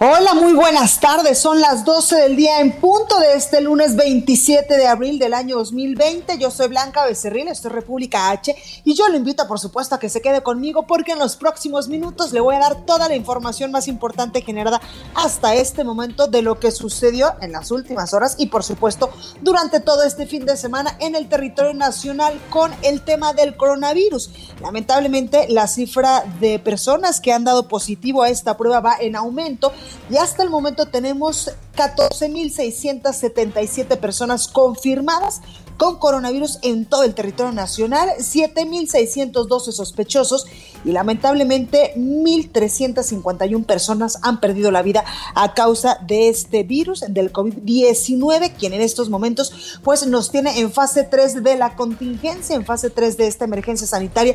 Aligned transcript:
Hola, 0.00 0.32
muy 0.34 0.52
buenas 0.52 1.00
tardes. 1.00 1.40
Son 1.40 1.60
las 1.60 1.84
12 1.84 2.14
del 2.14 2.36
día 2.36 2.60
en 2.60 2.70
punto 2.70 3.18
de 3.18 3.34
este 3.34 3.60
lunes 3.60 3.96
27 3.96 4.76
de 4.76 4.86
abril 4.86 5.18
del 5.18 5.34
año 5.34 5.56
2020. 5.56 6.38
Yo 6.38 6.52
soy 6.52 6.68
Blanca 6.68 7.04
Becerril, 7.04 7.48
esto 7.48 7.66
es 7.66 7.74
República 7.74 8.30
H 8.30 8.54
y 8.84 8.94
yo 8.94 9.08
lo 9.08 9.16
invito, 9.16 9.48
por 9.48 9.58
supuesto, 9.58 9.96
a 9.96 9.98
que 9.98 10.08
se 10.08 10.22
quede 10.22 10.40
conmigo 10.40 10.86
porque 10.86 11.10
en 11.10 11.18
los 11.18 11.34
próximos 11.34 11.88
minutos 11.88 12.30
le 12.32 12.38
voy 12.38 12.54
a 12.54 12.60
dar 12.60 12.84
toda 12.86 13.08
la 13.08 13.16
información 13.16 13.72
más 13.72 13.88
importante 13.88 14.40
generada 14.42 14.80
hasta 15.16 15.56
este 15.56 15.82
momento 15.82 16.28
de 16.28 16.42
lo 16.42 16.60
que 16.60 16.70
sucedió 16.70 17.34
en 17.40 17.50
las 17.50 17.72
últimas 17.72 18.14
horas 18.14 18.36
y, 18.38 18.46
por 18.46 18.62
supuesto, 18.62 19.10
durante 19.42 19.80
todo 19.80 20.04
este 20.04 20.28
fin 20.28 20.46
de 20.46 20.56
semana 20.56 20.96
en 21.00 21.16
el 21.16 21.28
territorio 21.28 21.74
nacional 21.74 22.40
con 22.50 22.72
el 22.82 23.00
tema 23.00 23.32
del 23.32 23.56
coronavirus. 23.56 24.30
Lamentablemente, 24.60 25.48
la 25.48 25.66
cifra 25.66 26.22
de 26.38 26.60
personas 26.60 27.20
que 27.20 27.32
han 27.32 27.42
dado 27.42 27.66
positivo 27.66 28.22
a 28.22 28.28
esta 28.28 28.56
prueba 28.56 28.78
va 28.78 28.96
en 29.00 29.16
aumento 29.16 29.72
y 30.10 30.16
hasta 30.16 30.42
el 30.42 30.50
momento 30.50 30.86
tenemos 30.86 31.52
14.677 31.76 33.96
personas 33.98 34.48
confirmadas 34.48 35.40
con 35.78 35.96
coronavirus 35.98 36.58
en 36.62 36.84
todo 36.86 37.04
el 37.04 37.14
territorio 37.14 37.52
nacional, 37.52 38.08
7.612 38.18 39.70
sospechosos 39.70 40.44
y 40.84 40.90
lamentablemente 40.90 41.92
1.351 41.96 43.64
personas 43.64 44.18
han 44.22 44.40
perdido 44.40 44.72
la 44.72 44.82
vida 44.82 45.04
a 45.36 45.54
causa 45.54 45.98
de 46.06 46.28
este 46.28 46.64
virus 46.64 47.04
del 47.08 47.32
COVID-19, 47.32 48.54
quien 48.58 48.72
en 48.72 48.80
estos 48.80 49.08
momentos 49.08 49.80
pues 49.84 50.04
nos 50.06 50.32
tiene 50.32 50.58
en 50.58 50.72
fase 50.72 51.04
3 51.04 51.44
de 51.44 51.56
la 51.56 51.76
contingencia, 51.76 52.56
en 52.56 52.66
fase 52.66 52.90
3 52.90 53.16
de 53.16 53.28
esta 53.28 53.44
emergencia 53.44 53.86
sanitaria 53.86 54.34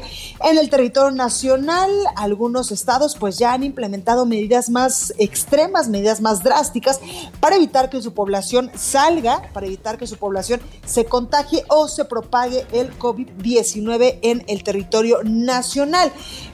en 0.50 0.58
el 0.58 0.70
territorio 0.70 1.12
nacional. 1.12 1.92
Algunos 2.16 2.72
estados 2.72 3.18
pues 3.20 3.38
ya 3.38 3.52
han 3.52 3.64
implementado 3.64 4.26
medidas 4.26 4.70
más 4.70 5.14
extremas, 5.18 5.90
medidas 5.90 6.22
más 6.22 6.42
drásticas 6.42 7.02
para 7.42 7.58
evitar 7.58 7.90
que 7.90 8.02
su 8.02 8.14
población 8.14 8.72
salga, 8.78 9.50
para 9.52 9.66
evitar 9.66 9.98
que 9.98 10.08
su 10.08 10.16
población 10.16 10.62
se 10.86 11.04
contagie 11.04 11.33
o 11.70 11.88
se 11.88 12.06
propague 12.06 12.66
el 12.72 12.98
COVID-19 12.98 14.20
en 14.22 14.44
el 14.48 14.64
territorio 14.64 15.20
nacional. 15.24 16.12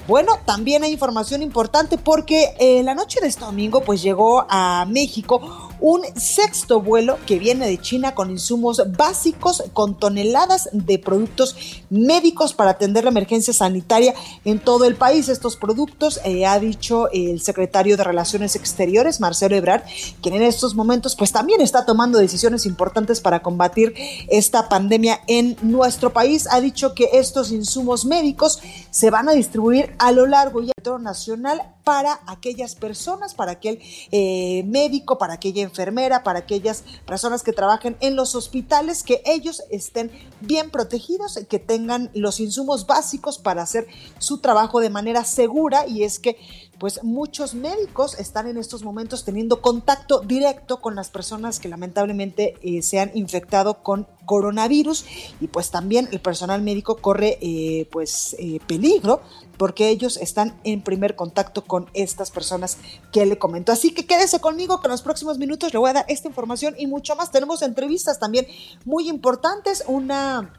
Bueno, 0.08 0.39
también 0.45 0.83
hay 0.83 0.91
información 0.91 1.41
importante 1.41 1.97
porque 1.97 2.53
eh, 2.59 2.81
la 2.83 2.95
noche 2.95 3.19
de 3.22 3.27
este 3.27 3.45
domingo 3.45 3.81
pues 3.81 4.02
llegó 4.02 4.45
a 4.50 4.85
México 4.88 5.69
un 5.81 6.02
sexto 6.16 6.81
vuelo 6.81 7.17
que 7.25 7.39
viene 7.39 7.67
de 7.67 7.80
China 7.80 8.16
con 8.16 8.29
insumos 8.29 8.81
básicos, 8.97 9.63
con 9.73 9.97
toneladas 9.97 10.69
de 10.72 11.00
productos 11.00 11.56
médicos 11.90 12.53
para 12.53 12.72
atender 12.72 13.03
la 13.03 13.12
emergencia 13.12 13.53
sanitaria 13.53 14.13
en 14.45 14.59
todo 14.59 14.85
el 14.85 14.95
país. 14.95 15.29
Estos 15.29 15.56
productos, 15.56 16.19
eh, 16.25 16.45
ha 16.45 16.59
dicho 16.59 17.09
el 17.12 17.41
secretario 17.41 17.97
de 17.97 18.03
Relaciones 18.03 18.56
Exteriores, 18.56 19.19
Marcelo 19.19 19.56
Ebrard, 19.56 19.84
quien 20.22 20.35
en 20.35 20.44
estos 20.44 20.75
momentos 20.75 21.16
pues 21.16 21.31
también 21.31 21.62
está 21.62 21.85
tomando 21.85 22.19
decisiones 22.19 22.66
importantes 22.66 23.22
para 23.22 23.41
combatir 23.41 23.94
esta 24.29 24.69
pandemia 24.69 25.22
en 25.28 25.57
nuestro 25.61 26.11
país. 26.11 26.47
Ha 26.51 26.61
dicho 26.61 26.94
que 26.94 27.09
estos 27.13 27.51
insumos 27.51 28.06
médicos 28.06 28.59
se 28.91 29.09
van 29.09 29.29
a 29.29 29.34
distribuir 29.34 29.96
a 30.00 30.11
lo 30.11 30.25
largo 30.25 30.61
y 30.61 30.72
ancho 30.78 31.00
nacional 31.00 31.61
para 31.89 32.19
aquellas 32.27 32.75
personas, 32.75 33.33
para 33.33 33.53
aquel 33.53 33.79
eh, 34.11 34.61
médico, 34.67 35.17
para 35.17 35.33
aquella 35.33 35.63
enfermera, 35.63 36.22
para 36.22 36.38
aquellas 36.38 36.83
personas 37.07 37.41
que 37.41 37.51
trabajen 37.51 37.97
en 38.00 38.16
los 38.16 38.35
hospitales, 38.35 39.01
que 39.01 39.23
ellos 39.25 39.63
estén 39.72 40.11
bien 40.39 40.69
protegidos, 40.69 41.39
que 41.49 41.57
tengan 41.57 42.11
los 42.13 42.39
insumos 42.39 42.85
básicos 42.85 43.39
para 43.39 43.63
hacer 43.63 43.88
su 44.19 44.38
trabajo 44.38 44.81
de 44.81 44.91
manera 44.91 45.23
segura. 45.23 45.88
Y 45.88 46.03
es 46.03 46.19
que 46.19 46.38
pues 46.79 47.03
muchos 47.03 47.53
médicos 47.53 48.17
están 48.17 48.47
en 48.47 48.57
estos 48.57 48.84
momentos 48.84 49.25
teniendo 49.25 49.62
contacto 49.62 50.22
directo 50.22 50.81
con 50.81 50.95
las 50.95 51.09
personas 51.09 51.59
que 51.59 51.67
lamentablemente 51.67 52.56
eh, 52.62 52.81
se 52.81 53.00
han 53.00 53.12
infectado 53.16 53.84
con 53.84 54.07
coronavirus 54.25 55.06
y 55.41 55.47
pues 55.47 55.72
también 55.72 56.07
el 56.12 56.22
personal 56.22 56.62
médico 56.62 56.97
corre 56.97 57.38
eh, 57.41 57.88
pues 57.91 58.35
eh, 58.40 58.59
peligro 58.66 59.22
porque 59.57 59.90
ellos 59.90 60.17
están 60.17 60.57
en 60.63 60.81
primer 60.81 61.16
contacto 61.16 61.66
con 61.66 61.88
estas 61.94 62.31
personas 62.31 62.78
que 63.11 63.25
le 63.25 63.38
comento. 63.38 63.73
Así 63.73 63.94
que 63.94 64.06
quédese 64.06 64.40
conmigo 64.40 64.79
que 64.79 64.88
en 64.88 64.91
los 64.91 65.01
próximos 65.01 65.38
minutos 65.38 65.73
le 65.73 65.79
voy 65.79 65.90
a 65.90 65.94
dar 65.94 66.06
esta 66.07 66.29
información 66.29 66.75
y 66.78 66.88
mucho 66.88 67.16
más. 67.17 67.31
Tenemos 67.31 67.61
entrevistas 67.61 68.19
también 68.19 68.47
muy 68.85 69.09
importantes, 69.09 69.84
una 69.88 70.53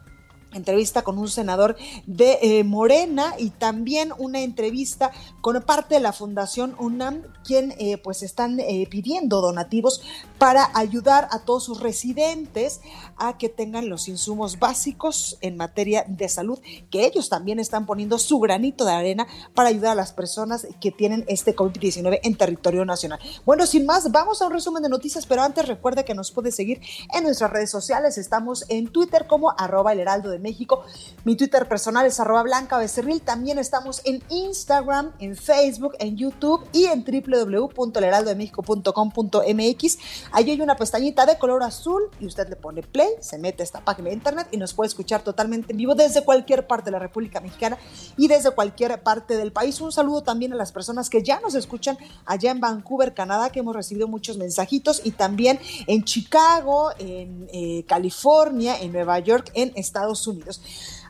entrevista 0.52 1.02
con 1.02 1.18
un 1.18 1.28
senador 1.28 1.76
de 2.06 2.38
eh, 2.42 2.64
Morena 2.64 3.34
y 3.38 3.50
también 3.50 4.12
una 4.18 4.40
entrevista 4.40 5.12
con 5.40 5.60
parte 5.62 5.94
de 5.94 6.00
la 6.00 6.12
Fundación 6.12 6.74
UNAM, 6.78 7.22
quien 7.44 7.74
eh, 7.78 7.98
pues 7.98 8.22
están 8.22 8.60
eh, 8.60 8.86
pidiendo 8.90 9.40
donativos 9.40 10.02
para 10.38 10.70
ayudar 10.74 11.28
a 11.30 11.40
todos 11.40 11.64
sus 11.64 11.80
residentes 11.80 12.80
a 13.16 13.36
que 13.38 13.48
tengan 13.48 13.88
los 13.88 14.08
insumos 14.08 14.58
básicos 14.58 15.38
en 15.40 15.56
materia 15.56 16.04
de 16.08 16.28
salud, 16.28 16.58
que 16.90 17.06
ellos 17.06 17.28
también 17.28 17.58
están 17.58 17.86
poniendo 17.86 18.18
su 18.18 18.38
granito 18.40 18.84
de 18.84 18.92
arena 18.92 19.26
para 19.54 19.68
ayudar 19.68 19.92
a 19.92 19.94
las 19.94 20.12
personas 20.12 20.66
que 20.80 20.90
tienen 20.90 21.24
este 21.28 21.54
COVID-19 21.54 22.20
en 22.22 22.36
territorio 22.36 22.84
nacional. 22.84 23.20
Bueno, 23.44 23.66
sin 23.66 23.86
más, 23.86 24.10
vamos 24.10 24.40
a 24.40 24.46
un 24.46 24.52
resumen 24.52 24.82
de 24.82 24.88
noticias, 24.88 25.26
pero 25.26 25.42
antes 25.42 25.68
recuerde 25.68 26.04
que 26.04 26.14
nos 26.14 26.32
puede 26.32 26.52
seguir 26.52 26.80
en 27.14 27.24
nuestras 27.24 27.50
redes 27.50 27.70
sociales. 27.70 28.18
Estamos 28.18 28.64
en 28.68 28.88
Twitter 28.88 29.26
como 29.26 29.52
arroba 29.56 29.92
el 29.92 30.00
heraldo 30.00 30.30
de 30.30 30.39
México. 30.40 30.84
Mi 31.24 31.36
Twitter 31.36 31.68
personal 31.68 32.06
es 32.06 32.18
arroba 32.20 32.42
blanca 32.42 32.78
becerril. 32.78 33.20
También 33.20 33.58
estamos 33.58 34.00
en 34.04 34.22
Instagram, 34.28 35.12
en 35.18 35.36
Facebook, 35.36 35.94
en 35.98 36.16
YouTube 36.16 36.64
y 36.72 36.86
en 36.86 37.04
www.elheraldodemexico.com.mx. 37.04 39.98
Ahí 40.32 40.50
hay 40.50 40.60
una 40.60 40.74
pestañita 40.76 41.26
de 41.26 41.38
color 41.38 41.62
azul 41.62 42.02
y 42.18 42.26
usted 42.26 42.48
le 42.48 42.56
pone 42.56 42.82
play, 42.82 43.10
se 43.20 43.38
mete 43.38 43.62
a 43.62 43.64
esta 43.64 43.84
página 43.84 44.08
de 44.08 44.14
internet 44.14 44.48
y 44.50 44.56
nos 44.56 44.74
puede 44.74 44.88
escuchar 44.88 45.22
totalmente 45.22 45.70
en 45.72 45.78
vivo 45.78 45.94
desde 45.94 46.24
cualquier 46.24 46.66
parte 46.66 46.86
de 46.86 46.92
la 46.92 46.98
República 46.98 47.40
Mexicana 47.40 47.78
y 48.16 48.26
desde 48.28 48.50
cualquier 48.50 49.02
parte 49.02 49.36
del 49.36 49.52
país. 49.52 49.78
Un 49.80 49.92
saludo 49.92 50.22
también 50.22 50.52
a 50.52 50.56
las 50.56 50.72
personas 50.72 51.08
que 51.10 51.22
ya 51.22 51.40
nos 51.40 51.54
escuchan 51.54 51.98
allá 52.24 52.50
en 52.50 52.60
Vancouver, 52.60 53.14
Canadá, 53.14 53.50
que 53.50 53.60
hemos 53.60 53.76
recibido 53.76 54.08
muchos 54.08 54.38
mensajitos 54.38 55.02
y 55.04 55.12
también 55.12 55.60
en 55.86 56.04
Chicago, 56.04 56.90
en 56.98 57.48
eh, 57.52 57.84
California, 57.86 58.80
en 58.80 58.92
Nueva 58.92 59.18
York, 59.18 59.50
en 59.54 59.72
Estados 59.76 60.26
Unidos. 60.26 60.29
Unidos. 60.30 60.60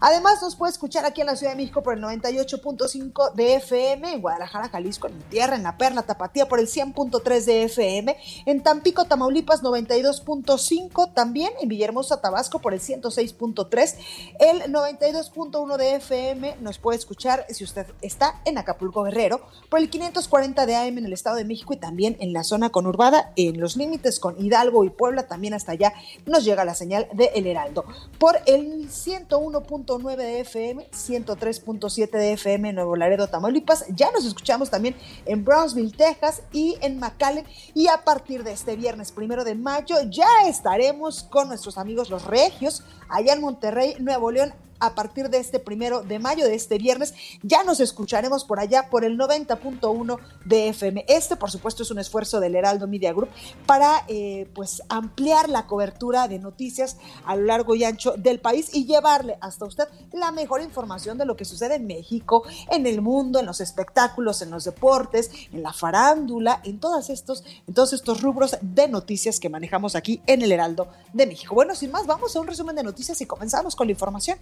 Además, 0.01 0.41
nos 0.41 0.57
puede 0.57 0.73
escuchar 0.73 1.05
aquí 1.05 1.21
en 1.21 1.27
la 1.27 1.37
Ciudad 1.37 1.53
de 1.53 1.57
México 1.57 1.83
por 1.83 1.95
el 1.95 2.03
98.5 2.03 3.35
de 3.35 3.57
FM, 3.57 4.15
en 4.15 4.21
Guadalajara, 4.23 4.69
Jalisco, 4.69 5.09
en 5.09 5.19
tierra, 5.25 5.57
en 5.57 5.63
La 5.63 5.77
Perla, 5.77 6.03
Tapatía 6.03 6.49
por 6.49 6.59
el 6.59 6.67
100.3 6.67 7.45
de 7.45 7.65
FM, 7.65 8.17
en 8.47 8.63
Tampico, 8.63 9.05
Tamaulipas 9.05 9.63
92.5, 9.63 11.13
también 11.13 11.53
en 11.61 11.69
Villahermosa, 11.69 12.21
Tabasco 12.21 12.61
por 12.61 12.73
el 12.73 12.81
106.3, 12.81 13.95
el 14.39 14.73
92.1 14.73 15.77
de 15.77 15.95
FM 15.97 16.57
nos 16.61 16.79
puede 16.79 16.99
escuchar 16.99 17.45
si 17.51 17.65
usted 17.65 17.87
está 18.01 18.41
en 18.47 18.57
Acapulco, 18.57 19.03
Guerrero, 19.03 19.43
por 19.69 19.81
el 19.81 19.91
540 19.91 20.65
de 20.65 20.77
AM 20.77 20.99
en 20.99 21.05
el 21.05 21.13
Estado 21.13 21.37
de 21.37 21.45
México 21.45 21.75
y 21.75 21.77
también 21.77 22.17
en 22.21 22.33
la 22.33 22.43
zona 22.43 22.71
conurbada, 22.71 23.33
en 23.37 23.61
los 23.61 23.77
límites 23.77 24.19
con 24.19 24.43
Hidalgo 24.43 24.85
y 24.85 24.91
Puebla, 24.91 25.27
también 25.27 25.53
hasta 25.53 25.73
allá 25.73 25.93
nos 26.25 26.45
llega 26.45 26.65
la 26.65 26.75
señal 26.75 27.07
de 27.13 27.27
El 27.35 27.47
Heraldo. 27.47 27.85
Por 28.19 28.39
el 28.47 28.91
101. 28.91 29.61
103.9 29.91 30.17
de 30.17 30.41
FM, 30.41 30.91
103.7 30.91 32.11
de 32.11 32.33
FM 32.35 32.69
en 32.69 32.75
Nuevo 32.77 32.95
Laredo, 32.95 33.27
Tamaulipas. 33.27 33.87
Ya 33.89 34.13
nos 34.13 34.25
escuchamos 34.25 34.71
también 34.71 34.95
en 35.27 35.45
Brownsville, 35.45 35.93
Texas 35.93 36.43
y 36.53 36.77
en 36.81 37.01
McAllen. 37.01 37.45
Y 37.75 37.89
a 37.89 38.05
partir 38.05 38.45
de 38.45 38.53
este 38.53 38.77
viernes 38.77 39.11
primero 39.11 39.43
de 39.43 39.55
mayo 39.55 39.97
ya 40.09 40.29
estaremos 40.47 41.25
con 41.25 41.49
nuestros 41.49 41.77
amigos 41.77 42.09
los 42.09 42.25
regios 42.25 42.85
allá 43.09 43.33
en 43.33 43.41
Monterrey, 43.41 43.97
Nuevo 43.99 44.31
León 44.31 44.53
a 44.81 44.95
partir 44.95 45.31
de 45.31 45.39
este 45.39 45.59
primero 45.59 46.03
de 46.03 46.19
mayo, 46.19 46.45
de 46.45 46.55
este 46.55 46.79
viernes, 46.79 47.15
ya 47.43 47.63
nos 47.65 47.81
escucharemos 47.81 48.45
por 48.45 48.59
allá 48.59 48.89
por 48.91 49.05
el 49.05 49.19
90.1 49.19 50.19
de 50.45 50.69
FM. 50.69 51.05
Este, 51.09 51.37
por 51.37 51.51
supuesto, 51.51 51.83
es 51.83 51.91
un 51.91 51.99
esfuerzo 51.99 52.41
del 52.41 52.57
Heraldo 52.57 52.87
Media 52.87 53.13
Group 53.13 53.29
para 53.67 54.05
eh, 54.09 54.49
pues 54.55 54.83
ampliar 54.89 55.49
la 55.49 55.67
cobertura 55.67 56.29
de 56.29 56.39
noticias 56.39 56.97
a 57.25 57.37
lo 57.37 57.45
largo 57.45 57.75
y 57.75 57.85
ancho 57.85 58.15
del 58.17 58.41
país 58.41 58.75
y 58.75 58.87
llevarle 58.87 59.39
hasta 59.41 59.65
usted 59.65 59.89
la 60.13 60.33
mejor 60.33 60.63
información 60.63 61.19
de 61.19 61.25
lo 61.25 61.37
que 61.37 61.45
sucede 61.45 61.77
en 61.77 61.87
México, 61.87 62.43
en 62.71 62.87
el 62.87 63.03
mundo, 63.03 63.39
en 63.39 63.47
los 63.47 63.61
espectáculos, 63.61 64.43
en 64.43 64.51
los 64.51 64.65
deportes, 64.65 65.31
en 65.53 65.63
la 65.63 65.73
farándula, 65.73 66.61
en 66.65 66.81
todos 66.81 67.11
estos, 67.11 67.45
en 67.67 67.75
todos 67.75 67.93
estos 67.93 68.23
rubros 68.23 68.57
de 68.61 68.89
noticias 68.89 69.41
que 69.41 69.49
manejamos 69.49 69.95
aquí 69.95 70.23
en 70.27 70.43
el 70.43 70.53
Heraldo 70.53 70.89
de 71.13 71.27
México. 71.27 71.55
Bueno, 71.55 71.75
sin 71.75 71.91
más, 71.91 72.07
vamos 72.07 72.35
a 72.35 72.41
un 72.41 72.47
resumen 72.47 72.77
de 72.77 72.83
noticias 72.83 73.21
y 73.21 73.27
comenzamos 73.27 73.77
con 73.77 73.87
la 73.87 73.93
información. 73.93 74.39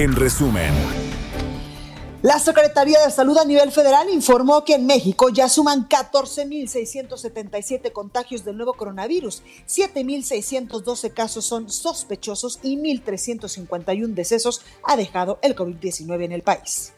En 0.00 0.16
resumen. 0.16 0.72
La 2.22 2.38
Secretaría 2.38 3.04
de 3.04 3.10
Salud 3.10 3.36
a 3.36 3.44
nivel 3.44 3.70
federal 3.70 4.08
informó 4.08 4.64
que 4.64 4.76
en 4.76 4.86
México 4.86 5.28
ya 5.28 5.46
suman 5.46 5.90
14.677 5.90 7.92
contagios 7.92 8.42
del 8.42 8.56
nuevo 8.56 8.72
coronavirus, 8.72 9.42
7.612 9.68 11.12
casos 11.12 11.44
son 11.44 11.68
sospechosos 11.68 12.60
y 12.62 12.78
1.351 12.78 14.14
decesos 14.14 14.62
ha 14.84 14.96
dejado 14.96 15.38
el 15.42 15.54
COVID-19 15.54 16.24
en 16.24 16.32
el 16.32 16.40
país. 16.40 16.94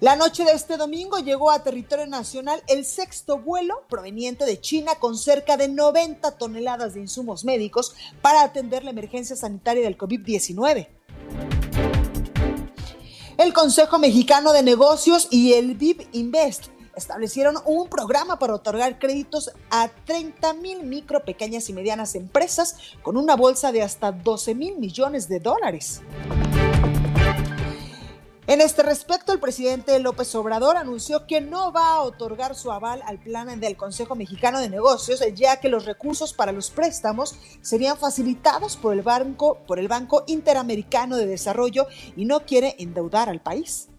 La 0.00 0.14
noche 0.14 0.44
de 0.44 0.52
este 0.52 0.76
domingo 0.76 1.18
llegó 1.18 1.50
a 1.50 1.64
territorio 1.64 2.06
nacional 2.06 2.62
el 2.68 2.84
sexto 2.84 3.38
vuelo 3.38 3.82
proveniente 3.88 4.44
de 4.44 4.60
China 4.60 4.92
con 5.00 5.18
cerca 5.18 5.56
de 5.56 5.66
90 5.66 6.38
toneladas 6.38 6.94
de 6.94 7.00
insumos 7.00 7.44
médicos 7.44 7.96
para 8.22 8.42
atender 8.42 8.84
la 8.84 8.90
emergencia 8.90 9.34
sanitaria 9.34 9.82
del 9.82 9.98
COVID-19. 9.98 10.86
El 13.38 13.52
Consejo 13.52 13.98
Mexicano 13.98 14.52
de 14.52 14.62
Negocios 14.62 15.26
y 15.32 15.54
el 15.54 15.74
BIP 15.74 16.02
Invest 16.12 16.66
establecieron 16.94 17.56
un 17.64 17.88
programa 17.88 18.38
para 18.38 18.54
otorgar 18.54 19.00
créditos 19.00 19.50
a 19.68 19.88
30 19.88 20.54
mil 20.54 20.84
micro, 20.84 21.24
pequeñas 21.24 21.68
y 21.70 21.72
medianas 21.72 22.14
empresas 22.14 22.76
con 23.02 23.16
una 23.16 23.34
bolsa 23.34 23.72
de 23.72 23.82
hasta 23.82 24.12
12 24.12 24.54
mil 24.54 24.78
millones 24.78 25.28
de 25.28 25.40
dólares. 25.40 26.02
En 28.48 28.62
este 28.62 28.82
respecto, 28.82 29.34
el 29.34 29.40
presidente 29.40 29.98
López 29.98 30.34
Obrador 30.34 30.78
anunció 30.78 31.26
que 31.26 31.42
no 31.42 31.70
va 31.70 31.96
a 31.96 32.00
otorgar 32.00 32.54
su 32.54 32.72
aval 32.72 33.02
al 33.04 33.18
plan 33.18 33.60
del 33.60 33.76
Consejo 33.76 34.14
Mexicano 34.14 34.58
de 34.58 34.70
Negocios, 34.70 35.22
ya 35.34 35.60
que 35.60 35.68
los 35.68 35.84
recursos 35.84 36.32
para 36.32 36.50
los 36.50 36.70
préstamos 36.70 37.34
serían 37.60 37.98
facilitados 37.98 38.78
por 38.78 38.94
el 38.94 39.02
Banco, 39.02 39.58
por 39.66 39.78
el 39.78 39.86
Banco 39.86 40.24
Interamericano 40.28 41.18
de 41.18 41.26
Desarrollo 41.26 41.88
y 42.16 42.24
no 42.24 42.46
quiere 42.46 42.74
endeudar 42.78 43.28
al 43.28 43.42
país. 43.42 43.90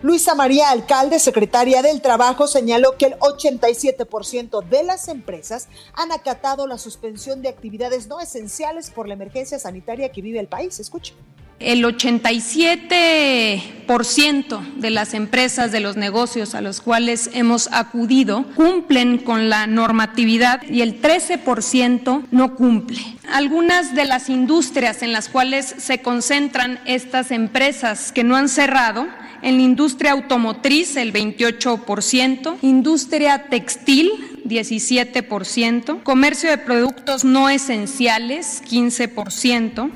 Luisa 0.00 0.34
María 0.34 0.70
Alcalde, 0.70 1.18
secretaria 1.18 1.82
del 1.82 2.00
Trabajo, 2.00 2.46
señaló 2.46 2.96
que 2.96 3.04
el 3.04 3.18
87% 3.18 4.66
de 4.66 4.82
las 4.82 5.08
empresas 5.08 5.68
han 5.92 6.10
acatado 6.10 6.66
la 6.66 6.78
suspensión 6.78 7.42
de 7.42 7.50
actividades 7.50 8.08
no 8.08 8.18
esenciales 8.18 8.90
por 8.90 9.08
la 9.08 9.14
emergencia 9.14 9.58
sanitaria 9.58 10.10
que 10.10 10.22
vive 10.22 10.40
el 10.40 10.48
país. 10.48 10.80
Escuche. 10.80 11.12
El 11.60 11.84
87% 11.84 14.74
de 14.76 14.90
las 14.90 15.14
empresas, 15.14 15.72
de 15.72 15.80
los 15.80 15.96
negocios 15.96 16.54
a 16.54 16.60
los 16.60 16.80
cuales 16.80 17.30
hemos 17.32 17.68
acudido, 17.72 18.44
cumplen 18.54 19.18
con 19.18 19.48
la 19.48 19.66
normatividad 19.66 20.62
y 20.68 20.82
el 20.82 21.00
13% 21.00 22.24
no 22.30 22.54
cumple. 22.56 23.00
Algunas 23.32 23.94
de 23.94 24.04
las 24.04 24.28
industrias 24.28 25.02
en 25.02 25.12
las 25.12 25.28
cuales 25.28 25.74
se 25.78 26.02
concentran 26.02 26.80
estas 26.86 27.30
empresas 27.30 28.12
que 28.12 28.24
no 28.24 28.36
han 28.36 28.48
cerrado, 28.48 29.06
en 29.44 29.58
la 29.58 29.62
industria 29.62 30.12
automotriz 30.12 30.96
el 30.96 31.12
28%, 31.12 32.56
industria 32.62 33.46
textil 33.50 34.10
17%, 34.46 36.02
comercio 36.02 36.50
de 36.50 36.58
productos 36.58 37.24
no 37.24 37.50
esenciales 37.50 38.62
15%. 38.64 39.90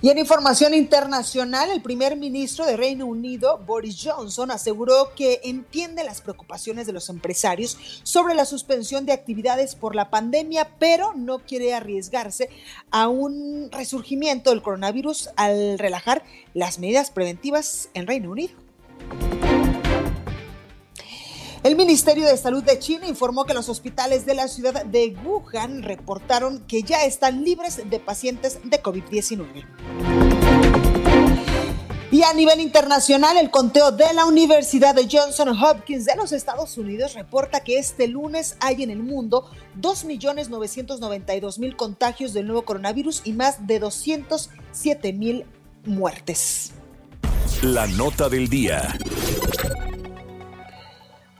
Y 0.00 0.10
en 0.10 0.18
información 0.18 0.74
internacional, 0.74 1.70
el 1.70 1.82
primer 1.82 2.16
ministro 2.16 2.64
de 2.64 2.76
Reino 2.76 3.04
Unido, 3.06 3.58
Boris 3.66 4.00
Johnson, 4.00 4.52
aseguró 4.52 5.12
que 5.16 5.40
entiende 5.42 6.04
las 6.04 6.20
preocupaciones 6.20 6.86
de 6.86 6.92
los 6.92 7.08
empresarios 7.08 8.00
sobre 8.04 8.36
la 8.36 8.44
suspensión 8.44 9.06
de 9.06 9.12
actividades 9.12 9.74
por 9.74 9.96
la 9.96 10.08
pandemia, 10.08 10.70
pero 10.78 11.14
no 11.14 11.40
quiere 11.40 11.74
arriesgarse 11.74 12.48
a 12.92 13.08
un 13.08 13.70
resurgimiento 13.72 14.50
del 14.50 14.62
coronavirus 14.62 15.30
al 15.34 15.80
relajar 15.80 16.22
las 16.54 16.78
medidas 16.78 17.10
preventivas 17.10 17.88
en 17.94 18.06
Reino 18.06 18.30
Unido. 18.30 18.54
El 21.68 21.76
Ministerio 21.76 22.26
de 22.26 22.38
Salud 22.38 22.64
de 22.64 22.78
China 22.78 23.06
informó 23.06 23.44
que 23.44 23.52
los 23.52 23.68
hospitales 23.68 24.24
de 24.24 24.34
la 24.34 24.48
ciudad 24.48 24.86
de 24.86 25.14
Wuhan 25.22 25.82
reportaron 25.82 26.60
que 26.60 26.82
ya 26.82 27.04
están 27.04 27.44
libres 27.44 27.82
de 27.90 28.00
pacientes 28.00 28.58
de 28.64 28.82
COVID-19. 28.82 29.66
Y 32.10 32.22
a 32.22 32.32
nivel 32.32 32.60
internacional, 32.60 33.36
el 33.36 33.50
conteo 33.50 33.92
de 33.92 34.14
la 34.14 34.24
Universidad 34.24 34.94
de 34.94 35.06
Johnson 35.12 35.50
Hopkins 35.62 36.06
de 36.06 36.16
los 36.16 36.32
Estados 36.32 36.78
Unidos 36.78 37.12
reporta 37.12 37.60
que 37.60 37.78
este 37.78 38.08
lunes 38.08 38.56
hay 38.60 38.82
en 38.82 38.88
el 38.88 39.02
mundo 39.02 39.50
2.992.000 39.78 41.76
contagios 41.76 42.32
del 42.32 42.46
nuevo 42.46 42.62
coronavirus 42.62 43.20
y 43.26 43.34
más 43.34 43.66
de 43.66 43.78
207.000 43.78 45.44
muertes. 45.84 46.72
La 47.60 47.86
nota 47.86 48.30
del 48.30 48.48
día. 48.48 48.96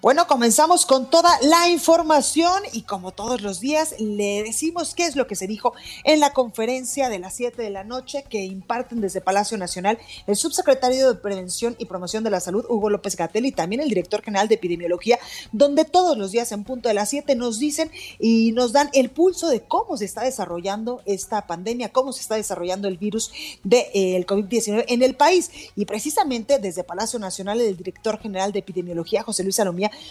Bueno, 0.00 0.28
comenzamos 0.28 0.86
con 0.86 1.10
toda 1.10 1.28
la 1.42 1.68
información 1.68 2.62
y 2.72 2.82
como 2.82 3.10
todos 3.10 3.42
los 3.42 3.58
días 3.58 3.96
le 3.98 4.44
decimos 4.44 4.94
qué 4.94 5.04
es 5.04 5.16
lo 5.16 5.26
que 5.26 5.34
se 5.34 5.48
dijo 5.48 5.72
en 6.04 6.20
la 6.20 6.32
conferencia 6.32 7.08
de 7.08 7.18
las 7.18 7.34
7 7.34 7.60
de 7.60 7.70
la 7.70 7.82
noche 7.82 8.24
que 8.30 8.44
imparten 8.44 9.00
desde 9.00 9.20
Palacio 9.20 9.58
Nacional 9.58 9.98
el 10.28 10.36
subsecretario 10.36 11.08
de 11.08 11.18
Prevención 11.18 11.74
y 11.80 11.86
Promoción 11.86 12.22
de 12.22 12.30
la 12.30 12.38
Salud, 12.38 12.64
Hugo 12.68 12.90
López 12.90 13.16
Gatel, 13.16 13.46
y 13.46 13.50
también 13.50 13.82
el 13.82 13.88
director 13.88 14.22
general 14.22 14.46
de 14.46 14.54
Epidemiología, 14.54 15.18
donde 15.50 15.84
todos 15.84 16.16
los 16.16 16.30
días 16.30 16.52
en 16.52 16.62
punto 16.62 16.88
de 16.88 16.94
las 16.94 17.10
7 17.10 17.34
nos 17.34 17.58
dicen 17.58 17.90
y 18.20 18.52
nos 18.52 18.70
dan 18.70 18.90
el 18.92 19.10
pulso 19.10 19.48
de 19.48 19.62
cómo 19.62 19.96
se 19.96 20.04
está 20.04 20.22
desarrollando 20.22 21.02
esta 21.06 21.48
pandemia, 21.48 21.90
cómo 21.90 22.12
se 22.12 22.20
está 22.20 22.36
desarrollando 22.36 22.86
el 22.86 22.98
virus 22.98 23.32
del 23.64 23.82
de, 23.92 24.16
eh, 24.18 24.26
COVID-19 24.26 24.84
en 24.86 25.02
el 25.02 25.16
país. 25.16 25.50
Y 25.74 25.86
precisamente 25.86 26.60
desde 26.60 26.84
Palacio 26.84 27.18
Nacional, 27.18 27.60
el 27.60 27.76
director 27.76 28.20
general 28.20 28.52
de 28.52 28.60
Epidemiología, 28.60 29.24
José 29.24 29.42
Luis 29.42 29.58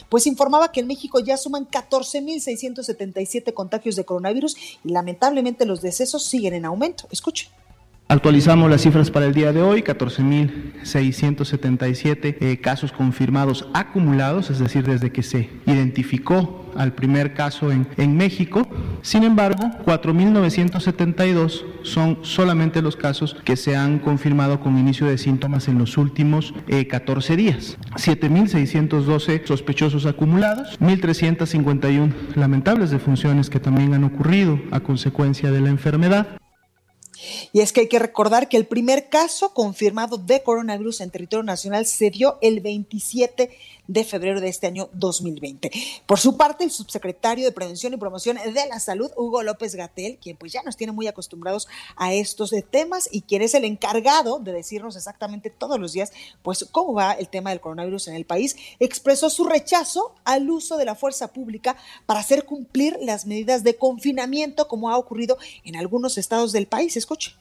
Pues 0.09 0.27
informaba 0.27 0.71
que 0.71 0.79
en 0.79 0.87
México 0.87 1.19
ya 1.19 1.37
suman 1.37 1.67
14.677 1.67 3.53
contagios 3.53 3.95
de 3.95 4.05
coronavirus 4.05 4.55
y 4.83 4.89
lamentablemente 4.89 5.65
los 5.65 5.81
decesos 5.81 6.23
siguen 6.23 6.53
en 6.53 6.65
aumento. 6.65 7.07
Escuche. 7.11 7.49
Actualizamos 8.09 8.69
las 8.69 8.83
cifras 8.83 9.11
para 9.11 9.25
el 9.25 9.33
día 9.33 9.51
de 9.51 9.61
hoy, 9.61 9.81
14.677 9.81 12.37
eh, 12.39 12.61
casos 12.61 12.93
confirmados 12.93 13.67
acumulados, 13.73 14.49
es 14.49 14.59
decir, 14.59 14.85
desde 14.85 15.11
que 15.11 15.23
se 15.23 15.49
identificó 15.65 16.71
al 16.77 16.93
primer 16.93 17.33
caso 17.33 17.69
en, 17.69 18.15
México. 18.15 18.65
Sin 19.01 19.25
embargo, 19.25 19.71
4.972 19.85 21.65
son 21.83 22.19
solamente 22.21 22.81
los 22.81 22.95
casos 22.95 23.35
que 23.43 23.57
se 23.57 23.75
han 23.75 23.99
confirmado 23.99 24.61
con 24.61 24.77
inicio 24.77 25.05
de 25.05 25.17
síntomas 25.17 25.67
en 25.67 25.77
los 25.77 25.97
últimos 25.97 26.53
14 26.89 27.33
eh, 27.33 27.35
días. 27.35 27.77
7.612 27.95 29.45
sospechosos 29.45 30.05
acumulados, 30.05 30.79
1.351 30.79 32.13
lamentables 32.35 32.89
defunciones 32.89 33.49
que 33.49 33.59
también 33.59 33.93
han 33.93 34.05
ocurrido 34.05 34.61
a 34.71 34.79
consecuencia 34.79 35.51
de 35.51 35.59
la 35.59 35.67
enfermedad. 35.67 36.37
Y 37.53 37.61
es 37.61 37.73
que 37.73 37.81
hay 37.81 37.87
que 37.87 37.99
recordar 37.99 38.49
que 38.49 38.57
el 38.57 38.65
primer 38.65 39.09
caso 39.09 39.53
confirmado 39.53 40.17
de 40.17 40.43
coronavirus 40.43 41.01
en 41.01 41.11
territorio 41.11 41.43
nacional 41.43 41.85
se 41.85 42.09
dio 42.09 42.37
el 42.41 42.59
27 42.59 43.49
de 43.87 44.03
febrero 44.03 44.41
de 44.41 44.49
este 44.49 44.67
año 44.67 44.89
2020. 44.93 45.71
Por 46.05 46.19
su 46.19 46.37
parte, 46.37 46.63
el 46.63 46.71
subsecretario 46.71 47.45
de 47.45 47.51
Prevención 47.51 47.93
y 47.93 47.97
Promoción 47.97 48.37
de 48.37 48.65
la 48.67 48.79
Salud, 48.79 49.11
Hugo 49.15 49.43
López 49.43 49.75
Gatel, 49.75 50.17
quien 50.21 50.37
pues 50.37 50.51
ya 50.51 50.63
nos 50.63 50.77
tiene 50.77 50.93
muy 50.93 51.07
acostumbrados 51.07 51.67
a 51.95 52.13
estos 52.13 52.53
temas 52.69 53.09
y 53.11 53.21
quien 53.21 53.41
es 53.41 53.53
el 53.53 53.65
encargado 53.65 54.39
de 54.39 54.53
decirnos 54.53 54.95
exactamente 54.95 55.49
todos 55.49 55.79
los 55.79 55.93
días, 55.93 56.11
pues 56.41 56.67
cómo 56.71 56.93
va 56.93 57.13
el 57.13 57.29
tema 57.29 57.49
del 57.51 57.61
coronavirus 57.61 58.07
en 58.09 58.15
el 58.15 58.25
país, 58.25 58.55
expresó 58.79 59.29
su 59.29 59.45
rechazo 59.45 60.15
al 60.23 60.49
uso 60.49 60.77
de 60.77 60.85
la 60.85 60.95
fuerza 60.95 61.31
pública 61.31 61.77
para 62.05 62.19
hacer 62.19 62.45
cumplir 62.45 62.97
las 63.01 63.25
medidas 63.25 63.63
de 63.63 63.75
confinamiento 63.75 64.67
como 64.67 64.89
ha 64.89 64.97
ocurrido 64.97 65.37
en 65.63 65.75
algunos 65.75 66.17
estados 66.17 66.51
del 66.51 66.67
país. 66.67 66.97
Escuche. 66.97 67.35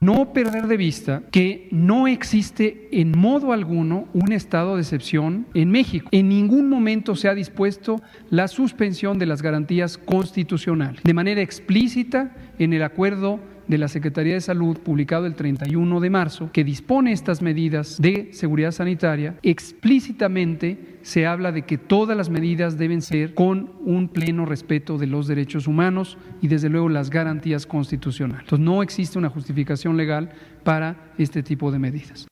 No 0.00 0.32
perder 0.32 0.68
de 0.68 0.76
vista 0.76 1.22
que 1.32 1.68
no 1.72 2.06
existe 2.06 2.88
en 2.92 3.18
modo 3.18 3.52
alguno 3.52 4.06
un 4.14 4.30
estado 4.30 4.76
de 4.76 4.82
excepción 4.82 5.46
en 5.54 5.72
México. 5.72 6.08
En 6.12 6.28
ningún 6.28 6.68
momento 6.68 7.16
se 7.16 7.28
ha 7.28 7.34
dispuesto 7.34 8.00
la 8.30 8.46
suspensión 8.46 9.18
de 9.18 9.26
las 9.26 9.42
garantías 9.42 9.98
constitucionales. 9.98 11.02
De 11.02 11.14
manera 11.14 11.40
explícita, 11.42 12.32
en 12.60 12.74
el 12.74 12.84
acuerdo 12.84 13.40
de 13.68 13.78
la 13.78 13.88
Secretaría 13.88 14.34
de 14.34 14.40
Salud 14.40 14.78
publicado 14.78 15.26
el 15.26 15.34
31 15.34 16.00
de 16.00 16.10
marzo, 16.10 16.50
que 16.52 16.64
dispone 16.64 17.12
estas 17.12 17.42
medidas 17.42 18.00
de 18.00 18.30
seguridad 18.32 18.72
sanitaria, 18.72 19.36
explícitamente 19.42 20.98
se 21.02 21.26
habla 21.26 21.52
de 21.52 21.62
que 21.62 21.78
todas 21.78 22.16
las 22.16 22.30
medidas 22.30 22.76
deben 22.78 23.02
ser 23.02 23.34
con 23.34 23.70
un 23.84 24.08
pleno 24.08 24.44
respeto 24.44 24.98
de 24.98 25.06
los 25.06 25.26
derechos 25.26 25.66
humanos 25.66 26.18
y 26.42 26.48
desde 26.48 26.68
luego 26.68 26.88
las 26.88 27.10
garantías 27.10 27.66
constitucionales. 27.66 28.42
Entonces 28.44 28.64
no 28.64 28.82
existe 28.82 29.18
una 29.18 29.30
justificación 29.30 29.96
legal 29.96 30.30
para 30.64 31.12
este 31.18 31.42
tipo 31.42 31.70
de 31.70 31.78
medidas. 31.78 32.27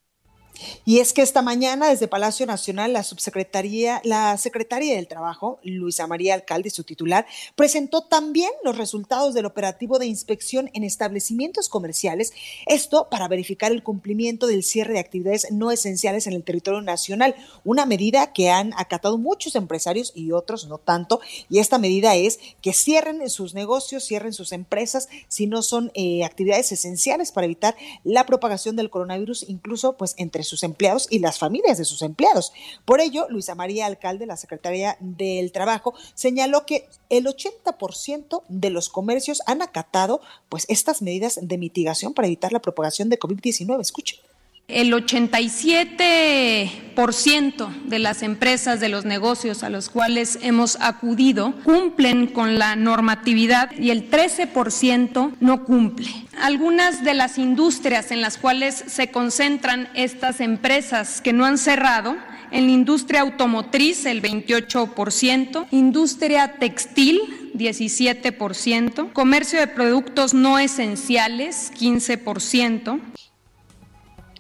Y 0.84 1.00
es 1.00 1.12
que 1.12 1.22
esta 1.22 1.42
mañana 1.42 1.88
desde 1.88 2.08
Palacio 2.08 2.46
Nacional 2.46 2.92
la 2.92 3.02
subsecretaría, 3.02 4.00
la 4.04 4.36
secretaria 4.38 4.94
del 4.96 5.08
Trabajo, 5.08 5.58
Luisa 5.62 6.06
María 6.06 6.34
Alcalde, 6.34 6.70
su 6.70 6.84
titular, 6.84 7.26
presentó 7.54 8.02
también 8.02 8.50
los 8.64 8.78
resultados 8.78 9.34
del 9.34 9.46
operativo 9.46 9.98
de 9.98 10.06
inspección 10.06 10.70
en 10.74 10.84
establecimientos 10.84 11.68
comerciales, 11.68 12.32
esto 12.66 13.08
para 13.10 13.28
verificar 13.28 13.72
el 13.72 13.82
cumplimiento 13.82 14.46
del 14.46 14.62
cierre 14.62 14.94
de 14.94 15.00
actividades 15.00 15.48
no 15.50 15.70
esenciales 15.70 16.26
en 16.26 16.32
el 16.32 16.44
territorio 16.44 16.82
nacional, 16.82 17.34
una 17.64 17.86
medida 17.86 18.32
que 18.32 18.50
han 18.50 18.72
acatado 18.76 19.18
muchos 19.18 19.56
empresarios 19.56 20.12
y 20.14 20.32
otros 20.32 20.66
no 20.66 20.78
tanto, 20.78 21.20
y 21.48 21.58
esta 21.58 21.78
medida 21.78 22.14
es 22.14 22.38
que 22.62 22.72
cierren 22.72 23.28
sus 23.28 23.54
negocios, 23.54 24.04
cierren 24.04 24.32
sus 24.32 24.52
empresas 24.52 25.08
si 25.28 25.46
no 25.46 25.62
son 25.62 25.90
eh, 25.94 26.24
actividades 26.24 26.72
esenciales 26.72 27.32
para 27.32 27.46
evitar 27.46 27.76
la 28.04 28.26
propagación 28.26 28.76
del 28.76 28.90
coronavirus, 28.90 29.46
incluso 29.48 29.96
pues 29.96 30.14
entre 30.16 30.44
sus 30.46 30.62
empleados 30.62 31.06
y 31.10 31.18
las 31.18 31.38
familias 31.38 31.76
de 31.76 31.84
sus 31.84 32.02
empleados. 32.02 32.52
Por 32.84 33.00
ello, 33.00 33.26
Luisa 33.28 33.54
María 33.54 33.86
Alcalde, 33.86 34.26
la 34.26 34.36
secretaria 34.36 34.96
del 35.00 35.52
Trabajo, 35.52 35.94
señaló 36.14 36.64
que 36.64 36.88
el 37.10 37.26
80% 37.26 38.42
de 38.48 38.70
los 38.70 38.88
comercios 38.88 39.42
han 39.46 39.60
acatado 39.60 40.20
pues 40.48 40.64
estas 40.68 41.02
medidas 41.02 41.38
de 41.42 41.58
mitigación 41.58 42.14
para 42.14 42.28
evitar 42.28 42.52
la 42.52 42.62
propagación 42.62 43.08
de 43.08 43.18
COVID-19. 43.18 43.80
Escuchen. 43.80 44.18
El 44.68 44.92
87% 44.92 47.84
de 47.84 47.98
las 48.00 48.24
empresas, 48.24 48.80
de 48.80 48.88
los 48.88 49.04
negocios 49.04 49.62
a 49.62 49.70
los 49.70 49.88
cuales 49.88 50.40
hemos 50.42 50.76
acudido, 50.80 51.54
cumplen 51.62 52.26
con 52.26 52.58
la 52.58 52.74
normatividad 52.74 53.70
y 53.78 53.90
el 53.90 54.10
13% 54.10 55.34
no 55.38 55.64
cumple. 55.64 56.08
Algunas 56.40 57.04
de 57.04 57.14
las 57.14 57.38
industrias 57.38 58.10
en 58.10 58.20
las 58.20 58.38
cuales 58.38 58.82
se 58.88 59.12
concentran 59.12 59.88
estas 59.94 60.40
empresas 60.40 61.20
que 61.20 61.32
no 61.32 61.44
han 61.44 61.58
cerrado, 61.58 62.16
en 62.50 62.66
la 62.66 62.72
industria 62.72 63.20
automotriz 63.20 64.04
el 64.06 64.20
28%, 64.20 65.66
industria 65.70 66.56
textil 66.58 67.20
17%, 67.54 69.12
comercio 69.12 69.60
de 69.60 69.68
productos 69.68 70.34
no 70.34 70.58
esenciales 70.58 71.70
15%, 71.78 73.00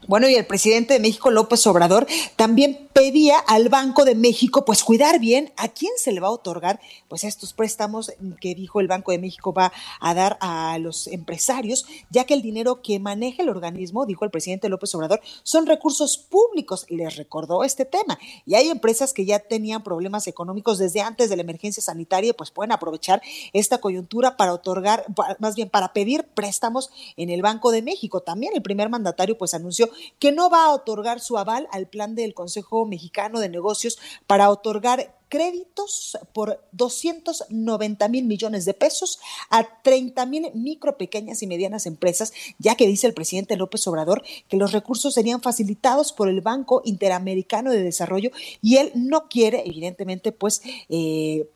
bueno, 0.06 0.28
y 0.28 0.34
el 0.34 0.46
presidente 0.46 0.94
de 0.94 1.00
México, 1.00 1.30
López 1.30 1.66
Obrador, 1.66 2.06
también 2.36 2.85
pedía 2.96 3.38
al 3.38 3.68
Banco 3.68 4.06
de 4.06 4.14
México, 4.14 4.64
pues 4.64 4.82
cuidar 4.82 5.20
bien 5.20 5.52
a 5.58 5.68
quién 5.68 5.92
se 5.98 6.12
le 6.12 6.20
va 6.20 6.28
a 6.28 6.30
otorgar, 6.30 6.80
pues 7.08 7.24
estos 7.24 7.52
préstamos 7.52 8.10
que 8.40 8.54
dijo 8.54 8.80
el 8.80 8.88
Banco 8.88 9.12
de 9.12 9.18
México 9.18 9.52
va 9.52 9.70
a 10.00 10.14
dar 10.14 10.38
a 10.40 10.78
los 10.78 11.06
empresarios, 11.08 11.84
ya 12.08 12.24
que 12.24 12.32
el 12.32 12.40
dinero 12.40 12.80
que 12.80 12.98
maneja 12.98 13.42
el 13.42 13.50
organismo, 13.50 14.06
dijo 14.06 14.24
el 14.24 14.30
presidente 14.30 14.70
López 14.70 14.94
Obrador, 14.94 15.20
son 15.42 15.66
recursos 15.66 16.16
públicos. 16.16 16.86
Les 16.88 17.16
recordó 17.16 17.64
este 17.64 17.84
tema. 17.84 18.18
Y 18.46 18.54
hay 18.54 18.70
empresas 18.70 19.12
que 19.12 19.26
ya 19.26 19.40
tenían 19.40 19.84
problemas 19.84 20.26
económicos 20.26 20.78
desde 20.78 21.02
antes 21.02 21.28
de 21.28 21.36
la 21.36 21.42
emergencia 21.42 21.82
sanitaria, 21.82 22.32
pues 22.32 22.50
pueden 22.50 22.72
aprovechar 22.72 23.20
esta 23.52 23.76
coyuntura 23.76 24.38
para 24.38 24.54
otorgar, 24.54 25.04
más 25.38 25.54
bien 25.54 25.68
para 25.68 25.92
pedir 25.92 26.28
préstamos 26.32 26.88
en 27.18 27.28
el 27.28 27.42
Banco 27.42 27.72
de 27.72 27.82
México. 27.82 28.22
También 28.22 28.54
el 28.54 28.62
primer 28.62 28.88
mandatario, 28.88 29.36
pues 29.36 29.52
anunció 29.52 29.90
que 30.18 30.32
no 30.32 30.48
va 30.48 30.64
a 30.64 30.72
otorgar 30.72 31.20
su 31.20 31.36
aval 31.36 31.68
al 31.72 31.88
plan 31.88 32.14
del 32.14 32.32
Consejo 32.32 32.85
Mexicano 32.88 33.40
de 33.40 33.48
Negocios 33.48 33.98
para 34.26 34.50
otorgar 34.50 35.14
créditos 35.28 36.16
por 36.32 36.64
290 36.72 38.08
mil 38.08 38.26
millones 38.26 38.64
de 38.64 38.74
pesos 38.74 39.18
a 39.50 39.64
30 39.82 40.24
mil 40.26 40.50
micro, 40.54 40.96
pequeñas 40.96 41.42
y 41.42 41.46
medianas 41.46 41.86
empresas, 41.86 42.32
ya 42.58 42.76
que 42.76 42.86
dice 42.86 43.06
el 43.06 43.14
presidente 43.14 43.56
López 43.56 43.86
Obrador 43.88 44.22
que 44.48 44.56
los 44.56 44.72
recursos 44.72 45.14
serían 45.14 45.42
facilitados 45.42 46.12
por 46.12 46.28
el 46.28 46.40
Banco 46.40 46.82
Interamericano 46.84 47.72
de 47.72 47.82
Desarrollo 47.82 48.30
y 48.62 48.76
él 48.76 48.92
no 48.94 49.28
quiere, 49.28 49.62
evidentemente, 49.66 50.32
pues, 50.32 50.62
eh, 50.88 51.48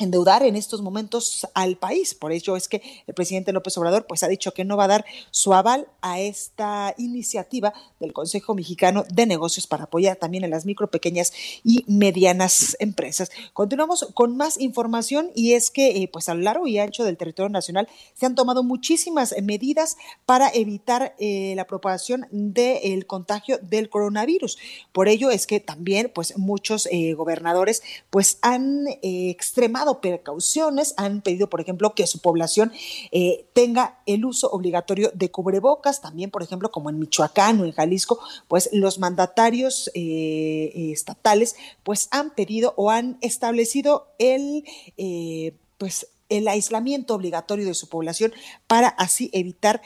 endeudar 0.00 0.42
en 0.42 0.56
estos 0.56 0.82
momentos 0.82 1.46
al 1.54 1.76
país. 1.76 2.14
Por 2.14 2.32
ello 2.32 2.56
es 2.56 2.68
que 2.68 2.82
el 3.06 3.14
presidente 3.14 3.52
López 3.52 3.76
Obrador 3.78 4.06
pues 4.06 4.22
ha 4.22 4.28
dicho 4.28 4.52
que 4.52 4.64
no 4.64 4.76
va 4.76 4.84
a 4.84 4.88
dar 4.88 5.04
su 5.30 5.54
aval 5.54 5.88
a 6.00 6.20
esta 6.20 6.94
iniciativa 6.98 7.72
del 7.98 8.12
Consejo 8.12 8.54
Mexicano 8.54 9.04
de 9.12 9.26
Negocios 9.26 9.66
para 9.66 9.84
apoyar 9.84 10.16
también 10.16 10.44
a 10.44 10.48
las 10.48 10.64
micro, 10.64 10.90
pequeñas 10.90 11.32
y 11.64 11.84
medianas 11.86 12.76
empresas. 12.80 13.30
Continuamos 13.52 14.08
con 14.14 14.36
más 14.36 14.60
información 14.60 15.30
y 15.34 15.52
es 15.52 15.70
que 15.70 16.02
eh, 16.02 16.08
pues 16.12 16.28
a 16.28 16.34
lo 16.34 16.42
largo 16.42 16.66
y 16.66 16.78
ancho 16.78 17.04
del 17.04 17.16
territorio 17.16 17.50
nacional 17.50 17.88
se 18.14 18.26
han 18.26 18.34
tomado 18.34 18.62
muchísimas 18.62 19.34
medidas 19.42 19.96
para 20.26 20.48
evitar 20.48 21.14
eh, 21.18 21.54
la 21.56 21.66
propagación 21.66 22.26
del 22.30 23.06
contagio 23.06 23.58
del 23.58 23.90
coronavirus. 23.90 24.58
Por 24.92 25.08
ello 25.08 25.30
es 25.30 25.46
que 25.46 25.60
también 25.60 26.10
pues 26.14 26.36
muchos 26.38 26.88
eh, 26.90 27.14
gobernadores 27.14 27.82
pues 28.10 28.38
han 28.42 28.86
extremado 29.02 29.89
precauciones, 29.98 30.94
han 30.96 31.22
pedido, 31.22 31.50
por 31.50 31.60
ejemplo, 31.60 31.94
que 31.94 32.06
su 32.06 32.20
población 32.20 32.72
eh, 33.10 33.46
tenga 33.52 33.98
el 34.06 34.24
uso 34.24 34.48
obligatorio 34.50 35.10
de 35.14 35.30
cubrebocas, 35.30 36.00
también, 36.00 36.30
por 36.30 36.42
ejemplo, 36.42 36.70
como 36.70 36.90
en 36.90 36.98
Michoacán 36.98 37.60
o 37.60 37.64
en 37.64 37.72
Jalisco, 37.72 38.20
pues 38.46 38.68
los 38.72 38.98
mandatarios 38.98 39.90
eh, 39.94 40.92
estatales 40.92 41.56
pues 41.82 42.08
han 42.10 42.30
pedido 42.30 42.74
o 42.76 42.90
han 42.90 43.18
establecido 43.20 44.08
el, 44.18 44.64
eh, 44.96 45.54
pues, 45.78 46.06
el 46.28 46.46
aislamiento 46.46 47.14
obligatorio 47.14 47.66
de 47.66 47.74
su 47.74 47.88
población 47.88 48.32
para 48.66 48.88
así 48.88 49.30
evitar 49.32 49.82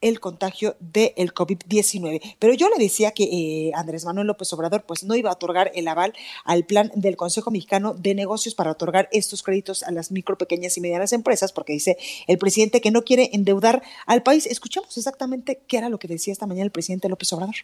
el 0.00 0.20
contagio 0.20 0.76
del 0.80 1.34
COVID-19. 1.34 2.36
Pero 2.38 2.54
yo 2.54 2.68
le 2.68 2.82
decía 2.82 3.12
que 3.12 3.24
eh, 3.24 3.72
Andrés 3.74 4.04
Manuel 4.04 4.26
López 4.26 4.52
Obrador 4.52 4.84
pues 4.84 5.04
no 5.04 5.14
iba 5.14 5.30
a 5.30 5.34
otorgar 5.34 5.70
el 5.74 5.88
aval 5.88 6.12
al 6.44 6.64
plan 6.64 6.90
del 6.94 7.16
Consejo 7.16 7.50
Mexicano 7.50 7.94
de 7.94 8.14
Negocios 8.14 8.54
para 8.54 8.70
otorgar 8.70 9.08
estos 9.12 9.42
créditos 9.42 9.82
a 9.82 9.90
las 9.90 10.10
micro, 10.10 10.38
pequeñas 10.38 10.76
y 10.76 10.80
medianas 10.80 11.12
empresas, 11.12 11.52
porque 11.52 11.72
dice 11.72 11.98
el 12.26 12.38
presidente 12.38 12.80
que 12.80 12.90
no 12.90 13.02
quiere 13.02 13.30
endeudar 13.32 13.82
al 14.06 14.22
país. 14.22 14.46
Escuchamos 14.46 14.96
exactamente 14.96 15.60
qué 15.66 15.78
era 15.78 15.88
lo 15.88 15.98
que 15.98 16.08
decía 16.08 16.32
esta 16.32 16.46
mañana 16.46 16.64
el 16.64 16.72
presidente 16.72 17.08
López 17.08 17.32
Obrador. 17.32 17.56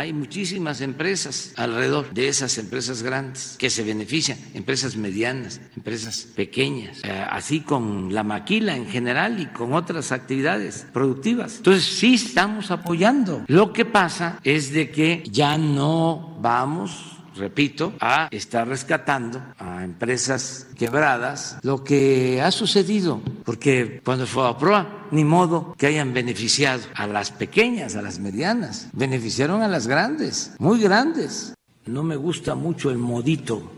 Hay 0.00 0.14
muchísimas 0.14 0.80
empresas 0.80 1.52
alrededor 1.58 2.10
de 2.14 2.28
esas 2.28 2.56
empresas 2.56 3.02
grandes 3.02 3.56
que 3.58 3.68
se 3.68 3.84
benefician, 3.84 4.38
empresas 4.54 4.96
medianas, 4.96 5.60
empresas 5.76 6.26
pequeñas, 6.34 7.02
eh, 7.04 7.26
así 7.28 7.60
con 7.60 8.14
la 8.14 8.24
maquila 8.24 8.74
en 8.74 8.86
general 8.86 9.38
y 9.38 9.44
con 9.48 9.74
otras 9.74 10.10
actividades 10.10 10.86
productivas. 10.90 11.58
Entonces 11.58 11.84
sí 11.84 12.14
estamos 12.14 12.70
apoyando. 12.70 13.44
Lo 13.46 13.74
que 13.74 13.84
pasa 13.84 14.40
es 14.42 14.72
de 14.72 14.90
que 14.90 15.22
ya 15.30 15.58
no 15.58 16.38
vamos 16.40 17.19
repito, 17.36 17.92
a 18.00 18.28
estar 18.30 18.66
rescatando 18.66 19.42
a 19.58 19.84
empresas 19.84 20.66
quebradas 20.76 21.58
lo 21.62 21.84
que 21.84 22.40
ha 22.42 22.50
sucedido, 22.50 23.20
porque 23.44 24.00
cuando 24.04 24.26
fue 24.26 24.48
a 24.48 24.56
prueba, 24.56 25.06
ni 25.10 25.24
modo 25.24 25.74
que 25.76 25.86
hayan 25.86 26.12
beneficiado 26.12 26.82
a 26.94 27.06
las 27.06 27.30
pequeñas, 27.30 27.96
a 27.96 28.02
las 28.02 28.18
medianas, 28.18 28.88
beneficiaron 28.92 29.62
a 29.62 29.68
las 29.68 29.86
grandes, 29.86 30.52
muy 30.58 30.80
grandes. 30.80 31.54
No 31.86 32.02
me 32.02 32.16
gusta 32.16 32.54
mucho 32.54 32.90
el 32.90 32.98
modito 32.98 33.70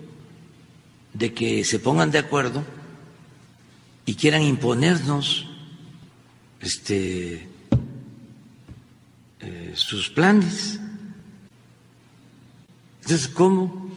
de 1.15 1.33
que 1.33 1.65
se 1.65 1.79
pongan 1.79 2.11
de 2.11 2.19
acuerdo 2.19 2.65
y 4.05 4.15
quieran 4.15 4.43
imponernos 4.43 5.47
este, 6.61 7.49
eh, 9.41 9.73
sus 9.75 10.11
planes. 10.11 10.81
Entonces, 13.03 13.29
¿cómo 13.29 13.91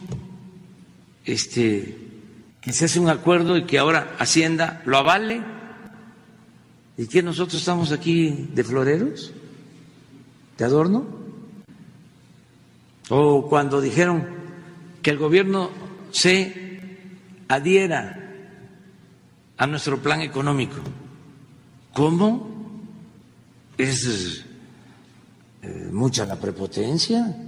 este, 1.24 1.96
que 2.60 2.72
se 2.72 2.86
hace 2.86 2.98
un 2.98 3.08
acuerdo 3.08 3.56
y 3.56 3.64
que 3.64 3.78
ahora 3.78 4.16
Hacienda 4.18 4.82
lo 4.84 4.98
avale? 4.98 5.42
¿Y 6.98 7.06
que 7.06 7.22
nosotros 7.22 7.60
estamos 7.60 7.92
aquí 7.92 8.48
de 8.52 8.64
floreros? 8.64 9.32
¿De 10.58 10.64
adorno? 10.64 11.06
O 13.08 13.48
cuando 13.48 13.80
dijeron 13.80 14.26
que 15.02 15.10
el 15.10 15.18
gobierno 15.18 15.70
se 16.10 16.80
adhiera 17.46 18.32
a 19.56 19.66
nuestro 19.68 20.02
plan 20.02 20.20
económico. 20.22 20.76
¿Cómo? 21.92 22.50
Es 23.78 24.44
eh, 25.62 25.90
mucha 25.92 26.26
la 26.26 26.40
prepotencia. 26.40 27.45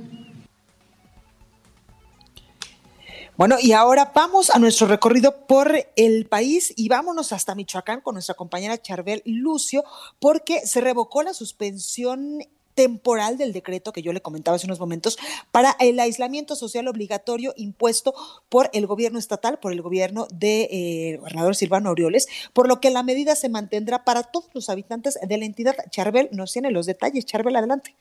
Bueno, 3.39 3.55
y 3.63 3.71
ahora 3.71 4.11
vamos 4.13 4.51
a 4.51 4.59
nuestro 4.59 4.89
recorrido 4.89 5.47
por 5.47 5.71
el 5.95 6.27
país 6.27 6.75
y 6.77 6.89
vámonos 6.89 7.33
hasta 7.33 7.55
Michoacán 7.55 8.01
con 8.01 8.15
nuestra 8.15 8.35
compañera 8.35 8.83
Charbel 8.83 9.23
Lucio, 9.25 9.85
porque 10.19 10.67
se 10.67 10.81
revocó 10.81 11.23
la 11.23 11.33
suspensión 11.33 12.41
temporal 12.75 13.39
del 13.39 13.53
decreto 13.53 13.93
que 13.93 14.03
yo 14.03 14.13
le 14.13 14.23
comentaba 14.23 14.57
hace 14.57 14.67
unos 14.67 14.81
momentos 14.81 15.19
para 15.53 15.77
el 15.79 16.01
aislamiento 16.01 16.57
social 16.57 16.89
obligatorio 16.89 17.55
impuesto 17.57 18.13
por 18.49 18.71
el 18.73 18.89
gobierno 18.89 19.21
estatal, 19.21 19.61
por 19.61 19.71
el 19.71 19.83
gobierno 19.83 20.27
de 20.35 20.63
eh, 20.73 21.17
gobernador 21.19 21.55
Silvano 21.55 21.91
Aureoles, 21.91 22.51
por 22.53 22.67
lo 22.67 22.81
que 22.81 22.91
la 22.91 23.05
medida 23.05 23.37
se 23.37 23.49
mantendrá 23.49 24.03
para 24.03 24.25
todos 24.25 24.51
los 24.53 24.69
habitantes 24.69 25.17
de 25.23 25.39
la 25.39 25.45
entidad. 25.45 25.77
Charbel 25.91 26.29
nos 26.33 26.53
tiene 26.53 26.73
los 26.73 26.87
detalles. 26.87 27.25
Charbel, 27.25 27.55
adelante. 27.55 27.95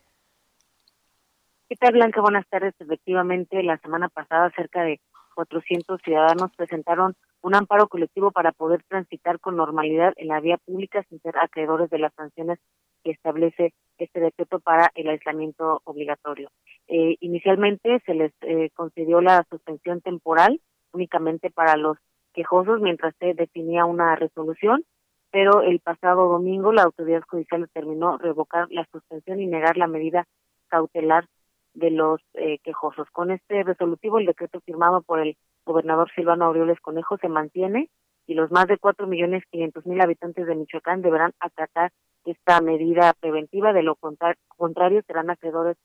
¿Qué 1.69 1.75
tal, 1.75 1.93
Blanca? 1.93 2.21
Buenas 2.21 2.47
tardes. 2.47 2.73
Efectivamente, 2.79 3.61
la 3.61 3.77
semana 3.77 4.09
pasada 4.09 4.51
cerca 4.55 4.81
de 4.81 4.99
400 5.37 6.01
ciudadanos 6.03 6.51
presentaron 6.57 7.13
un 7.43 7.53
amparo 7.53 7.87
colectivo 7.87 8.31
para 8.31 8.51
poder 8.51 8.81
transitar 8.87 9.39
con 9.39 9.55
normalidad 9.55 10.13
en 10.15 10.29
la 10.29 10.39
vía 10.39 10.57
pública 10.57 11.05
sin 11.09 11.21
ser 11.21 11.37
acreedores 11.37 11.91
de 11.91 11.99
las 11.99 12.11
sanciones 12.15 12.57
que 13.03 13.11
establece 13.11 13.75
este 13.99 14.19
decreto 14.19 14.59
para 14.59 14.89
el 14.95 15.07
aislamiento 15.09 15.81
obligatorio. 15.83 16.49
Eh, 16.87 17.17
inicialmente 17.19 18.01
se 18.07 18.15
les 18.15 18.33
eh, 18.41 18.71
concedió 18.73 19.21
la 19.21 19.45
suspensión 19.47 20.01
temporal 20.01 20.59
únicamente 20.91 21.51
para 21.51 21.77
los 21.77 21.97
quejosos 22.33 22.81
mientras 22.81 23.13
se 23.19 23.35
definía 23.35 23.85
una 23.85 24.15
resolución, 24.15 24.83
pero 25.29 25.61
el 25.61 25.79
pasado 25.81 26.29
domingo 26.29 26.71
la 26.71 26.81
autoridad 26.81 27.21
judicial 27.29 27.61
determinó 27.61 28.17
revocar 28.17 28.65
la 28.71 28.87
suspensión 28.91 29.39
y 29.39 29.45
negar 29.45 29.77
la 29.77 29.85
medida 29.85 30.25
cautelar 30.67 31.27
de 31.77 31.91
los 31.91 32.19
eh, 32.33 32.57
quejosos. 32.63 33.07
Con 33.11 33.29
este 33.31 33.63
resolutivo, 33.63 34.17
el 34.17 34.25
decreto 34.25 34.59
firmado 34.61 35.01
por 35.01 35.19
el 35.19 35.37
gobernador 35.63 36.09
Silvano 36.15 36.45
Aureoles 36.45 36.79
Conejo 36.79 37.17
se 37.17 37.29
mantiene 37.29 37.89
y 38.25 38.33
los 38.33 38.51
más 38.51 38.67
de 38.67 38.79
cuatro 38.79 39.05
millones 39.05 39.43
quinientos 39.51 39.85
mil 39.85 40.01
habitantes 40.01 40.47
de 40.47 40.55
Michoacán 40.55 41.01
deberán 41.01 41.33
acatar 41.39 41.91
esta 42.25 42.61
medida 42.61 43.13
preventiva. 43.19 43.73
De 43.73 43.83
lo 43.83 43.95
contrario, 43.95 45.01
serán 45.05 45.29
acreedores 45.29 45.77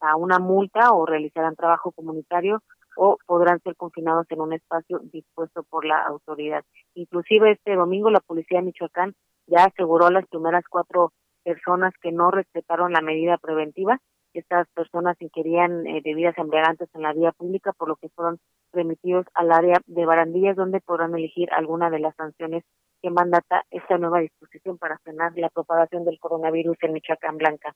a 0.00 0.16
una 0.16 0.38
multa 0.38 0.92
o 0.92 1.04
realizarán 1.04 1.56
trabajo 1.56 1.90
comunitario 1.90 2.62
o 2.96 3.18
podrán 3.26 3.60
ser 3.60 3.74
confinados 3.74 4.26
en 4.30 4.40
un 4.40 4.52
espacio 4.52 5.00
dispuesto 5.12 5.64
por 5.64 5.84
la 5.84 6.00
autoridad. 6.06 6.64
Inclusive 6.94 7.52
este 7.52 7.74
domingo 7.74 8.10
la 8.10 8.20
policía 8.20 8.60
de 8.60 8.66
Michoacán 8.66 9.14
ya 9.48 9.64
aseguró 9.64 10.06
a 10.06 10.12
las 10.12 10.26
primeras 10.28 10.64
cuatro 10.70 11.12
personas 11.42 11.92
que 12.00 12.12
no 12.12 12.30
respetaron 12.30 12.92
la 12.92 13.00
medida 13.00 13.36
preventiva 13.36 14.00
estas 14.38 14.68
personas 14.68 15.16
inquirían 15.20 15.86
eh, 15.86 16.00
bebidas 16.04 16.38
embriagantes 16.38 16.88
en 16.94 17.02
la 17.02 17.12
vía 17.12 17.32
pública, 17.32 17.72
por 17.72 17.88
lo 17.88 17.96
que 17.96 18.08
fueron 18.10 18.38
remitidos 18.72 19.26
al 19.34 19.50
área 19.52 19.80
de 19.86 20.06
barandillas, 20.06 20.56
donde 20.56 20.80
podrán 20.80 21.16
elegir 21.16 21.48
alguna 21.52 21.90
de 21.90 21.98
las 21.98 22.14
sanciones 22.16 22.64
que 23.02 23.10
mandata 23.10 23.64
esta 23.70 23.98
nueva 23.98 24.20
disposición 24.20 24.78
para 24.78 24.98
frenar 24.98 25.32
la 25.36 25.48
propagación 25.48 26.04
del 26.04 26.18
coronavirus 26.20 26.76
en 26.82 26.92
Michoacán 26.92 27.38
Blanca. 27.38 27.74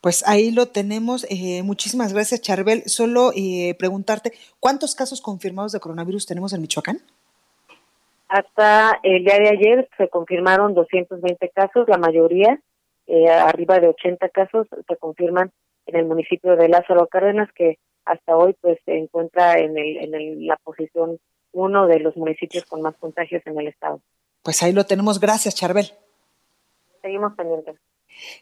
Pues 0.00 0.26
ahí 0.26 0.50
lo 0.50 0.66
tenemos. 0.66 1.26
Eh, 1.30 1.62
muchísimas 1.62 2.12
gracias, 2.12 2.40
Charbel. 2.40 2.82
Solo 2.86 3.30
eh, 3.36 3.74
preguntarte, 3.78 4.32
¿cuántos 4.58 4.94
casos 4.94 5.20
confirmados 5.20 5.72
de 5.72 5.80
coronavirus 5.80 6.26
tenemos 6.26 6.52
en 6.52 6.62
Michoacán? 6.62 6.98
Hasta 8.28 9.00
el 9.02 9.24
día 9.24 9.38
de 9.38 9.48
ayer 9.48 9.88
se 9.96 10.08
confirmaron 10.08 10.74
220 10.74 11.48
casos, 11.50 11.88
la 11.88 11.98
mayoría, 11.98 12.60
eh, 13.08 13.28
arriba 13.28 13.80
de 13.80 13.88
80 13.88 14.28
casos, 14.28 14.68
se 14.86 14.96
confirman 14.96 15.50
en 15.90 15.96
el 15.96 16.06
municipio 16.06 16.56
de 16.56 16.68
Lázaro 16.68 17.06
Cárdenas, 17.06 17.50
que 17.52 17.78
hasta 18.04 18.36
hoy 18.36 18.56
pues 18.60 18.78
se 18.84 18.96
encuentra 18.96 19.58
en, 19.58 19.76
el, 19.76 20.14
en 20.14 20.46
la 20.46 20.56
posición 20.56 21.18
uno 21.52 21.86
de 21.86 22.00
los 22.00 22.16
municipios 22.16 22.64
con 22.64 22.80
más 22.82 22.96
contagios 22.96 23.42
en 23.46 23.58
el 23.60 23.68
estado. 23.68 24.00
Pues 24.42 24.62
ahí 24.62 24.72
lo 24.72 24.84
tenemos. 24.84 25.20
Gracias, 25.20 25.54
Charbel. 25.54 25.92
Seguimos 27.02 27.34
pendientes. 27.34 27.76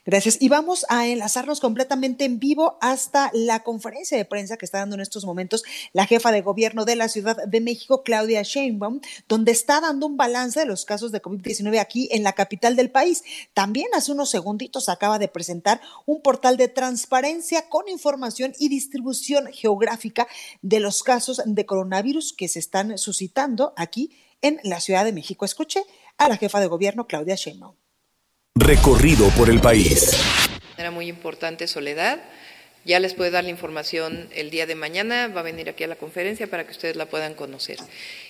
Gracias. 0.05 0.37
Y 0.41 0.49
vamos 0.49 0.85
a 0.89 1.07
enlazarnos 1.07 1.59
completamente 1.59 2.25
en 2.25 2.39
vivo 2.39 2.77
hasta 2.81 3.31
la 3.33 3.63
conferencia 3.63 4.17
de 4.17 4.25
prensa 4.25 4.57
que 4.57 4.65
está 4.65 4.79
dando 4.79 4.95
en 4.95 5.01
estos 5.01 5.25
momentos 5.25 5.63
la 5.93 6.05
jefa 6.05 6.31
de 6.31 6.41
gobierno 6.41 6.85
de 6.85 6.95
la 6.95 7.09
Ciudad 7.09 7.37
de 7.45 7.61
México, 7.61 8.03
Claudia 8.03 8.41
Sheinbaum, 8.41 9.01
donde 9.27 9.51
está 9.51 9.81
dando 9.81 10.07
un 10.07 10.17
balance 10.17 10.59
de 10.59 10.65
los 10.65 10.85
casos 10.85 11.11
de 11.11 11.21
COVID-19 11.21 11.79
aquí 11.79 12.09
en 12.11 12.23
la 12.23 12.33
capital 12.33 12.75
del 12.75 12.91
país. 12.91 13.23
También 13.53 13.87
hace 13.93 14.11
unos 14.11 14.29
segunditos 14.29 14.89
acaba 14.89 15.19
de 15.19 15.27
presentar 15.27 15.81
un 16.05 16.21
portal 16.21 16.57
de 16.57 16.67
transparencia 16.67 17.69
con 17.69 17.87
información 17.89 18.53
y 18.59 18.69
distribución 18.69 19.47
geográfica 19.51 20.27
de 20.61 20.79
los 20.79 21.03
casos 21.03 21.41
de 21.45 21.65
coronavirus 21.65 22.33
que 22.33 22.47
se 22.47 22.59
están 22.59 22.97
suscitando 22.97 23.73
aquí 23.75 24.11
en 24.41 24.59
la 24.63 24.79
Ciudad 24.79 25.05
de 25.05 25.13
México. 25.13 25.45
Escuche 25.45 25.83
a 26.17 26.29
la 26.29 26.37
jefa 26.37 26.59
de 26.59 26.67
gobierno, 26.67 27.07
Claudia 27.07 27.35
Sheinbaum. 27.35 27.78
Recorrido 28.55 29.29
por 29.37 29.49
el 29.49 29.61
país. 29.61 30.11
Era 30.77 30.91
muy 30.91 31.07
importante 31.07 31.67
Soledad. 31.67 32.21
Ya 32.85 32.99
les 32.99 33.13
puedo 33.13 33.31
dar 33.31 33.43
la 33.43 33.49
información 33.49 34.29
el 34.33 34.49
día 34.51 34.65
de 34.65 34.75
mañana, 34.75 35.27
va 35.27 35.41
a 35.41 35.43
venir 35.43 35.69
aquí 35.69 35.83
a 35.83 35.87
la 35.87 35.95
conferencia 35.95 36.47
para 36.47 36.65
que 36.65 36.71
ustedes 36.71 36.95
la 36.95 37.05
puedan 37.07 37.33
conocer. 37.33 37.77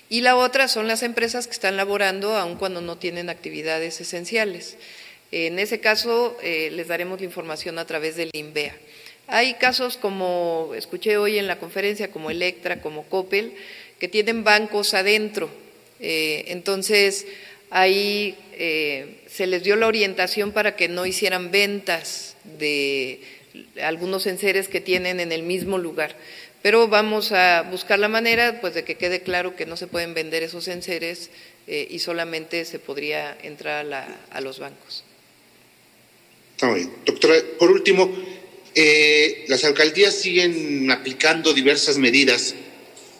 Y 0.09 0.21
la 0.21 0.35
otra 0.35 0.67
son 0.67 0.87
las 0.87 1.03
empresas 1.03 1.45
que 1.45 1.53
están 1.53 1.77
laborando 1.77 2.35
aun 2.35 2.55
cuando 2.55 2.81
no 2.81 2.97
tienen 2.97 3.29
actividades 3.29 4.01
esenciales. 4.01 4.77
En 5.31 5.59
ese 5.59 5.79
caso, 5.79 6.37
eh, 6.41 6.69
les 6.71 6.87
daremos 6.87 7.19
la 7.19 7.25
información 7.25 7.77
a 7.77 7.85
través 7.85 8.15
del 8.15 8.29
INVEA. 8.33 8.75
Hay 9.27 9.55
casos 9.55 9.97
como 9.97 10.71
escuché 10.75 11.17
hoy 11.17 11.37
en 11.37 11.47
la 11.47 11.59
conferencia, 11.59 12.11
como 12.11 12.31
Electra, 12.31 12.81
como 12.81 13.03
Coppel, 13.03 13.53
que 13.99 14.07
tienen 14.07 14.43
bancos 14.43 14.93
adentro. 14.93 15.49
Eh, 15.99 16.45
entonces, 16.47 17.27
ahí 17.69 18.37
eh, 18.53 19.21
se 19.29 19.47
les 19.47 19.63
dio 19.63 19.75
la 19.75 19.87
orientación 19.87 20.51
para 20.51 20.75
que 20.75 20.87
no 20.87 21.05
hicieran 21.05 21.51
ventas 21.51 22.35
de 22.57 23.21
algunos 23.81 24.25
enseres 24.27 24.67
que 24.67 24.81
tienen 24.81 25.19
en 25.19 25.31
el 25.31 25.43
mismo 25.43 25.77
lugar. 25.77 26.15
Pero 26.61 26.87
vamos 26.87 27.31
a 27.31 27.61
buscar 27.63 27.99
la 27.99 28.09
manera 28.09 28.59
pues, 28.59 28.73
de 28.73 28.83
que 28.83 28.95
quede 28.95 29.21
claro 29.21 29.55
que 29.55 29.65
no 29.65 29.77
se 29.77 29.87
pueden 29.87 30.13
vender 30.13 30.43
esos 30.43 30.67
enseres 30.67 31.29
eh, 31.67 31.87
y 31.89 31.99
solamente 31.99 32.65
se 32.65 32.79
podría 32.79 33.37
entrar 33.43 33.85
a, 34.31 34.41
los 34.41 34.59
bancos. 34.59 35.03
Está 36.51 36.73
bien. 36.73 36.91
Doctora, 37.05 37.35
por 37.57 37.71
último, 37.71 38.11
eh, 38.75 39.45
las 39.47 39.63
alcaldías 39.63 40.15
siguen 40.15 40.91
aplicando 40.91 41.53
diversas 41.53 41.97
medidas 41.97 42.55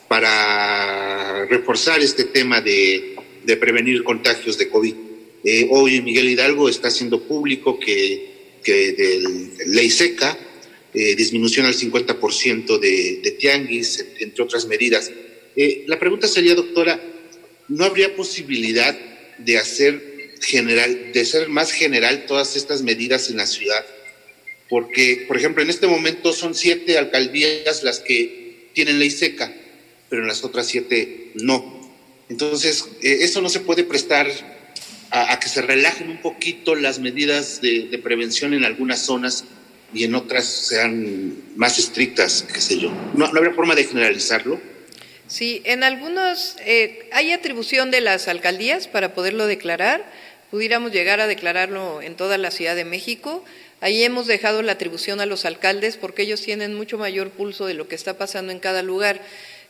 para 0.06 1.46
reforzar 1.46 2.00
este 2.00 2.24
tema 2.24 2.60
de, 2.60 3.16
de 3.50 3.56
prevenir 3.56 4.04
contagios 4.04 4.56
de 4.58 4.68
COVID. 4.68 4.94
Eh, 5.42 5.68
hoy 5.70 6.00
Miguel 6.02 6.28
Hidalgo 6.28 6.68
está 6.68 6.88
haciendo 6.88 7.22
público 7.22 7.80
que, 7.80 8.58
que 8.62 9.22
ley 9.66 9.90
seca, 9.90 10.38
eh, 10.94 11.16
disminución 11.16 11.66
al 11.66 11.74
50% 11.74 12.78
de, 12.78 13.20
de 13.22 13.30
tianguis, 13.32 14.06
entre 14.20 14.44
otras 14.44 14.66
medidas. 14.66 15.10
Eh, 15.56 15.84
la 15.88 15.98
pregunta 15.98 16.28
sería, 16.28 16.54
doctora, 16.54 17.00
¿no 17.68 17.84
habría 17.84 18.14
posibilidad 18.14 18.96
de 19.38 19.58
hacer 19.58 20.36
general, 20.40 21.10
de 21.12 21.24
ser 21.24 21.48
más 21.48 21.72
general 21.72 22.26
todas 22.26 22.54
estas 22.54 22.82
medidas 22.82 23.30
en 23.30 23.38
la 23.38 23.46
ciudad? 23.46 23.84
Porque, 24.68 25.24
por 25.26 25.36
ejemplo, 25.36 25.62
en 25.62 25.70
este 25.70 25.88
momento 25.88 26.32
son 26.32 26.54
siete 26.54 26.98
alcaldías 26.98 27.82
las 27.82 27.98
que 27.98 28.68
tienen 28.74 29.00
ley 29.00 29.10
seca, 29.10 29.52
pero 30.08 30.22
en 30.22 30.28
las 30.28 30.44
otras 30.44 30.68
siete 30.68 31.32
no. 31.34 31.79
Entonces, 32.30 32.88
eso 33.02 33.42
no 33.42 33.48
se 33.48 33.60
puede 33.60 33.82
prestar 33.82 34.28
a, 35.10 35.38
que 35.40 35.48
se 35.48 35.62
relajen 35.62 36.08
un 36.08 36.18
poquito 36.18 36.76
las 36.76 37.00
medidas 37.00 37.60
de, 37.60 38.00
prevención 38.02 38.54
en 38.54 38.64
algunas 38.64 39.00
zonas 39.00 39.44
y 39.92 40.04
en 40.04 40.14
otras 40.14 40.46
sean 40.46 41.34
más 41.56 41.78
estrictas, 41.78 42.46
qué 42.52 42.60
sé 42.60 42.78
yo. 42.78 42.92
¿No, 43.14 43.26
habría 43.26 43.52
forma 43.52 43.74
de 43.74 43.84
generalizarlo? 43.84 44.60
Sí, 45.26 45.62
en 45.64 45.82
algunos 45.82 46.56
eh, 46.64 47.08
hay 47.12 47.32
atribución 47.32 47.90
de 47.90 48.00
las 48.00 48.28
alcaldías 48.28 48.86
para 48.86 49.12
poderlo 49.12 49.46
declarar. 49.46 50.04
Pudiéramos 50.52 50.92
llegar 50.92 51.20
a 51.20 51.26
declararlo 51.26 52.00
en 52.00 52.14
toda 52.14 52.38
la 52.38 52.52
Ciudad 52.52 52.76
de 52.76 52.84
México. 52.84 53.44
Ahí 53.80 54.04
hemos 54.04 54.26
dejado 54.26 54.62
la 54.62 54.72
atribución 54.72 55.20
a 55.20 55.26
los 55.26 55.44
alcaldes 55.44 55.96
porque 55.96 56.22
ellos 56.22 56.42
tienen 56.42 56.74
mucho 56.74 56.98
mayor 56.98 57.30
pulso 57.30 57.66
de 57.66 57.74
lo 57.74 57.88
que 57.88 57.94
está 57.94 58.18
pasando 58.18 58.52
en 58.52 58.60
cada 58.60 58.82
lugar. 58.82 59.20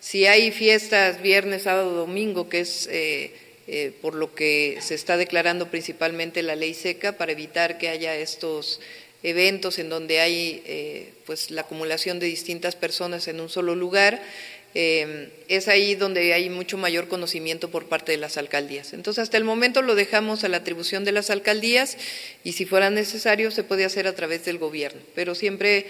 Si 0.00 0.24
hay 0.26 0.50
fiestas 0.50 1.20
viernes, 1.20 1.64
sábado, 1.64 1.92
domingo, 1.92 2.48
que 2.48 2.60
es 2.60 2.88
eh, 2.90 3.34
eh, 3.66 3.92
por 4.00 4.14
lo 4.14 4.34
que 4.34 4.78
se 4.80 4.94
está 4.94 5.18
declarando 5.18 5.70
principalmente 5.70 6.42
la 6.42 6.56
ley 6.56 6.72
seca 6.72 7.12
para 7.12 7.32
evitar 7.32 7.76
que 7.76 7.90
haya 7.90 8.16
estos 8.16 8.80
eventos 9.22 9.78
en 9.78 9.90
donde 9.90 10.20
hay 10.20 10.62
eh, 10.64 11.12
pues 11.26 11.50
la 11.50 11.60
acumulación 11.62 12.18
de 12.18 12.26
distintas 12.26 12.76
personas 12.76 13.28
en 13.28 13.40
un 13.40 13.50
solo 13.50 13.74
lugar. 13.74 14.22
es 14.72 15.68
ahí 15.68 15.96
donde 15.96 16.32
hay 16.32 16.48
mucho 16.48 16.78
mayor 16.78 17.08
conocimiento 17.08 17.70
por 17.70 17.86
parte 17.86 18.12
de 18.12 18.18
las 18.18 18.38
alcaldías. 18.38 18.94
Entonces, 18.94 19.20
hasta 19.24 19.36
el 19.36 19.44
momento 19.44 19.82
lo 19.82 19.96
dejamos 19.96 20.44
a 20.44 20.48
la 20.48 20.58
atribución 20.58 21.04
de 21.04 21.12
las 21.12 21.28
alcaldías 21.28 21.98
y 22.44 22.52
si 22.52 22.64
fuera 22.64 22.88
necesario 22.88 23.50
se 23.50 23.64
puede 23.64 23.84
hacer 23.84 24.06
a 24.06 24.14
través 24.14 24.44
del 24.46 24.58
gobierno, 24.58 25.02
pero 25.14 25.34
siempre 25.34 25.86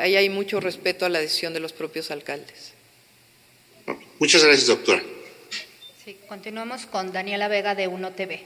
ahí 0.00 0.16
hay 0.16 0.28
mucho 0.28 0.60
respeto 0.60 1.06
a 1.06 1.08
la 1.08 1.20
decisión 1.20 1.54
de 1.54 1.60
los 1.60 1.72
propios 1.72 2.10
alcaldes. 2.10 2.79
Muchas 4.18 4.44
gracias, 4.44 4.66
doctora. 4.66 5.02
Sí, 6.04 6.16
continuamos 6.28 6.86
con 6.86 7.12
Daniela 7.12 7.48
Vega 7.48 7.74
de 7.74 7.88
Uno 7.88 8.10
TV. 8.12 8.42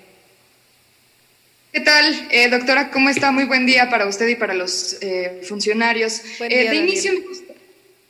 ¿Qué 1.73 1.81
tal, 1.81 2.29
eh, 2.31 2.49
doctora? 2.49 2.91
¿Cómo 2.91 3.09
está? 3.09 3.33
Muy 3.33 3.45
buen 3.45 3.67
día 3.67 3.91
para 3.91 4.07
usted 4.07 4.29
y 4.29 4.37
para 4.37 4.55
los 4.55 4.97
eh, 5.01 5.43
funcionarios. 5.49 6.23
de, 6.39 6.77
inicio, 6.77 7.13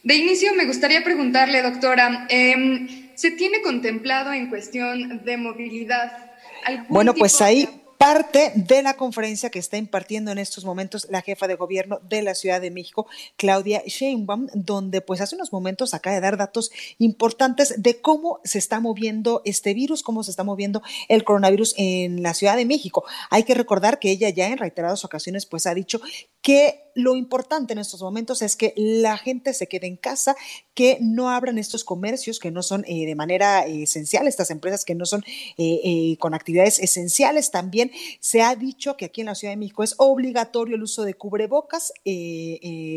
de 0.02 0.14
inicio 0.14 0.54
me 0.54 0.66
gustaría 0.66 1.02
preguntarle, 1.02 1.62
doctora, 1.62 2.26
em, 2.28 3.08
¿se 3.14 3.30
tiene 3.30 3.62
contemplado 3.62 4.32
en 4.34 4.50
cuestión 4.50 5.24
de 5.24 5.36
movilidad? 5.38 6.32
Bueno, 6.88 7.14
pues 7.14 7.40
ahí 7.40 7.66
parte 7.98 8.52
de 8.54 8.82
la 8.82 8.96
conferencia 8.96 9.50
que 9.50 9.58
está 9.58 9.76
impartiendo 9.76 10.30
en 10.30 10.38
estos 10.38 10.64
momentos 10.64 11.06
la 11.10 11.22
jefa 11.22 11.46
de 11.46 11.54
gobierno 11.54 12.00
de 12.08 12.22
la 12.22 12.34
Ciudad 12.34 12.60
de 12.60 12.70
México, 12.70 13.06
Claudia 13.36 13.82
Sheinbaum, 13.86 14.48
donde 14.54 15.00
pues 15.00 15.20
hace 15.20 15.36
unos 15.36 15.52
momentos 15.52 15.94
acaba 15.94 16.14
de 16.14 16.20
dar 16.20 16.36
datos 16.36 16.70
importantes 16.98 17.82
de 17.82 18.00
cómo 18.00 18.40
se 18.44 18.58
está 18.58 18.80
moviendo 18.80 19.42
este 19.44 19.74
virus, 19.74 20.02
cómo 20.02 20.22
se 20.22 20.30
está 20.30 20.44
moviendo 20.44 20.82
el 21.08 21.24
coronavirus 21.24 21.74
en 21.76 22.22
la 22.22 22.34
Ciudad 22.34 22.56
de 22.56 22.64
México. 22.64 23.04
Hay 23.30 23.44
que 23.44 23.54
recordar 23.54 23.98
que 23.98 24.10
ella 24.10 24.28
ya 24.28 24.48
en 24.48 24.58
reiteradas 24.58 25.04
ocasiones 25.04 25.46
pues 25.46 25.66
ha 25.66 25.74
dicho 25.74 26.00
que 26.44 26.84
lo 26.94 27.16
importante 27.16 27.72
en 27.72 27.78
estos 27.78 28.00
momentos 28.02 28.40
es 28.42 28.56
que 28.56 28.72
la 28.76 29.16
gente 29.18 29.52
se 29.52 29.66
quede 29.66 29.86
en 29.86 29.96
casa, 29.96 30.36
que 30.74 30.98
no 31.00 31.30
abran 31.30 31.58
estos 31.58 31.84
comercios 31.84 32.38
que 32.38 32.50
no 32.50 32.62
son 32.62 32.84
eh, 32.86 33.06
de 33.06 33.14
manera 33.14 33.66
esencial, 33.66 34.26
estas 34.26 34.50
empresas 34.50 34.84
que 34.84 34.94
no 34.94 35.04
son 35.04 35.24
eh, 35.58 35.80
eh, 35.84 36.16
con 36.18 36.34
actividades 36.34 36.78
esenciales. 36.78 37.50
También 37.50 37.90
se 38.20 38.42
ha 38.42 38.54
dicho 38.54 38.96
que 38.96 39.06
aquí 39.06 39.20
en 39.20 39.26
la 39.26 39.34
Ciudad 39.34 39.52
de 39.52 39.56
México 39.56 39.82
es 39.82 39.94
obligatorio 39.98 40.76
el 40.76 40.82
uso 40.82 41.02
de 41.02 41.14
cubrebocas 41.14 41.92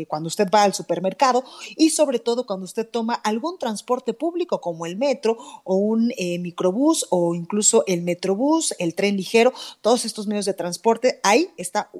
cuando 0.08 0.28
usted 0.28 0.48
va 0.52 0.62
al 0.62 0.74
supermercado 0.74 1.44
y 1.76 1.90
sobre 1.90 2.18
todo 2.18 2.46
cuando 2.46 2.64
usted 2.64 2.86
toma 2.86 3.14
algún 3.14 3.58
transporte 3.58 4.14
público 4.14 4.60
como 4.60 4.86
el 4.86 4.96
metro 4.96 5.36
o 5.64 5.76
un 5.76 6.12
microbús 6.40 7.06
o 7.10 7.34
incluso 7.34 7.84
el 7.86 8.02
metrobús, 8.02 8.74
el 8.78 8.94
tren 8.94 9.16
ligero, 9.16 9.52
todos 9.80 10.04
estos 10.04 10.26
medios 10.26 10.44
de 10.44 10.54
transporte, 10.54 11.20
ahí 11.22 11.50
está 11.56 11.90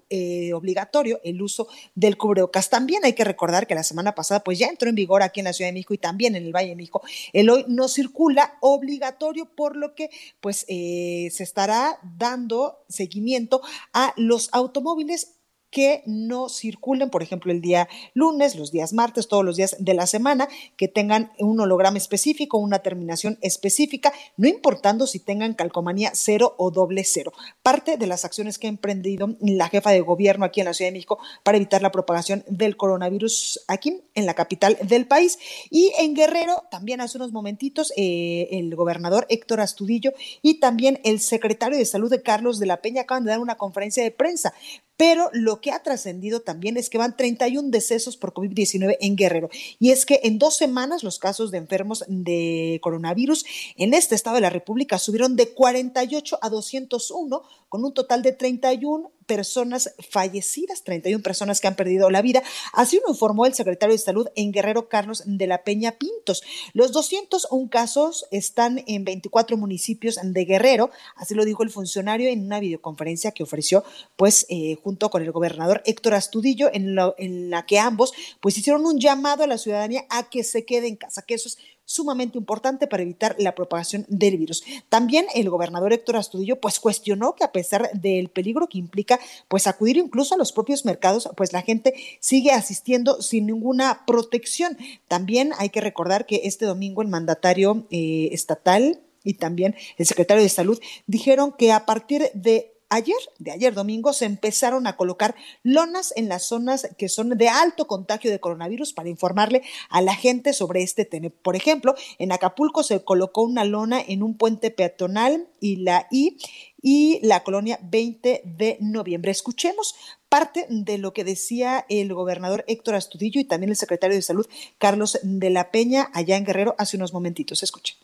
obligatorio 0.52 1.20
el 1.24 1.37
uso 1.42 1.68
del 1.94 2.16
cubrebocas. 2.16 2.70
También 2.70 3.04
hay 3.04 3.12
que 3.12 3.24
recordar 3.24 3.66
que 3.66 3.74
la 3.74 3.82
semana 3.82 4.14
pasada 4.14 4.40
pues 4.40 4.58
ya 4.58 4.66
entró 4.66 4.88
en 4.88 4.94
vigor 4.94 5.22
aquí 5.22 5.40
en 5.40 5.44
la 5.44 5.52
Ciudad 5.52 5.68
de 5.68 5.74
México 5.74 5.94
y 5.94 5.98
también 5.98 6.36
en 6.36 6.44
el 6.44 6.54
Valle 6.54 6.70
de 6.70 6.76
México. 6.76 7.02
El 7.32 7.50
hoy 7.50 7.64
no 7.68 7.88
circula 7.88 8.56
obligatorio, 8.60 9.46
por 9.54 9.76
lo 9.76 9.94
que 9.94 10.10
pues 10.40 10.64
eh, 10.68 11.28
se 11.32 11.42
estará 11.42 11.98
dando 12.02 12.84
seguimiento 12.88 13.62
a 13.92 14.12
los 14.16 14.48
automóviles 14.52 15.37
que 15.70 16.02
no 16.06 16.48
circulen, 16.48 17.10
por 17.10 17.22
ejemplo, 17.22 17.52
el 17.52 17.60
día 17.60 17.88
lunes, 18.14 18.56
los 18.56 18.72
días 18.72 18.92
martes, 18.92 19.28
todos 19.28 19.44
los 19.44 19.56
días 19.56 19.76
de 19.78 19.94
la 19.94 20.06
semana, 20.06 20.48
que 20.76 20.88
tengan 20.88 21.32
un 21.38 21.60
holograma 21.60 21.98
específico, 21.98 22.58
una 22.58 22.80
terminación 22.80 23.38
específica, 23.42 24.12
no 24.36 24.48
importando 24.48 25.06
si 25.06 25.18
tengan 25.18 25.54
calcomanía 25.54 26.12
cero 26.14 26.54
o 26.58 26.70
doble 26.70 27.04
cero. 27.04 27.32
Parte 27.62 27.96
de 27.96 28.06
las 28.06 28.24
acciones 28.24 28.58
que 28.58 28.66
ha 28.66 28.70
emprendido 28.70 29.36
la 29.40 29.68
jefa 29.68 29.90
de 29.90 30.00
gobierno 30.00 30.44
aquí 30.44 30.60
en 30.60 30.66
la 30.66 30.74
Ciudad 30.74 30.88
de 30.88 30.92
México 30.92 31.18
para 31.42 31.56
evitar 31.56 31.82
la 31.82 31.92
propagación 31.92 32.44
del 32.48 32.76
coronavirus 32.76 33.64
aquí 33.68 34.02
en 34.18 34.26
la 34.26 34.34
capital 34.34 34.76
del 34.82 35.06
país. 35.06 35.38
Y 35.70 35.92
en 35.98 36.14
Guerrero, 36.14 36.64
también 36.70 37.00
hace 37.00 37.18
unos 37.18 37.32
momentitos, 37.32 37.92
eh, 37.96 38.48
el 38.52 38.74
gobernador 38.74 39.26
Héctor 39.30 39.60
Astudillo 39.60 40.12
y 40.42 40.60
también 40.60 41.00
el 41.04 41.20
secretario 41.20 41.78
de 41.78 41.86
Salud 41.86 42.10
de 42.10 42.22
Carlos 42.22 42.58
de 42.58 42.66
la 42.66 42.82
Peña 42.82 43.02
acaban 43.02 43.24
de 43.24 43.30
dar 43.30 43.40
una 43.40 43.56
conferencia 43.56 44.02
de 44.02 44.10
prensa 44.10 44.52
pero 44.98 45.30
lo 45.32 45.60
que 45.60 45.70
ha 45.70 45.80
trascendido 45.84 46.40
también 46.40 46.76
es 46.76 46.90
que 46.90 46.98
van 46.98 47.16
31 47.16 47.70
decesos 47.70 48.16
por 48.16 48.34
COVID-19 48.34 48.96
en 49.00 49.14
Guerrero. 49.14 49.48
Y 49.78 49.92
es 49.92 50.04
que 50.04 50.20
en 50.24 50.40
dos 50.40 50.56
semanas 50.56 51.04
los 51.04 51.20
casos 51.20 51.52
de 51.52 51.58
enfermos 51.58 52.04
de 52.08 52.80
coronavirus 52.82 53.44
en 53.76 53.94
este 53.94 54.16
estado 54.16 54.34
de 54.34 54.42
la 54.42 54.50
República 54.50 54.98
subieron 54.98 55.36
de 55.36 55.50
48 55.50 56.40
a 56.42 56.48
201, 56.48 57.42
con 57.68 57.84
un 57.84 57.94
total 57.94 58.22
de 58.22 58.32
31 58.32 59.12
personas 59.28 59.94
fallecidas, 60.10 60.82
31 60.82 61.22
personas 61.22 61.60
que 61.60 61.68
han 61.68 61.76
perdido 61.76 62.10
la 62.10 62.22
vida. 62.22 62.42
Así 62.72 62.98
lo 63.04 63.12
informó 63.12 63.46
el 63.46 63.54
secretario 63.54 63.94
de 63.94 64.02
Salud 64.02 64.26
en 64.34 64.50
Guerrero, 64.50 64.88
Carlos 64.88 65.22
de 65.26 65.46
la 65.46 65.62
Peña 65.62 65.92
Pintos. 65.92 66.42
Los 66.72 66.90
201 66.90 67.68
casos 67.70 68.26
están 68.32 68.82
en 68.86 69.04
24 69.04 69.56
municipios 69.56 70.18
de 70.22 70.44
Guerrero, 70.44 70.90
así 71.14 71.34
lo 71.34 71.44
dijo 71.44 71.62
el 71.62 71.70
funcionario 71.70 72.28
en 72.30 72.46
una 72.46 72.58
videoconferencia 72.58 73.32
que 73.32 73.42
ofreció, 73.42 73.84
pues, 74.16 74.46
eh, 74.48 74.76
junto 74.82 75.10
con 75.10 75.22
el 75.22 75.30
gobernador 75.30 75.82
Héctor 75.84 76.14
Astudillo, 76.14 76.70
en, 76.72 76.96
en 77.18 77.50
la 77.50 77.66
que 77.66 77.78
ambos, 77.78 78.14
pues, 78.40 78.56
hicieron 78.56 78.86
un 78.86 78.98
llamado 78.98 79.44
a 79.44 79.46
la 79.46 79.58
ciudadanía 79.58 80.06
a 80.08 80.30
que 80.30 80.42
se 80.42 80.64
quede 80.64 80.88
en 80.88 80.96
casa, 80.96 81.22
que 81.22 81.34
eso 81.34 81.48
es 81.48 81.58
sumamente 81.88 82.36
importante 82.36 82.86
para 82.86 83.02
evitar 83.02 83.34
la 83.38 83.54
propagación 83.54 84.04
del 84.08 84.36
virus. 84.36 84.62
También 84.90 85.24
el 85.34 85.48
gobernador 85.48 85.94
Héctor 85.94 86.16
Astudillo 86.16 86.60
pues 86.60 86.78
cuestionó 86.80 87.34
que 87.34 87.44
a 87.44 87.50
pesar 87.50 87.90
del 87.94 88.28
peligro 88.28 88.68
que 88.68 88.76
implica 88.76 89.18
pues 89.48 89.66
acudir 89.66 89.96
incluso 89.96 90.34
a 90.34 90.38
los 90.38 90.52
propios 90.52 90.84
mercados, 90.84 91.30
pues 91.34 91.54
la 91.54 91.62
gente 91.62 91.94
sigue 92.20 92.52
asistiendo 92.52 93.22
sin 93.22 93.46
ninguna 93.46 94.02
protección. 94.06 94.76
También 95.08 95.52
hay 95.56 95.70
que 95.70 95.80
recordar 95.80 96.26
que 96.26 96.42
este 96.44 96.66
domingo 96.66 97.00
el 97.00 97.08
mandatario 97.08 97.86
eh, 97.90 98.28
estatal 98.32 99.00
y 99.24 99.34
también 99.34 99.74
el 99.96 100.06
secretario 100.06 100.42
de 100.42 100.50
Salud 100.50 100.78
dijeron 101.06 101.54
que 101.56 101.72
a 101.72 101.86
partir 101.86 102.30
de 102.34 102.77
ayer, 102.88 103.16
de 103.38 103.50
ayer 103.50 103.74
domingo, 103.74 104.12
se 104.12 104.24
empezaron 104.24 104.86
a 104.86 104.96
colocar 104.96 105.34
lonas 105.62 106.12
en 106.16 106.28
las 106.28 106.44
zonas 106.44 106.88
que 106.96 107.08
son 107.08 107.30
de 107.30 107.48
alto 107.48 107.86
contagio 107.86 108.30
de 108.30 108.40
coronavirus 108.40 108.92
para 108.92 109.08
informarle 109.08 109.62
a 109.90 110.00
la 110.00 110.14
gente 110.14 110.52
sobre 110.52 110.82
este 110.82 111.04
tema. 111.04 111.30
Por 111.42 111.56
ejemplo, 111.56 111.94
en 112.18 112.32
Acapulco 112.32 112.82
se 112.82 113.02
colocó 113.04 113.42
una 113.42 113.64
lona 113.64 114.00
en 114.06 114.22
un 114.22 114.36
puente 114.36 114.70
peatonal 114.70 115.48
y 115.60 115.76
la 115.76 116.06
I 116.10 116.38
y 116.80 117.18
la 117.22 117.42
colonia 117.42 117.78
20 117.82 118.42
de 118.44 118.78
noviembre. 118.80 119.30
Escuchemos 119.30 119.94
parte 120.28 120.66
de 120.68 120.98
lo 120.98 121.12
que 121.12 121.24
decía 121.24 121.84
el 121.88 122.12
gobernador 122.14 122.64
Héctor 122.68 122.94
Astudillo 122.94 123.40
y 123.40 123.44
también 123.44 123.70
el 123.70 123.76
secretario 123.76 124.16
de 124.16 124.22
Salud 124.22 124.46
Carlos 124.78 125.18
de 125.22 125.50
la 125.50 125.70
Peña 125.70 126.10
allá 126.14 126.36
en 126.36 126.44
Guerrero 126.44 126.74
hace 126.78 126.96
unos 126.96 127.12
momentitos. 127.12 127.62
Escuchen. 127.62 127.96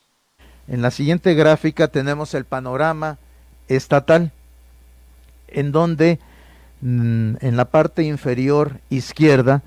En 0.67 0.83
la 0.83 0.91
siguiente 0.91 1.35
gráfica 1.35 1.89
tenemos 1.89 2.35
el 2.35 2.47
panorama 2.47 3.19
estatal 3.69 4.33
en 5.55 5.73
donde 5.73 6.19
mm, 6.83 7.37
en 7.41 7.57
la 7.57 7.65
parte 7.65 8.03
inferior 8.03 8.81
izquierda 8.91 9.63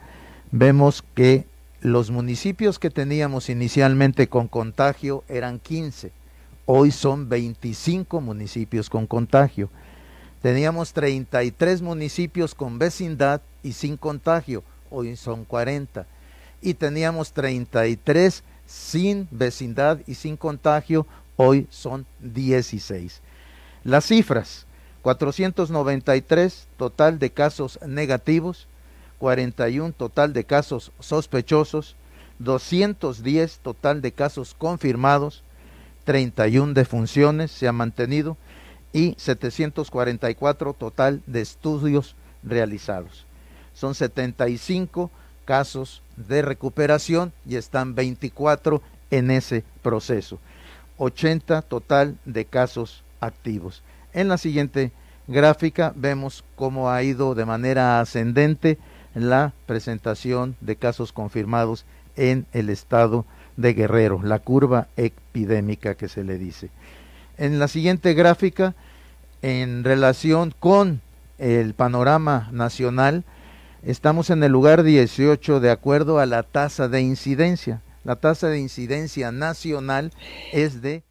vemos 0.52 1.04
que 1.16 1.46
los 1.82 2.12
municipios 2.12 2.80
que 2.80 2.90
teníamos 2.90 3.50
inicialmente 3.50 4.28
con 4.28 4.48
contagio 4.48 5.24
eran 5.28 5.60
15, 5.60 6.12
hoy 6.66 6.92
son 6.92 7.30
25 7.30 8.22
municipios 8.22 8.90
con 8.90 9.08
contagio. 9.08 9.70
Teníamos 10.42 10.94
33 10.94 11.82
municipios 11.82 12.54
con 12.54 12.78
vecindad 12.78 13.42
y 13.64 13.74
sin 13.74 13.98
contagio, 13.98 14.64
hoy 14.92 15.16
son 15.16 15.46
40. 15.46 16.06
Y 16.62 16.74
teníamos 16.74 17.32
33 17.34 18.44
sin 18.66 19.28
vecindad 19.32 20.00
y 20.06 20.16
sin 20.16 20.38
contagio, 20.38 21.08
hoy 21.38 21.68
son 21.70 22.06
16. 22.20 23.22
Las 23.84 24.06
cifras, 24.06 24.67
493 25.02 26.68
total 26.78 27.20
de 27.20 27.30
casos 27.30 27.80
negativos, 27.86 28.68
41 29.20 29.94
total 29.94 30.34
de 30.34 30.44
casos 30.44 30.92
sospechosos, 31.00 31.96
210 32.40 33.60
total 33.60 34.02
de 34.02 34.12
casos 34.12 34.56
confirmados, 34.58 35.44
31 36.04 36.74
defunciones 36.74 37.52
se 37.52 37.68
han 37.68 37.76
mantenido 37.76 38.38
y 38.94 39.16
744 39.18 40.74
total 40.74 41.22
de 41.26 41.42
estudios 41.42 42.16
realizados. 42.44 43.26
Son 43.74 43.94
75 43.94 45.12
casos 45.46 46.02
de 46.16 46.42
recuperación 46.42 47.34
y 47.46 47.56
están 47.56 47.96
24 47.96 48.82
en 49.12 49.32
ese 49.32 49.64
proceso. 49.82 50.40
80 50.98 51.62
total 51.64 52.18
de 52.26 52.46
casos 52.46 53.04
activos. 53.20 53.84
En 54.18 54.30
la 54.30 54.40
siguiente 54.40 54.92
gráfica 55.28 55.94
vemos 55.96 56.44
cómo 56.56 56.90
ha 56.90 57.04
ido 57.04 57.36
de 57.36 57.46
manera 57.46 58.00
ascendente 58.00 58.80
la 59.14 59.54
presentación 59.68 60.56
de 60.60 60.76
casos 60.76 61.14
confirmados 61.14 61.86
en 62.16 62.48
el 62.52 62.72
estado 62.72 63.28
de 63.58 63.76
Guerrero, 63.76 64.24
la 64.24 64.40
curva 64.40 64.88
epidémica 64.98 65.94
que 65.94 66.08
se 66.08 66.24
le 66.24 66.40
dice. 66.40 66.72
En 67.38 67.60
la 67.60 67.68
siguiente 67.68 68.16
gráfica, 68.16 68.74
en 69.44 69.84
relación 69.84 70.52
con 70.60 71.00
el 71.38 71.76
panorama 71.76 72.50
nacional, 72.52 73.24
estamos 73.84 74.32
en 74.32 74.42
el 74.42 74.52
lugar 74.52 74.82
18 74.82 75.60
de 75.60 75.70
acuerdo 75.70 76.18
a 76.18 76.26
la 76.26 76.42
tasa 76.42 76.88
de 76.88 77.02
incidencia. 77.02 77.84
La 78.04 78.16
tasa 78.16 78.48
de 78.48 78.58
incidencia 78.58 79.32
nacional 79.32 80.12
es 80.54 80.82
de 80.82 81.04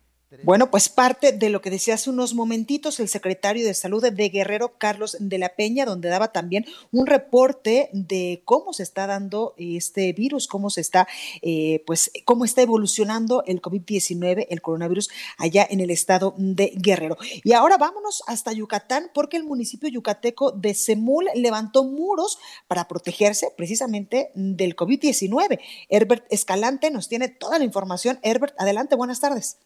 bueno, 0.43 0.73
pues 0.73 0.89
parte 0.89 1.31
de 1.31 1.51
lo 1.51 1.61
que 1.61 1.71
decía 1.71 1.95
hace 1.95 2.11
unos 2.11 2.35
momentitos 2.35 2.99
el 2.99 3.09
secretario 3.09 3.65
de 3.65 3.75
Salud 3.75 4.05
de 4.05 4.29
Guerrero, 4.29 4.77
Carlos 4.77 5.17
de 5.21 5.39
la 5.39 5.51
Peña, 5.51 5.85
donde 5.85 6.09
daba 6.09 6.33
también 6.33 6.67
un 6.91 7.07
reporte 7.07 7.91
de 7.93 8.43
cómo 8.45 8.73
se 8.73 8.83
está 8.83 9.07
dando 9.07 9.55
este 9.57 10.13
virus, 10.13 10.49
cómo 10.49 10.69
se 10.69 10.81
está, 10.81 11.07
eh, 11.43 11.85
pues, 11.87 12.11
cómo 12.25 12.45
está 12.45 12.63
evolucionando 12.63 13.45
el 13.47 13.63
COVID-19, 13.63 14.47
el 14.51 14.63
coronavirus 14.63 15.11
allá 15.39 15.65
en 15.71 15.81
el 15.81 15.91
estado 15.91 16.35
de 16.37 16.73
Guerrero. 16.75 17.17
Y 17.45 17.53
ahora 17.53 17.79
vámonos 17.79 18.25
hasta 18.27 18.53
Yucatán, 18.53 19.11
porque 19.15 19.37
el 19.37 19.45
municipio 19.45 19.89
yucateco 19.89 20.51
de 20.51 20.75
Semul 20.75 21.27
levantó 21.37 21.85
muros 21.85 22.39
para 22.67 22.89
protegerse 22.89 23.53
precisamente 23.57 24.33
del 24.35 24.75
COVID-19. 24.75 25.61
Herbert 25.89 26.27
Escalante 26.31 26.91
nos 26.91 27.09
tiene 27.09 27.29
toda 27.29 27.59
la 27.59 27.65
información. 27.65 28.19
Herbert, 28.23 28.55
adelante, 28.59 28.97
buenas 28.97 29.21
tardes. 29.21 29.59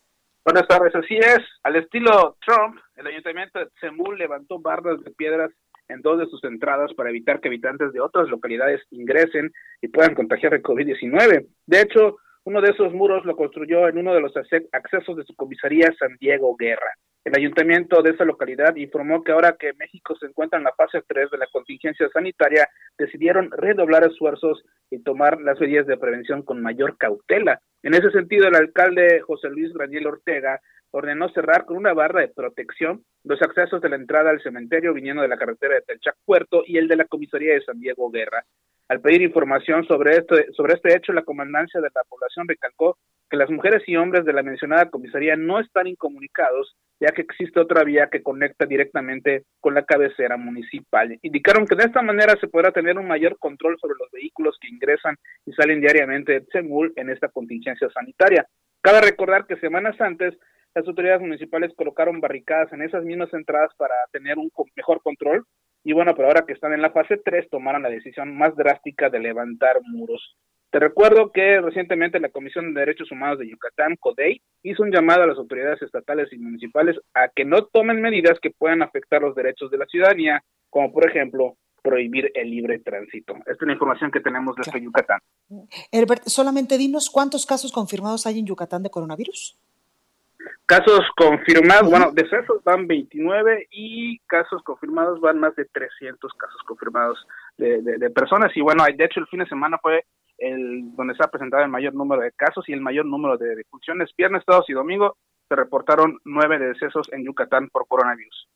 Buenas 0.52 0.66
tardes, 0.66 0.92
así 0.96 1.14
es. 1.16 1.38
Al 1.62 1.76
estilo 1.76 2.36
Trump, 2.44 2.76
el 2.96 3.06
ayuntamiento 3.06 3.60
de 3.60 3.68
Semul 3.78 4.18
levantó 4.18 4.58
barras 4.58 5.00
de 5.04 5.12
piedras 5.12 5.52
en 5.88 6.02
dos 6.02 6.18
de 6.18 6.26
sus 6.26 6.42
entradas 6.42 6.92
para 6.94 7.10
evitar 7.10 7.40
que 7.40 7.46
habitantes 7.46 7.92
de 7.92 8.00
otras 8.00 8.28
localidades 8.28 8.80
ingresen 8.90 9.52
y 9.80 9.86
puedan 9.86 10.16
contagiar 10.16 10.54
el 10.54 10.62
COVID-19. 10.64 11.46
De 11.66 11.80
hecho, 11.80 12.16
uno 12.42 12.60
de 12.60 12.70
esos 12.70 12.92
muros 12.92 13.24
lo 13.26 13.36
construyó 13.36 13.86
en 13.86 13.98
uno 13.98 14.12
de 14.12 14.22
los 14.22 14.32
accesos 14.72 15.16
de 15.16 15.22
su 15.22 15.36
comisaría 15.36 15.94
San 15.96 16.16
Diego 16.18 16.56
Guerra. 16.56 16.96
El 17.22 17.36
ayuntamiento 17.36 18.02
de 18.02 18.12
esa 18.12 18.24
localidad 18.24 18.76
informó 18.76 19.22
que 19.22 19.32
ahora 19.32 19.56
que 19.58 19.74
México 19.74 20.16
se 20.18 20.26
encuentra 20.26 20.58
en 20.58 20.64
la 20.64 20.72
fase 20.72 21.02
3 21.06 21.30
de 21.30 21.36
la 21.36 21.46
contingencia 21.48 22.08
sanitaria, 22.12 22.66
decidieron 22.96 23.50
redoblar 23.50 24.04
esfuerzos 24.04 24.64
y 24.90 25.02
tomar 25.02 25.38
las 25.40 25.60
medidas 25.60 25.86
de 25.86 25.98
prevención 25.98 26.42
con 26.42 26.62
mayor 26.62 26.96
cautela. 26.96 27.60
En 27.82 27.92
ese 27.92 28.10
sentido, 28.10 28.48
el 28.48 28.54
alcalde 28.54 29.20
José 29.20 29.50
Luis 29.50 29.72
Daniel 29.74 30.06
Ortega 30.06 30.60
ordenó 30.92 31.28
cerrar 31.28 31.66
con 31.66 31.76
una 31.76 31.92
barra 31.92 32.22
de 32.22 32.28
protección 32.28 33.04
los 33.24 33.40
accesos 33.42 33.82
de 33.82 33.90
la 33.90 33.96
entrada 33.96 34.30
al 34.30 34.42
cementerio 34.42 34.94
viniendo 34.94 35.22
de 35.22 35.28
la 35.28 35.36
carretera 35.36 35.74
de 35.74 35.82
Telchac 35.82 36.16
Puerto 36.24 36.62
y 36.66 36.78
el 36.78 36.88
de 36.88 36.96
la 36.96 37.04
comisaría 37.04 37.52
de 37.52 37.62
San 37.62 37.78
Diego 37.78 38.10
Guerra. 38.10 38.44
Al 38.90 39.00
pedir 39.00 39.22
información 39.22 39.86
sobre 39.86 40.16
este, 40.16 40.50
sobre 40.52 40.74
este 40.74 40.96
hecho, 40.96 41.12
la 41.12 41.22
comandancia 41.22 41.80
de 41.80 41.90
la 41.94 42.02
población 42.08 42.48
recalcó 42.48 42.98
que 43.30 43.36
las 43.36 43.48
mujeres 43.48 43.84
y 43.86 43.94
hombres 43.94 44.24
de 44.24 44.32
la 44.32 44.42
mencionada 44.42 44.90
comisaría 44.90 45.36
no 45.36 45.60
están 45.60 45.86
incomunicados, 45.86 46.74
ya 46.98 47.12
que 47.14 47.22
existe 47.22 47.60
otra 47.60 47.84
vía 47.84 48.08
que 48.10 48.24
conecta 48.24 48.66
directamente 48.66 49.44
con 49.60 49.74
la 49.74 49.84
cabecera 49.84 50.36
municipal. 50.36 51.16
Indicaron 51.22 51.68
que 51.68 51.76
de 51.76 51.84
esta 51.84 52.02
manera 52.02 52.34
se 52.40 52.48
podrá 52.48 52.72
tener 52.72 52.98
un 52.98 53.06
mayor 53.06 53.38
control 53.38 53.76
sobre 53.80 53.94
los 53.96 54.10
vehículos 54.10 54.58
que 54.60 54.66
ingresan 54.66 55.14
y 55.46 55.52
salen 55.52 55.80
diariamente 55.80 56.32
de 56.32 56.46
Semul 56.50 56.92
en 56.96 57.10
esta 57.10 57.28
contingencia 57.28 57.88
sanitaria. 57.94 58.44
Cabe 58.80 59.02
recordar 59.02 59.46
que 59.46 59.54
semanas 59.60 60.00
antes 60.00 60.34
las 60.74 60.84
autoridades 60.88 61.20
municipales 61.20 61.72
colocaron 61.76 62.20
barricadas 62.20 62.72
en 62.72 62.82
esas 62.82 63.04
mismas 63.04 63.32
entradas 63.34 63.70
para 63.76 63.94
tener 64.10 64.36
un 64.36 64.50
mejor 64.74 65.00
control 65.02 65.44
y 65.82 65.92
bueno, 65.92 66.14
pero 66.14 66.28
ahora 66.28 66.44
que 66.46 66.52
están 66.52 66.72
en 66.72 66.82
la 66.82 66.90
fase 66.90 67.16
3 67.24 67.48
tomaron 67.50 67.82
la 67.82 67.90
decisión 67.90 68.36
más 68.36 68.54
drástica 68.56 69.08
de 69.08 69.20
levantar 69.20 69.80
muros. 69.82 70.36
Te 70.70 70.78
recuerdo 70.78 71.32
que 71.32 71.60
recientemente 71.60 72.20
la 72.20 72.28
Comisión 72.28 72.72
de 72.72 72.80
Derechos 72.80 73.10
Humanos 73.10 73.38
de 73.38 73.48
Yucatán, 73.48 73.96
CODEI, 73.98 74.40
hizo 74.62 74.82
un 74.84 74.92
llamado 74.92 75.24
a 75.24 75.26
las 75.26 75.38
autoridades 75.38 75.82
estatales 75.82 76.32
y 76.32 76.38
municipales 76.38 76.96
a 77.12 77.28
que 77.28 77.44
no 77.44 77.64
tomen 77.64 78.00
medidas 78.00 78.38
que 78.40 78.52
puedan 78.52 78.82
afectar 78.82 79.20
los 79.20 79.34
derechos 79.34 79.70
de 79.70 79.78
la 79.78 79.86
ciudadanía, 79.86 80.44
como 80.68 80.92
por 80.92 81.08
ejemplo 81.08 81.56
prohibir 81.82 82.30
el 82.34 82.50
libre 82.50 82.78
tránsito. 82.78 83.34
Esta 83.38 83.52
es 83.52 83.62
la 83.62 83.72
información 83.72 84.10
que 84.10 84.20
tenemos 84.20 84.54
desde 84.54 84.80
Yucatán. 84.80 85.18
Herbert, 85.90 86.24
solamente 86.26 86.78
dinos 86.78 87.10
cuántos 87.10 87.46
casos 87.46 87.72
confirmados 87.72 88.26
hay 88.26 88.38
en 88.38 88.46
Yucatán 88.46 88.82
de 88.82 88.90
coronavirus. 88.90 89.58
Casos 90.70 91.00
confirmados, 91.16 91.90
bueno, 91.90 92.12
decesos 92.12 92.62
van 92.62 92.86
29 92.86 93.66
y 93.72 94.20
casos 94.20 94.62
confirmados 94.62 95.20
van 95.20 95.40
más 95.40 95.56
de 95.56 95.64
300 95.64 96.32
casos 96.34 96.62
confirmados 96.64 97.18
de, 97.58 97.82
de 97.82 98.10
personas. 98.10 98.56
Y 98.56 98.60
bueno, 98.60 98.84
de 98.84 99.04
hecho 99.04 99.18
el 99.18 99.26
fin 99.26 99.40
de 99.40 99.48
semana 99.48 99.78
fue 99.82 100.04
el, 100.38 100.94
donde 100.94 101.16
se 101.16 101.24
ha 101.24 101.26
presentado 101.26 101.64
el 101.64 101.70
mayor 101.70 101.94
número 101.94 102.22
de 102.22 102.30
casos 102.30 102.68
y 102.68 102.72
el 102.72 102.80
mayor 102.80 103.04
número 103.04 103.36
de 103.36 103.56
defunciones. 103.56 104.10
Viernes, 104.16 104.44
sábados 104.46 104.68
y 104.68 104.72
domingo 104.72 105.16
se 105.48 105.56
reportaron 105.56 106.20
nueve 106.24 106.56
decesos 106.60 107.08
en 107.10 107.24
Yucatán 107.24 107.68
por 107.70 107.88
coronavirus. 107.88 108.46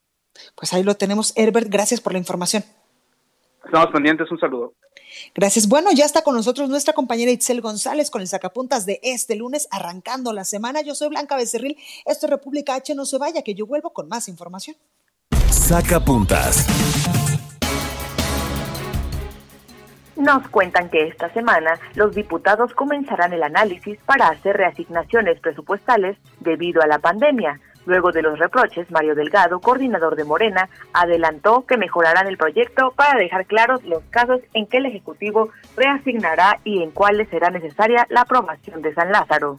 Pues 0.54 0.72
ahí 0.72 0.84
lo 0.84 0.94
tenemos, 0.94 1.36
Herbert. 1.36 1.66
Gracias 1.68 2.00
por 2.00 2.12
la 2.12 2.20
información. 2.20 2.62
Estamos 3.64 3.88
pendientes, 3.92 4.30
un 4.30 4.38
saludo. 4.38 4.74
Gracias. 5.34 5.68
Bueno, 5.68 5.90
ya 5.92 6.04
está 6.04 6.22
con 6.22 6.34
nosotros 6.34 6.68
nuestra 6.68 6.92
compañera 6.92 7.30
Itzel 7.30 7.60
González 7.60 8.10
con 8.10 8.20
el 8.20 8.28
sacapuntas 8.28 8.86
de 8.86 9.00
este 9.02 9.36
lunes, 9.36 9.68
arrancando 9.70 10.32
la 10.32 10.44
semana. 10.44 10.82
Yo 10.82 10.94
soy 10.94 11.08
Blanca 11.08 11.36
Becerril. 11.36 11.76
Esto 12.04 12.26
es 12.26 12.30
República 12.30 12.74
H. 12.74 12.94
No 12.94 13.04
se 13.04 13.18
vaya, 13.18 13.42
que 13.42 13.54
yo 13.54 13.66
vuelvo 13.66 13.92
con 13.92 14.08
más 14.08 14.28
información. 14.28 14.76
Sacapuntas. 15.50 16.66
Nos 20.16 20.48
cuentan 20.48 20.90
que 20.90 21.08
esta 21.08 21.32
semana 21.32 21.78
los 21.94 22.14
diputados 22.14 22.72
comenzarán 22.74 23.32
el 23.32 23.42
análisis 23.42 23.98
para 24.06 24.28
hacer 24.28 24.56
reasignaciones 24.56 25.40
presupuestales 25.40 26.16
debido 26.40 26.82
a 26.82 26.86
la 26.86 27.00
pandemia. 27.00 27.60
Luego 27.86 28.12
de 28.12 28.22
los 28.22 28.38
reproches, 28.38 28.90
Mario 28.90 29.14
Delgado, 29.14 29.60
coordinador 29.60 30.16
de 30.16 30.24
Morena, 30.24 30.68
adelantó 30.92 31.66
que 31.66 31.76
mejorarán 31.76 32.26
el 32.26 32.38
proyecto 32.38 32.92
para 32.96 33.18
dejar 33.18 33.46
claros 33.46 33.84
los 33.84 34.02
casos 34.10 34.40
en 34.54 34.66
que 34.66 34.78
el 34.78 34.86
Ejecutivo 34.86 35.50
reasignará 35.76 36.60
y 36.64 36.82
en 36.82 36.90
cuáles 36.90 37.28
será 37.28 37.50
necesaria 37.50 38.06
la 38.08 38.22
aprobación 38.22 38.80
de 38.82 38.94
San 38.94 39.12
Lázaro. 39.12 39.58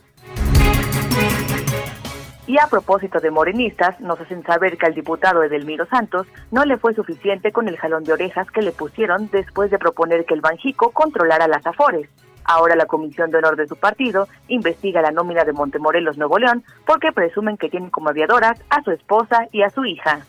Y 2.48 2.60
a 2.60 2.68
propósito 2.68 3.20
de 3.20 3.32
morenistas, 3.32 4.00
nos 4.00 4.20
hacen 4.20 4.44
saber 4.44 4.78
que 4.78 4.86
al 4.86 4.94
diputado 4.94 5.42
Edelmiro 5.42 5.88
Santos 5.88 6.28
no 6.52 6.64
le 6.64 6.78
fue 6.78 6.94
suficiente 6.94 7.52
con 7.52 7.68
el 7.68 7.78
jalón 7.78 8.04
de 8.04 8.14
orejas 8.14 8.50
que 8.52 8.62
le 8.62 8.72
pusieron 8.72 9.30
después 9.32 9.72
de 9.72 9.80
proponer 9.80 10.26
que 10.26 10.36
el 10.36 10.42
Banjico 10.42 10.92
controlara 10.92 11.48
las 11.48 11.66
afores. 11.66 12.08
Ahora 12.46 12.76
la 12.76 12.86
Comisión 12.86 13.32
de 13.32 13.40
Honor 13.40 13.56
de 13.56 13.68
su 13.68 13.76
partido 13.76 14.28
investiga 14.48 15.02
la 15.02 15.12
nómina 15.12 15.44
de 15.44 15.54
Montemorelos 15.54 16.18
Nuevo 16.18 16.40
León 16.40 16.64
porque 16.86 17.12
presumen 17.12 17.58
que 17.58 17.70
tienen 17.70 17.90
como 17.90 18.10
aviadoras 18.10 18.60
a 18.70 18.82
su 18.84 18.92
esposa 18.92 19.48
y 19.52 19.64
a 19.64 19.70
su 19.70 19.86
hija. 19.86 20.26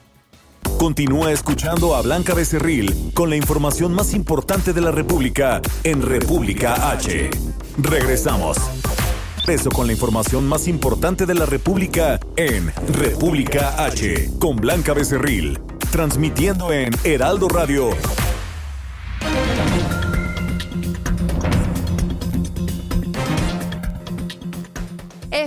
Continúa 0.78 1.32
escuchando 1.32 1.94
a 1.94 2.02
Blanca 2.02 2.34
Becerril 2.34 3.12
con 3.14 3.30
la 3.30 3.36
información 3.36 3.94
más 3.94 4.12
importante 4.12 4.72
de 4.72 4.80
la 4.80 4.90
República 4.90 5.62
en 5.84 6.02
República 6.02 6.90
H. 6.90 7.30
Regresamos 7.78 8.58
peso 9.46 9.70
con 9.70 9.86
la 9.86 9.92
información 9.92 10.46
más 10.48 10.66
importante 10.66 11.24
de 11.24 11.34
la 11.34 11.46
República 11.46 12.18
en 12.34 12.72
República 12.92 13.84
H, 13.84 14.30
con 14.40 14.56
Blanca 14.56 14.92
Becerril, 14.92 15.60
transmitiendo 15.92 16.72
en 16.72 16.90
Heraldo 17.04 17.48
Radio 17.48 17.90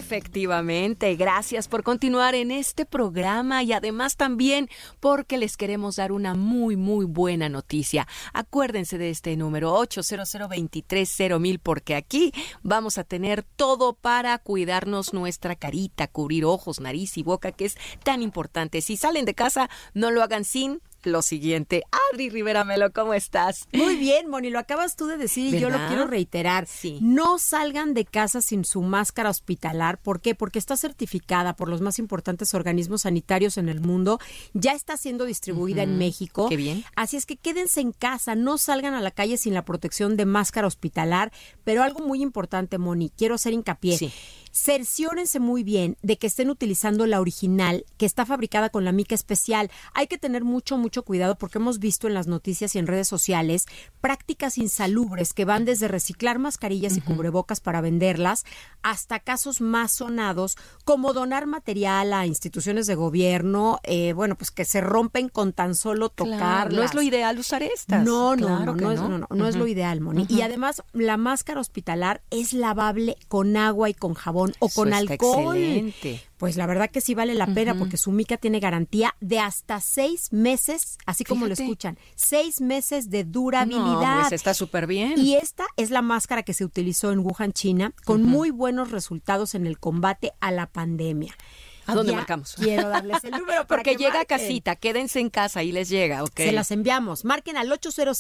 Efectivamente, 0.09 1.15
gracias 1.15 1.67
por 1.67 1.83
continuar 1.83 2.33
en 2.33 2.49
este 2.49 2.87
programa 2.87 3.61
y 3.61 3.73
además 3.73 4.17
también 4.17 4.67
porque 4.99 5.37
les 5.37 5.55
queremos 5.55 5.97
dar 5.97 6.11
una 6.11 6.33
muy, 6.33 6.75
muy 6.75 7.05
buena 7.05 7.47
noticia. 7.47 8.07
Acuérdense 8.33 8.97
de 8.97 9.11
este 9.11 9.37
número 9.37 9.71
800 9.71 11.39
mil 11.39 11.59
porque 11.59 11.93
aquí 11.93 12.33
vamos 12.63 12.97
a 12.97 13.03
tener 13.03 13.43
todo 13.43 13.93
para 13.93 14.35
cuidarnos 14.39 15.13
nuestra 15.13 15.55
carita, 15.55 16.07
cubrir 16.07 16.43
ojos, 16.43 16.79
nariz 16.79 17.15
y 17.19 17.21
boca, 17.21 17.51
que 17.51 17.65
es 17.65 17.77
tan 18.01 18.23
importante. 18.23 18.81
Si 18.81 18.97
salen 18.97 19.25
de 19.25 19.35
casa, 19.35 19.69
no 19.93 20.09
lo 20.09 20.23
hagan 20.23 20.43
sin 20.43 20.81
lo 21.03 21.21
siguiente. 21.21 21.83
Adri 22.11 22.29
Rivera 22.29 22.63
Melo, 22.63 22.91
¿cómo 22.91 23.13
estás? 23.13 23.67
Muy 23.73 23.95
bien, 23.95 24.29
Moni, 24.29 24.49
lo 24.49 24.59
acabas 24.59 24.95
tú 24.95 25.07
de 25.07 25.17
decir 25.17 25.53
y 25.53 25.59
yo 25.59 25.69
lo 25.69 25.77
quiero 25.87 26.07
reiterar. 26.07 26.67
Sí. 26.67 26.99
No 27.01 27.39
salgan 27.39 27.93
de 27.93 28.05
casa 28.05 28.41
sin 28.41 28.65
su 28.65 28.81
máscara 28.81 29.29
hospitalar. 29.29 29.99
¿Por 30.01 30.21
qué? 30.21 30.35
Porque 30.35 30.59
está 30.59 30.77
certificada 30.77 31.55
por 31.55 31.69
los 31.69 31.81
más 31.81 31.99
importantes 31.99 32.53
organismos 32.53 33.03
sanitarios 33.03 33.57
en 33.57 33.69
el 33.69 33.81
mundo. 33.81 34.19
Ya 34.53 34.73
está 34.73 34.97
siendo 34.97 35.25
distribuida 35.25 35.83
en 35.83 35.97
México. 35.97 36.49
Qué 36.49 36.57
bien. 36.57 36.83
Así 36.95 37.17
es 37.17 37.25
que 37.25 37.37
quédense 37.37 37.81
en 37.81 37.91
casa, 37.91 38.35
no 38.35 38.57
salgan 38.57 38.93
a 38.93 39.01
la 39.01 39.11
calle 39.11 39.37
sin 39.37 39.53
la 39.53 39.65
protección 39.65 40.17
de 40.17 40.25
máscara 40.25 40.67
hospitalar. 40.67 41.31
Pero 41.63 41.83
algo 41.83 41.99
muy 42.05 42.21
importante, 42.21 42.77
Moni, 42.77 43.11
quiero 43.15 43.35
hacer 43.35 43.53
hincapié. 43.53 43.97
Sí. 43.97 44.11
Cerciórense 44.51 45.39
muy 45.39 45.63
bien 45.63 45.97
de 46.01 46.17
que 46.17 46.27
estén 46.27 46.49
utilizando 46.49 47.05
la 47.05 47.21
original, 47.21 47.85
que 47.97 48.05
está 48.05 48.25
fabricada 48.25 48.69
con 48.69 48.85
la 48.85 48.91
mica 48.91 49.15
especial. 49.15 49.69
Hay 49.93 50.07
que 50.07 50.17
tener 50.17 50.43
mucho, 50.43 50.77
mucho 50.77 51.03
cuidado 51.03 51.37
porque 51.37 51.57
hemos 51.57 51.79
visto 51.79 52.07
en 52.07 52.13
las 52.13 52.27
noticias 52.27 52.75
y 52.75 52.79
en 52.79 52.87
redes 52.87 53.07
sociales 53.07 53.65
prácticas 54.01 54.57
insalubres 54.57 55.33
que 55.33 55.45
van 55.45 55.65
desde 55.65 55.87
reciclar 55.87 56.39
mascarillas 56.39 56.97
y 56.97 57.01
cubrebocas 57.01 57.59
para 57.59 57.81
venderlas 57.81 58.45
hasta 58.81 59.19
casos 59.19 59.61
más 59.61 59.91
sonados 59.91 60.57
como 60.85 61.13
donar 61.13 61.45
material 61.45 62.13
a 62.13 62.25
instituciones 62.25 62.87
de 62.87 62.95
gobierno, 62.95 63.79
eh, 63.83 64.13
bueno, 64.13 64.35
pues 64.35 64.51
que 64.51 64.65
se 64.65 64.81
rompen 64.81 65.29
con 65.29 65.53
tan 65.53 65.75
solo 65.75 66.09
tocar. 66.09 66.71
no 66.73 66.83
es 66.83 66.93
lo 66.93 67.01
ideal 67.01 67.37
usar 67.37 67.63
estas. 67.63 68.03
No, 68.03 68.35
no, 68.35 68.65
no, 68.65 68.75
no, 68.75 68.91
es, 68.91 68.99
no, 68.99 69.27
no, 69.29 69.47
es 69.47 69.55
lo 69.55 69.67
ideal, 69.67 70.01
Moni. 70.01 70.25
Y 70.29 70.41
además, 70.41 70.83
la 70.93 71.17
máscara 71.17 71.59
hospitalar 71.59 72.21
es 72.29 72.53
lavable 72.53 73.17
con 73.27 73.57
agua 73.57 73.89
y 73.89 73.93
con 73.93 74.13
jabón 74.13 74.38
o 74.59 74.69
con 74.69 74.93
alcohol. 74.93 75.57
Excelente. 75.57 76.21
Pues 76.37 76.55
la 76.55 76.65
verdad 76.67 76.89
que 76.89 77.01
sí 77.01 77.15
vale 77.15 77.35
la 77.35 77.53
pena 77.53 77.77
porque 77.77 77.97
su 77.97 78.11
mica 78.11 78.37
tiene 78.37 78.61
garantía 78.61 79.13
de 79.19 79.39
hasta 79.39 79.81
seis 79.81 80.31
meses, 80.31 80.97
así 81.05 81.25
como 81.25 81.47
lo 81.47 81.53
escuchan, 81.53 81.97
seis 82.15 82.61
meses 82.61 83.09
de 83.09 83.25
durabilidad. 83.25 84.15
No, 84.15 84.21
pues 84.21 84.31
está 84.31 84.53
súper 84.53 84.87
bien. 84.87 85.15
Y 85.17 85.35
esta 85.35 85.65
es 85.75 85.89
la 85.89 86.01
máscara 86.01 86.43
que 86.43 86.53
se 86.53 86.63
utilizó 86.63 87.11
en 87.11 87.19
Wuhan, 87.19 87.51
China, 87.51 87.93
con 88.05 88.23
muy 88.23 88.51
buenos 88.51 88.91
resultados 88.91 89.53
en 89.53 89.67
el 89.67 89.79
combate 89.79 90.31
a 90.39 90.51
la 90.51 90.67
pandemia. 90.67 91.35
¿A 91.89 91.95
dónde 91.95 92.13
marcamos? 92.13 92.53
Quiero 92.53 92.89
darles 92.89 93.23
el 93.23 93.31
número 93.39 93.65
para 93.65 93.83
Porque 93.83 93.95
llega 93.95 94.21
a 94.21 94.25
casita, 94.25 94.75
quédense 94.75 95.19
en 95.19 95.29
casa 95.29 95.63
y 95.63 95.71
les 95.71 95.89
llega, 95.89 96.23
¿ok? 96.23 96.35
Se 96.35 96.51
las 96.51 96.71
enviamos. 96.71 97.25
Marquen 97.25 97.57
al 97.57 97.71
800 97.71 98.17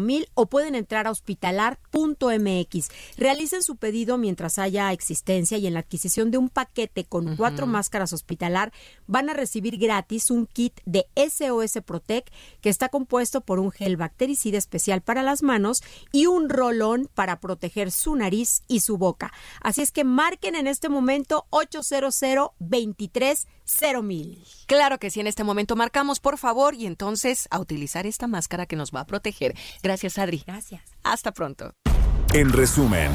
mil 0.00 0.28
o 0.34 0.46
pueden 0.46 0.74
entrar 0.74 1.06
a 1.06 1.10
hospitalar.mx. 1.10 2.88
Realicen 3.16 3.62
su 3.62 3.76
pedido 3.76 4.18
mientras 4.18 4.58
haya 4.58 4.92
existencia 4.92 5.58
y 5.58 5.66
en 5.66 5.74
la 5.74 5.80
adquisición 5.80 6.30
de 6.30 6.38
un 6.38 6.48
paquete 6.48 7.04
con 7.04 7.36
cuatro 7.36 7.66
máscaras 7.66 8.12
hospitalar 8.12 8.72
van 9.06 9.30
a 9.30 9.34
recibir 9.34 9.78
gratis 9.78 10.30
un 10.30 10.46
kit 10.46 10.80
de 10.84 11.06
SOS 11.16 11.78
Protect 11.84 12.32
que 12.60 12.68
está 12.68 12.88
compuesto 12.88 13.40
por 13.40 13.58
un 13.58 13.70
gel 13.70 13.96
bactericida 13.96 14.58
especial 14.58 15.00
para 15.00 15.22
las 15.22 15.42
manos 15.42 15.82
y 16.12 16.26
un 16.26 16.48
rolón 16.48 17.08
para 17.14 17.40
proteger 17.40 17.90
su 17.90 18.16
nariz 18.16 18.62
y 18.68 18.80
su 18.80 18.98
boca. 18.98 19.32
Así 19.60 19.82
es 19.82 19.92
que 19.92 20.04
marquen 20.04 20.54
en 20.54 20.66
este 20.66 20.88
momento 20.88 21.46
800 21.50 22.14
23 22.68 23.46
mil. 24.02 24.44
Claro 24.66 24.98
que 24.98 25.10
sí, 25.10 25.20
en 25.20 25.26
este 25.26 25.44
momento 25.44 25.76
marcamos, 25.76 26.20
por 26.20 26.38
favor, 26.38 26.74
y 26.74 26.86
entonces 26.86 27.48
a 27.50 27.60
utilizar 27.60 28.06
esta 28.06 28.26
máscara 28.26 28.66
que 28.66 28.76
nos 28.76 28.90
va 28.92 29.00
a 29.00 29.06
proteger. 29.06 29.54
Gracias, 29.82 30.18
Adri. 30.18 30.42
Gracias. 30.46 30.82
Hasta 31.02 31.32
pronto. 31.32 31.72
En 32.32 32.52
resumen. 32.52 33.12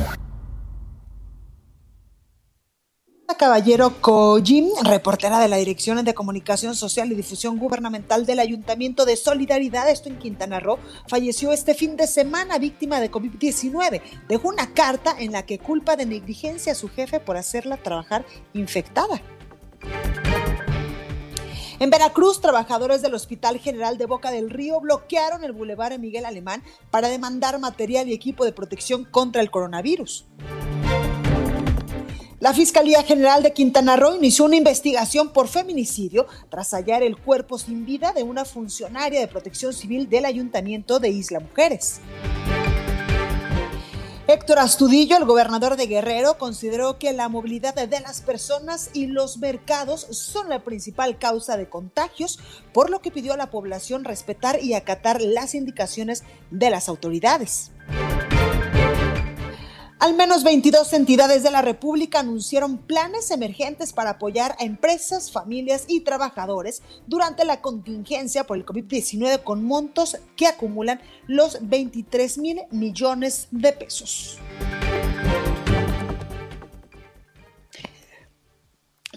Caballero 3.38 4.02
Kojim, 4.02 4.70
reportera 4.84 5.40
de 5.40 5.48
la 5.48 5.56
Dirección 5.58 6.04
de 6.04 6.14
Comunicación 6.14 6.76
Social 6.76 7.12
y 7.12 7.16
Difusión 7.16 7.58
Gubernamental 7.58 8.26
del 8.26 8.40
Ayuntamiento 8.40 9.06
de 9.06 9.16
Solidaridad, 9.16 9.90
esto 9.90 10.10
en 10.10 10.20
Quintana 10.20 10.60
Roo, 10.60 10.80
falleció 11.08 11.52
este 11.52 11.74
fin 11.74 11.98
de 11.98 12.08
semana 12.08 12.60
víctima 12.60 13.00
de 13.00 13.10
COVID-19. 13.10 14.02
Dejó 14.28 14.48
una 14.48 14.74
carta 14.74 15.16
en 15.18 15.32
la 15.32 15.46
que 15.46 15.60
culpa 15.60 15.96
de 15.96 16.06
negligencia 16.06 16.74
a 16.74 16.76
su 16.76 16.90
jefe 16.90 17.20
por 17.20 17.38
hacerla 17.38 17.78
trabajar 17.78 18.26
infectada. 18.54 19.22
En 21.80 21.90
Veracruz, 21.90 22.42
trabajadores 22.42 23.02
del 23.02 23.16
Hospital 23.16 23.58
General 23.58 23.98
de 23.98 24.06
Boca 24.06 24.30
del 24.30 24.52
Río 24.52 24.80
bloquearon 24.80 25.44
el 25.44 25.52
bulevar 25.52 25.98
Miguel 25.98 26.26
Alemán 26.26 26.62
para 26.92 27.08
demandar 27.08 27.60
material 27.60 28.08
y 28.08 28.14
equipo 28.14 28.46
de 28.46 28.52
protección 28.52 29.04
contra 29.04 29.42
el 29.42 29.50
coronavirus. 29.50 30.28
La 32.40 32.54
Fiscalía 32.54 33.04
General 33.04 33.44
de 33.44 33.54
Quintana 33.54 33.96
Roo 33.98 34.16
inició 34.16 34.46
una 34.46 34.56
investigación 34.56 35.34
por 35.34 35.48
feminicidio 35.48 36.28
tras 36.50 36.72
hallar 36.74 37.04
el 37.04 37.18
cuerpo 37.18 37.58
sin 37.58 37.86
vida 37.86 38.14
de 38.14 38.24
una 38.24 38.46
funcionaria 38.46 39.20
de 39.20 39.28
protección 39.28 39.74
civil 39.74 40.10
del 40.10 40.26
Ayuntamiento 40.26 41.00
de 41.00 41.10
Isla 41.10 41.40
Mujeres. 41.40 42.00
Héctor 44.28 44.60
Astudillo, 44.60 45.18
el 45.18 45.26
gobernador 45.26 45.78
de 45.78 45.88
Guerrero, 45.88 46.38
consideró 46.38 47.00
que 47.00 47.12
la 47.12 47.28
movilidad 47.28 47.74
de 47.74 48.00
las 48.00 48.22
personas 48.22 48.92
y 48.94 49.08
los 49.08 49.40
mercados 49.40 50.06
son 50.12 50.48
la 50.48 50.64
principal 50.64 51.18
causa 51.18 51.58
de 51.58 51.68
contagios, 51.68 52.40
por 52.72 52.92
lo 52.92 53.02
que 53.02 53.10
pidió 53.10 53.34
a 53.34 53.38
la 53.38 53.50
población 53.50 54.04
respetar 54.04 54.62
y 54.62 54.76
acatar 54.76 55.22
las 55.22 55.56
indicaciones 55.56 56.24
de 56.52 56.70
las 56.70 56.88
autoridades. 56.88 57.72
Al 60.02 60.16
menos 60.16 60.44
22 60.44 60.94
entidades 60.94 61.44
de 61.44 61.52
la 61.52 61.62
República 61.62 62.22
anunciaron 62.22 62.80
planes 62.80 63.30
emergentes 63.30 63.94
para 63.94 64.10
apoyar 64.10 64.56
a 64.58 64.64
empresas, 64.64 65.32
familias 65.32 65.86
y 65.88 66.00
trabajadores 66.00 66.82
durante 67.06 67.46
la 67.46 67.62
contingencia 67.62 68.48
por 68.48 68.58
el 68.58 68.66
COVID-19 68.66 69.44
con 69.44 69.64
montos 69.64 70.18
que 70.36 70.48
acumulan 70.48 71.02
los 71.28 71.60
23 71.62 72.40
mil 72.40 72.62
millones 72.72 73.48
de 73.52 73.74
pesos. 73.74 74.40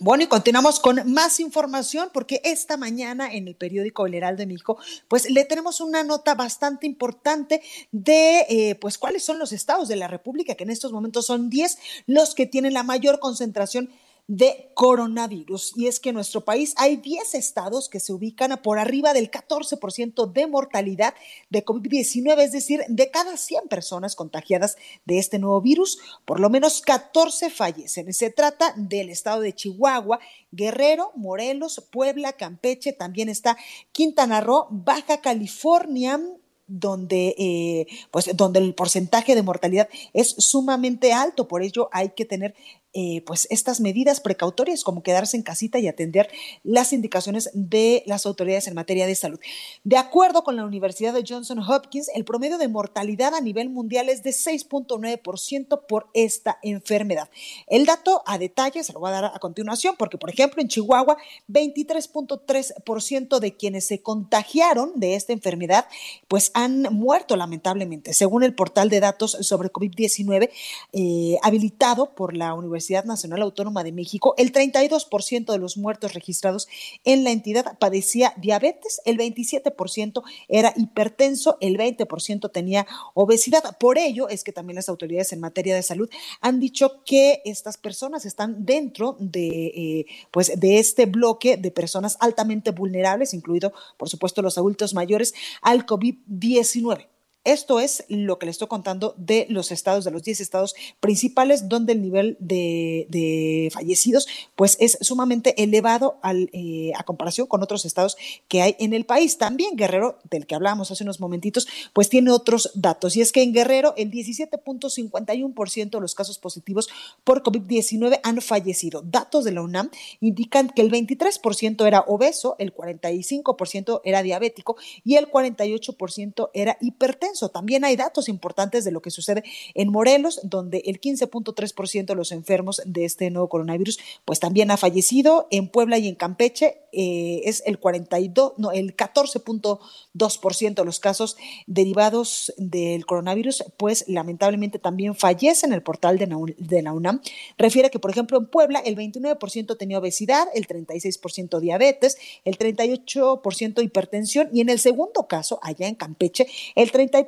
Bueno, 0.05 0.23
y 0.23 0.27
continuamos 0.27 0.81
con 0.81 1.11
más 1.15 1.41
información 1.41 2.11
porque 2.13 2.43
esta 2.45 2.77
mañana 2.77 3.33
en 3.33 3.49
el 3.49 3.55
periódico 3.55 4.05
El 4.05 4.13
Heraldo 4.13 4.41
de 4.41 4.47
México, 4.47 4.77
pues 5.09 5.31
le 5.31 5.47
tenemos 5.47 5.81
una 5.81 6.05
nota 6.05 6.35
bastante 6.35 6.87
importante 6.87 7.63
de, 7.91 8.41
eh, 8.51 8.75
pues, 8.75 8.99
cuáles 8.99 9.25
son 9.25 9.39
los 9.39 9.53
estados 9.53 9.89
de 9.89 9.97
la 9.97 10.07
República, 10.07 10.57
que 10.57 10.65
en 10.65 10.69
estos 10.69 10.93
momentos 10.93 11.25
son 11.25 11.49
10 11.49 11.79
los 12.07 12.35
que 12.35 12.45
tienen 12.45 12.75
la 12.75 12.83
mayor 12.83 13.19
concentración 13.19 13.89
de 14.27 14.71
coronavirus. 14.75 15.73
Y 15.77 15.87
es 15.87 16.01
que 16.01 16.09
en 16.09 16.15
nuestro 16.15 16.45
país 16.45 16.75
hay 16.79 16.97
10 16.97 17.35
estados 17.35 17.89
que 17.89 18.01
se 18.01 18.13
ubican 18.13 18.59
por 18.63 18.79
arriba 18.79 19.13
del 19.13 19.31
14% 19.31 20.33
de 20.33 20.47
mortalidad 20.47 21.15
de 21.51 21.65
COVID-19, 21.65 22.41
es 22.41 22.53
decir, 22.53 22.83
de 22.89 23.11
cada 23.11 23.37
100 23.37 23.69
personas 23.69 24.17
contagiadas 24.17 24.77
de 25.05 25.19
este 25.19 25.39
nuevo 25.39 25.61
virus, 25.61 25.99
por 26.25 26.41
lo 26.41 26.49
menos 26.49 26.81
14 26.81 27.51
fallecen. 27.51 28.13
Se 28.15 28.31
trata 28.31 28.73
del 28.77 29.11
estado 29.11 29.43
de 29.43 29.55
Chihuahua, 29.55 30.19
Guerrero, 30.51 31.13
Morelos, 31.17 31.85
Puebla, 31.91 32.33
Campeche, 32.33 32.93
también 32.93 33.29
está 33.29 33.59
Quintana 33.93 34.41
Roo, 34.41 34.69
Baja 34.71 35.21
California, 35.21 36.19
donde, 36.67 37.35
eh, 37.39 37.87
pues, 38.11 38.35
donde 38.35 38.59
el 38.61 38.75
porcentaje 38.75 39.35
de 39.35 39.43
mortalidad 39.43 39.89
es 40.13 40.31
sumamente 40.39 41.13
alto. 41.13 41.47
Por 41.47 41.63
ello 41.63 41.89
hay 41.93 42.11
que 42.11 42.25
tener 42.25 42.55
eh, 42.97 43.23
pues 43.27 43.49
estas 43.51 43.81
medidas 43.81 44.21
precautorias 44.21 44.85
como 44.85 45.03
quedarse 45.03 45.37
en 45.37 45.43
casita 45.43 45.81
y 45.81 45.89
atender 45.89 46.31
las 46.63 46.93
indicaciones 46.93 47.51
de 47.53 48.05
las 48.07 48.25
autoridades 48.25 48.69
en 48.69 48.75
materia 48.75 49.05
de 49.09 49.17
salud. 49.17 49.41
De 49.83 49.97
acuerdo 49.97 50.45
con 50.45 50.55
la 50.55 50.65
Universidad 50.65 51.13
de 51.13 51.25
Johnson 51.27 51.59
Hopkins, 51.59 52.09
el 52.15 52.25
promedio 52.25 52.57
de 52.57 52.69
mortalidad 52.69 53.35
a 53.35 53.41
nivel 53.41 53.69
mundial 53.69 54.09
es 54.09 54.23
de 54.23 54.31
6.9% 54.31 55.87
por 55.89 56.07
esta 56.15 56.61
enfermedad. 56.63 57.29
El 57.67 57.85
dato 57.85 58.23
a 58.27 58.39
detalle 58.39 58.85
se 58.85 58.93
lo 58.93 59.01
voy 59.01 59.09
a 59.09 59.15
dar 59.15 59.25
a 59.25 59.41
continuación 59.41 59.97
porque, 59.99 60.17
por 60.17 60.31
ejemplo, 60.31 60.63
en 60.63 60.69
Chihuahua, 60.69 61.17
23.3% 61.49 63.41
de 63.41 63.57
quienes 63.57 63.89
se 63.89 64.03
contagiaron 64.03 64.93
de 64.95 65.17
esta 65.17 65.33
enfermedad, 65.33 65.87
pues 66.29 66.53
han 66.55 66.83
muerto 66.93 67.35
lamentablemente, 67.35 68.13
según 68.13 68.45
el 68.45 68.55
portal 68.55 68.89
de 68.89 69.01
datos 69.01 69.37
sobre 69.41 69.73
COVID-19 69.73 70.51
eh, 70.93 71.39
habilitado 71.43 72.15
por 72.15 72.37
la 72.37 72.55
Universidad 72.55 72.84
Nacional 73.05 73.43
Autónoma 73.43 73.85
de 73.85 73.93
México, 73.93 74.35
el 74.37 74.53
32% 74.53 75.53
de 75.53 75.59
los 75.59 75.77
muertos 75.77 76.15
registrados 76.15 76.69
en 77.05 77.25
la 77.25 77.31
entidad 77.31 77.79
padecía 77.79 78.35
diabetes, 78.37 79.01
el 79.05 79.19
27% 79.19 80.23
era 80.49 80.73
hipertenso, 80.77 81.57
el 81.61 81.77
20% 81.77 82.51
tenía 82.51 82.87
obesidad. 83.15 83.77
Por 83.79 83.99
ello 83.99 84.29
es 84.29 84.45
que 84.45 84.53
también 84.53 84.77
las 84.77 84.89
autoridades 84.89 85.33
en 85.33 85.41
materia 85.41 85.75
de 85.75 85.83
salud 85.83 86.11
han 86.41 86.61
dicho 86.61 87.03
que 87.05 87.43
estas 87.45 87.77
personas 87.77 88.25
están 88.27 88.65
dentro 88.65 89.17
de, 89.19 89.67
eh, 89.67 90.07
pues, 90.31 90.59
de 90.59 90.79
este 90.79 91.07
bloque 91.07 91.57
de 91.57 91.71
personas 91.71 92.17
altamente 92.21 92.71
vulnerables, 92.71 93.35
incluido, 93.35 93.73
por 93.97 94.09
supuesto, 94.09 94.43
los 94.43 94.59
adultos 94.59 94.95
mayores 94.95 95.35
al 95.63 95.87
COVID-19. 95.87 97.14
Esto 97.45 97.79
es 97.79 98.05
lo 98.09 98.39
que 98.39 98.47
le 98.47 98.53
estoy 98.53 98.69
contando 98.69 99.15
de 99.19 99.47
los 99.51 99.71
estados, 99.71 100.07
de 100.07 100.11
los 100.11 100.23
10 100.23 100.41
estados 100.41 100.75
principales, 101.01 101.69
donde 101.69 101.93
el 101.93 102.01
nivel 102.01 102.39
de, 102.41 103.71
fallecidos 103.73 104.27
pues 104.57 104.79
es 104.81 104.97
sumamente 105.03 105.63
elevado 105.63 106.17
al, 106.23 106.49
eh, 106.55 106.93
a 106.97 107.03
comparación 107.05 107.47
con 107.47 107.63
otros 107.63 107.85
estados 107.85 108.17
que 108.49 108.63
hay 108.63 108.77
en 108.79 108.95
el 108.95 109.05
país. 109.05 109.37
También 109.37 109.77
Guerrero, 109.77 110.19
del 110.31 110.47
que 110.47 110.55
hablábamos 110.55 110.91
hace 110.91 111.05
unos 111.05 111.21
momentitos, 111.21 111.69
pues 111.93 112.09
tiene 112.09 112.31
otros 112.31 112.71
datos. 112.75 113.15
Y 113.15 113.21
es 113.21 113.31
que 113.31 113.43
en 113.43 113.53
Guerrero 113.53 113.93
el 113.99 114.11
17.51% 114.11 115.91
de 115.91 116.01
los 116.01 116.15
casos 116.15 116.39
positivos 116.39 116.89
por 117.25 117.43
COVID-19 117.43 118.21
han 118.23 118.41
fallecido. 118.41 119.03
Datos 119.03 119.45
de 119.45 119.53
la 119.53 119.61
UNAM 119.61 119.91
indican 120.21 120.71
que 120.71 120.81
el 120.81 120.91
23% 120.91 121.87
era 121.87 122.05
obeso, 122.07 122.57
el 122.59 122.75
45% 122.75 124.01
era 124.03 124.23
diabético 124.23 124.77
y 125.05 125.17
el 125.17 125.31
48% 125.31 126.49
era 126.55 126.79
hipertenso 126.81 127.34
También 127.53 127.85
hay 127.85 127.97
datos 127.97 128.29
importantes 128.29 128.85
de 128.85 128.93
lo 128.93 129.03
que 129.03 129.11
sucede 129.11 129.45
en 129.75 129.91
Morelos, 129.91 130.41
donde 130.43 130.83
el 130.87 131.01
15.3% 131.01 132.07
de 132.07 132.15
los 132.15 132.33
enfermos 132.33 132.83
de 132.85 133.05
este 133.05 133.31
nuevo 133.31 133.49
coronavirus, 133.49 133.99
pues 134.25 134.41
también 134.41 134.71
ha 134.71 134.77
fallecido. 134.77 135.49
En 135.51 135.69
Puebla 135.69 135.99
y 135.99 136.09
en 136.09 136.15
Campeche 136.15 136.79
eh, 136.93 137.43
es 137.45 137.63
el 137.67 137.79
42, 137.79 138.55
no, 138.57 138.73
el 138.73 138.97
14.2% 138.97 140.75
de 140.75 140.85
los 140.85 141.01
casos 141.01 141.37
derivados 141.67 142.53
del 142.57 143.07
coronavirus, 143.07 143.65
pues 143.77 144.05
lamentablemente 144.09 144.79
también 144.79 145.15
fallecen. 145.15 145.73
El 145.73 145.83
portal 145.83 146.19
de, 146.19 146.55
de 146.59 146.83
la 146.83 146.93
UNAM 146.93 147.21
refiere 147.59 147.91
que, 147.91 147.99
por 147.99 148.11
ejemplo, 148.11 148.39
en 148.39 148.47
Puebla 148.47 148.81
el 148.81 148.97
29% 148.97 149.77
tenía 149.77 149.99
obesidad, 149.99 150.47
el 150.55 150.67
36% 150.67 151.61
diabetes, 151.61 152.17
el 152.45 152.59
38% 152.59 153.83
hipertensión 153.83 154.49
y 154.53 154.61
en 154.61 154.69
el 154.69 154.79
segundo 154.79 155.27
caso, 155.27 155.59
allá 155.63 155.89
en 155.89 155.95
Campeche, 155.95 156.47
el 156.75 156.93
33% 156.93 157.24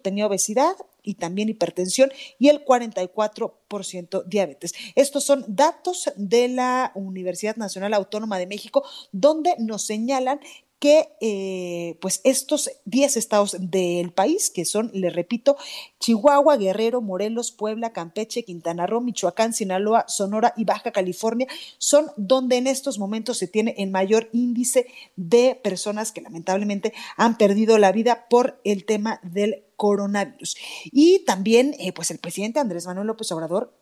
tenía 0.00 0.26
obesidad 0.26 0.76
y 1.02 1.14
también 1.14 1.48
hipertensión 1.48 2.10
y 2.38 2.48
el 2.48 2.64
44% 2.64 4.24
diabetes. 4.26 4.74
Estos 4.94 5.24
son 5.24 5.44
datos 5.48 6.10
de 6.16 6.48
la 6.48 6.92
Universidad 6.94 7.56
Nacional 7.56 7.94
Autónoma 7.94 8.38
de 8.38 8.46
México 8.46 8.84
donde 9.12 9.54
nos 9.58 9.86
señalan 9.86 10.40
que 10.78 11.08
eh, 11.20 11.98
pues 12.00 12.20
estos 12.24 12.70
10 12.84 13.16
estados 13.16 13.56
del 13.58 14.12
país, 14.12 14.50
que 14.50 14.64
son, 14.64 14.90
le 14.94 15.10
repito, 15.10 15.56
Chihuahua, 15.98 16.56
Guerrero, 16.56 17.00
Morelos, 17.00 17.52
Puebla, 17.52 17.92
Campeche, 17.92 18.44
Quintana 18.44 18.86
Roo, 18.86 19.00
Michoacán, 19.00 19.52
Sinaloa, 19.52 20.04
Sonora 20.08 20.54
y 20.56 20.64
Baja 20.64 20.92
California, 20.92 21.48
son 21.78 22.06
donde 22.16 22.56
en 22.56 22.66
estos 22.66 22.98
momentos 22.98 23.38
se 23.38 23.48
tiene 23.48 23.74
el 23.78 23.90
mayor 23.90 24.28
índice 24.32 24.86
de 25.16 25.58
personas 25.62 26.12
que 26.12 26.20
lamentablemente 26.20 26.92
han 27.16 27.36
perdido 27.36 27.78
la 27.78 27.92
vida 27.92 28.26
por 28.28 28.60
el 28.64 28.84
tema 28.84 29.20
del 29.22 29.64
coronavirus. 29.76 30.56
Y 30.84 31.20
también, 31.20 31.74
eh, 31.78 31.92
pues 31.92 32.10
el 32.10 32.18
presidente 32.18 32.60
Andrés 32.60 32.86
Manuel 32.86 33.06
López 33.06 33.30
Obrador 33.32 33.77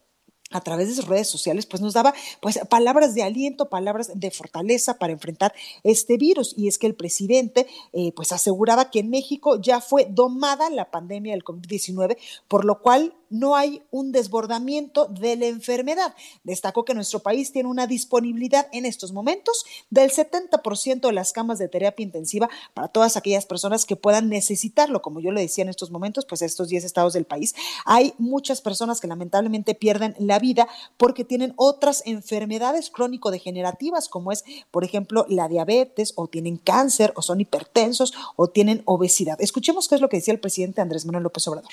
a 0.53 0.61
través 0.61 0.89
de 0.89 0.95
sus 0.95 1.09
redes 1.09 1.29
sociales, 1.29 1.67
pues 1.67 1.83
nos 1.83 1.95
daba 1.95 2.15
pues 2.41 2.61
palabras 2.71 3.15
de 3.15 3.23
aliento, 3.23 3.69
palabras 3.69 4.13
de 4.15 4.31
fortaleza 4.31 4.99
para 4.99 5.13
enfrentar 5.13 5.53
este 5.83 6.17
virus. 6.17 6.55
Y 6.57 6.69
es 6.69 6.79
que 6.79 6.87
el 6.87 6.95
presidente 6.95 7.67
eh, 7.93 8.13
pues 8.15 8.31
aseguraba 8.33 8.91
que 8.91 9.01
en 9.01 9.11
México 9.11 9.61
ya 9.61 9.81
fue 9.81 10.07
domada 10.09 10.71
la 10.71 10.91
pandemia 10.91 11.33
del 11.33 11.45
COVID-19, 11.45 12.17
por 12.47 12.65
lo 12.65 12.81
cual 12.81 13.15
no 13.31 13.57
hay 13.57 13.83
un 13.91 14.13
desbordamiento 14.13 15.07
de 15.07 15.37
la 15.37 15.47
enfermedad. 15.47 16.15
Destacó 16.45 16.85
que 16.85 16.95
nuestro 16.95 17.21
país 17.21 17.53
tiene 17.53 17.69
una 17.69 17.87
disponibilidad 17.87 18.69
en 18.73 18.87
estos 18.87 19.13
momentos 19.13 19.65
del 19.91 20.11
70% 20.11 21.01
de 21.01 21.13
las 21.13 21.33
camas 21.33 21.59
de 21.59 21.69
terapia 21.69 22.05
intensiva 22.05 22.49
para 22.75 22.89
todas 22.89 23.17
aquellas 23.17 23.47
personas 23.47 23.85
que 23.85 23.97
puedan 23.97 24.29
necesitarlo. 24.29 25.03
Como 25.03 25.21
yo 25.21 25.31
le 25.31 25.41
decía 25.41 25.63
en 25.63 25.71
estos 25.71 25.91
momentos, 25.91 26.27
pues 26.27 26.43
estos 26.43 26.69
10 26.69 26.85
estados 26.85 27.13
del 27.13 27.25
país, 27.25 27.55
hay 27.85 28.15
muchas 28.19 28.61
personas 28.61 29.01
que 29.01 29.07
lamentablemente 29.07 29.75
pierden 29.75 30.15
la 30.19 30.39
vida 30.39 30.69
porque 30.97 31.25
tienen 31.25 31.55
otras 31.57 32.03
enfermedades 32.07 32.91
crónico-degenerativas, 32.91 34.09
como 34.09 34.33
es, 34.33 34.45
por 34.71 34.85
ejemplo, 34.85 35.27
la 35.29 35.49
diabetes, 35.49 36.13
o 36.17 36.29
tienen 36.29 36.57
cáncer, 36.57 37.13
o 37.17 37.23
son 37.23 37.41
hipertensos, 37.41 38.13
o 38.37 38.49
tienen 38.49 38.83
obesidad. 38.85 39.41
Escuchemos 39.41 39.89
qué 39.89 39.97
es 39.97 40.01
lo 40.01 40.09
que 40.09 40.19
decía 40.19 40.35
el 40.35 40.41
presidente 40.41 40.81
Andrés 40.81 41.05
Manuel 41.07 41.25
López 41.25 41.47
Obrador. 41.49 41.73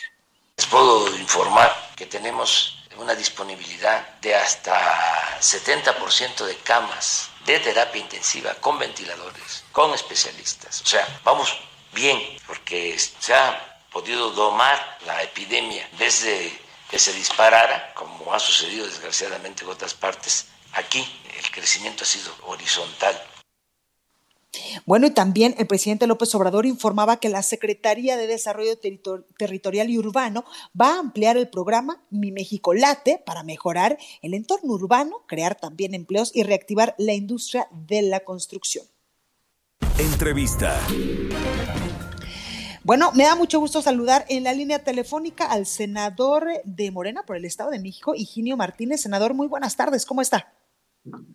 Puedo 0.74 1.16
informar 1.18 1.92
que 1.96 2.08
tenemos 2.08 2.80
una 2.98 3.14
disponibilidad 3.14 4.18
de 4.22 4.34
hasta 4.34 5.40
70% 5.40 6.46
de 6.46 6.58
camas 6.58 7.30
de 7.46 7.60
terapia 7.60 8.02
intensiva 8.02 8.56
con 8.56 8.80
ventiladores, 8.80 9.66
con 9.72 9.94
especialistas. 9.94 10.82
O 10.82 10.88
sea, 10.88 11.08
vamos 11.24 11.56
bien 11.92 12.20
porque 12.48 12.98
se 12.98 13.36
ha 13.36 13.80
podido 13.92 14.32
domar 14.32 14.98
la 15.06 15.22
epidemia 15.22 15.88
desde 16.00 16.60
que 16.90 16.98
se 16.98 17.14
disparara, 17.14 17.94
como 17.94 18.34
ha 18.34 18.40
sucedido 18.40 18.88
desgraciadamente 18.88 19.64
en 19.64 19.70
otras 19.70 19.94
partes. 19.94 20.48
Aquí 20.72 21.08
el 21.38 21.52
crecimiento 21.52 22.04
ha 22.04 22.08
sido 22.08 22.36
horizontal 22.48 23.24
bueno, 24.86 25.08
y 25.08 25.12
también 25.12 25.56
el 25.58 25.68
presidente 25.68 26.08
López 26.08 26.34
Obrador 26.36 26.66
informaba 26.66 27.18
que 27.18 27.30
la 27.30 27.42
Secretaría 27.42 28.18
de 28.18 28.28
Desarrollo 28.28 28.78
Territorial 29.38 29.90
y 29.90 29.98
Urbano 29.98 30.46
va 30.80 30.96
a 30.96 31.00
ampliar 31.00 31.38
el 31.38 31.50
programa 31.50 32.04
Mi 32.10 32.32
México 32.32 32.74
Late 32.74 33.22
para 33.26 33.44
mejorar 33.44 33.98
el 34.22 34.34
entorno 34.34 34.74
urbano, 34.74 35.24
crear 35.28 35.56
también 35.56 35.94
empleos 35.94 36.32
y 36.34 36.44
reactivar 36.44 36.96
la 36.98 37.14
industria 37.14 37.68
de 37.72 38.04
la 38.04 38.22
construcción. 38.22 38.86
Entrevista. 39.98 40.80
Bueno, 42.84 43.12
me 43.14 43.24
da 43.24 43.36
mucho 43.36 43.60
gusto 43.60 43.82
saludar 43.82 44.26
en 44.28 44.44
la 44.44 44.54
línea 44.54 44.84
telefónica 44.84 45.46
al 45.46 45.66
senador 45.66 46.48
de 46.66 46.92
Morena 46.92 47.24
por 47.24 47.38
el 47.38 47.46
Estado 47.46 47.72
de 47.72 47.80
México, 47.80 48.14
Higinio 48.14 48.58
Martínez. 48.58 49.02
Senador, 49.02 49.34
muy 49.34 49.48
buenas 49.48 49.78
tardes, 49.78 50.06
¿cómo 50.06 50.22
está? 50.22 50.54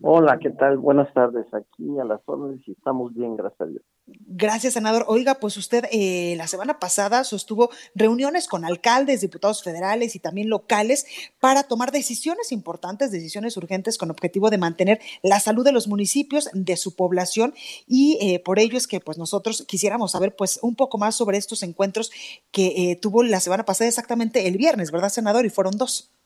Hola, 0.01 0.39
¿qué 0.39 0.49
tal? 0.49 0.79
Buenas 0.79 1.13
tardes. 1.13 1.47
Aquí 1.53 1.99
a 2.01 2.05
las 2.05 2.21
órdenes 2.25 2.67
y 2.67 2.73
estamos 2.73 3.15
bien, 3.15 3.37
gracias 3.37 3.61
a 3.61 3.67
Dios. 3.67 3.83
Gracias, 4.07 4.73
senador. 4.73 5.05
Oiga, 5.09 5.35
pues 5.35 5.59
usted 5.59 5.85
eh, 5.93 6.35
la 6.39 6.47
semana 6.47 6.79
pasada 6.79 7.23
sostuvo 7.25 7.69
reuniones 7.95 8.49
con 8.49 8.65
alcaldes, 8.65 9.21
diputados 9.21 9.63
federales 9.63 10.17
y 10.17 10.21
también 10.21 10.49
locales 10.49 11.07
para 11.39 11.65
tomar 11.65 11.93
decisiones 11.93 12.51
importantes, 12.51 13.11
decisiones 13.11 13.59
urgentes 13.59 13.99
con 13.99 14.11
objetivo 14.11 14.49
de 14.49 14.57
mantener 14.57 15.01
la 15.23 15.39
salud 15.39 15.65
de 15.65 15.73
los 15.73 15.87
municipios, 15.87 16.49
de 16.55 16.77
su 16.79 16.97
población 16.97 17.53
y 17.87 18.17
eh, 18.23 18.41
por 18.43 18.59
ello 18.59 18.79
es 18.79 18.87
que 18.87 19.01
pues 19.01 19.19
nosotros 19.19 19.67
quisiéramos 19.69 20.13
saber 20.13 20.35
pues 20.35 20.59
un 20.63 20.77
poco 20.77 20.97
más 20.97 21.15
sobre 21.15 21.37
estos 21.37 21.63
encuentros 21.63 22.11
que 22.51 22.91
eh, 22.91 22.97
tuvo 22.97 23.23
la 23.23 23.41
semana 23.41 23.67
pasada 23.67 23.89
exactamente 23.89 24.49
el 24.49 24.57
viernes, 24.57 24.91
¿verdad, 24.91 25.11
senador? 25.11 25.45
Y 25.45 25.51
fueron 25.51 25.77
dos. 25.77 26.18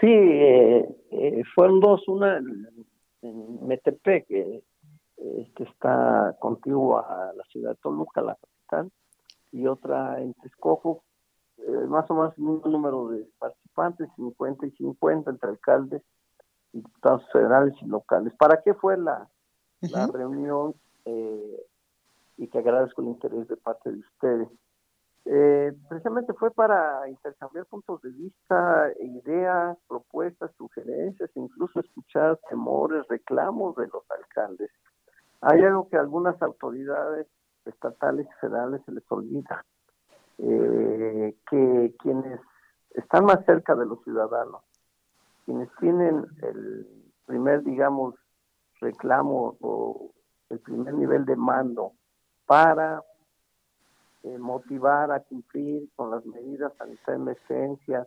Sí, 0.00 0.06
eh, 0.08 0.96
eh, 1.10 1.42
fueron 1.54 1.78
dos, 1.80 2.08
una 2.08 2.38
en 2.38 3.66
Metepec, 3.66 4.26
que 4.26 4.64
este, 5.16 5.64
está 5.64 6.34
contigo 6.40 6.98
a 6.98 7.32
la 7.36 7.44
ciudad 7.44 7.72
de 7.72 7.76
Toluca, 7.76 8.22
la 8.22 8.34
capital, 8.36 8.90
y 9.52 9.66
otra 9.66 10.22
en 10.22 10.32
Texcoco, 10.34 11.02
eh, 11.58 11.86
más 11.86 12.10
o 12.10 12.14
menos 12.14 12.32
el 12.38 12.44
mismo 12.44 12.70
número 12.70 13.08
de 13.08 13.26
participantes, 13.38 14.08
50 14.16 14.68
y 14.68 14.70
50 14.70 15.30
entre 15.32 15.50
alcaldes, 15.50 16.02
diputados 16.72 17.22
federales 17.30 17.74
y 17.82 17.86
locales. 17.86 18.32
¿Para 18.38 18.62
qué 18.62 18.72
fue 18.72 18.96
la, 18.96 19.28
la 19.82 20.06
reunión? 20.06 20.74
y 22.36 22.46
que 22.46 22.58
agradezco 22.58 23.02
el 23.02 23.08
interés 23.08 23.48
de 23.48 23.56
parte 23.56 23.90
de 23.90 23.98
ustedes. 23.98 24.48
Eh, 25.26 25.72
precisamente 25.88 26.32
fue 26.34 26.50
para 26.50 27.08
intercambiar 27.08 27.66
puntos 27.66 28.00
de 28.02 28.10
vista, 28.10 28.90
ideas, 29.00 29.76
propuestas, 29.86 30.50
sugerencias, 30.56 31.30
incluso 31.34 31.80
escuchar 31.80 32.38
temores, 32.48 33.06
reclamos 33.08 33.76
de 33.76 33.86
los 33.88 34.02
alcaldes. 34.10 34.70
Hay 35.42 35.62
algo 35.62 35.88
que 35.88 35.96
algunas 35.96 36.40
autoridades 36.42 37.26
estatales 37.64 38.26
y 38.26 38.40
federales 38.40 38.80
se 38.86 38.92
les 38.92 39.04
olvida, 39.10 39.64
eh, 40.38 41.36
que 41.48 41.94
quienes 41.98 42.40
están 42.94 43.24
más 43.26 43.44
cerca 43.44 43.74
de 43.74 43.86
los 43.86 44.02
ciudadanos, 44.02 44.62
quienes 45.44 45.68
tienen 45.78 46.26
el 46.42 46.86
primer, 47.26 47.62
digamos, 47.62 48.14
reclamo 48.80 49.56
o 49.60 50.10
el 50.48 50.58
primer 50.60 50.94
nivel 50.94 51.24
de 51.26 51.36
mando 51.36 51.92
para 52.46 53.02
eh, 54.22 54.38
motivar 54.38 55.10
a 55.12 55.20
cumplir 55.20 55.88
con 55.96 56.10
las 56.10 56.24
medidas 56.26 56.72
de 56.78 57.12
emergencia, 57.14 58.06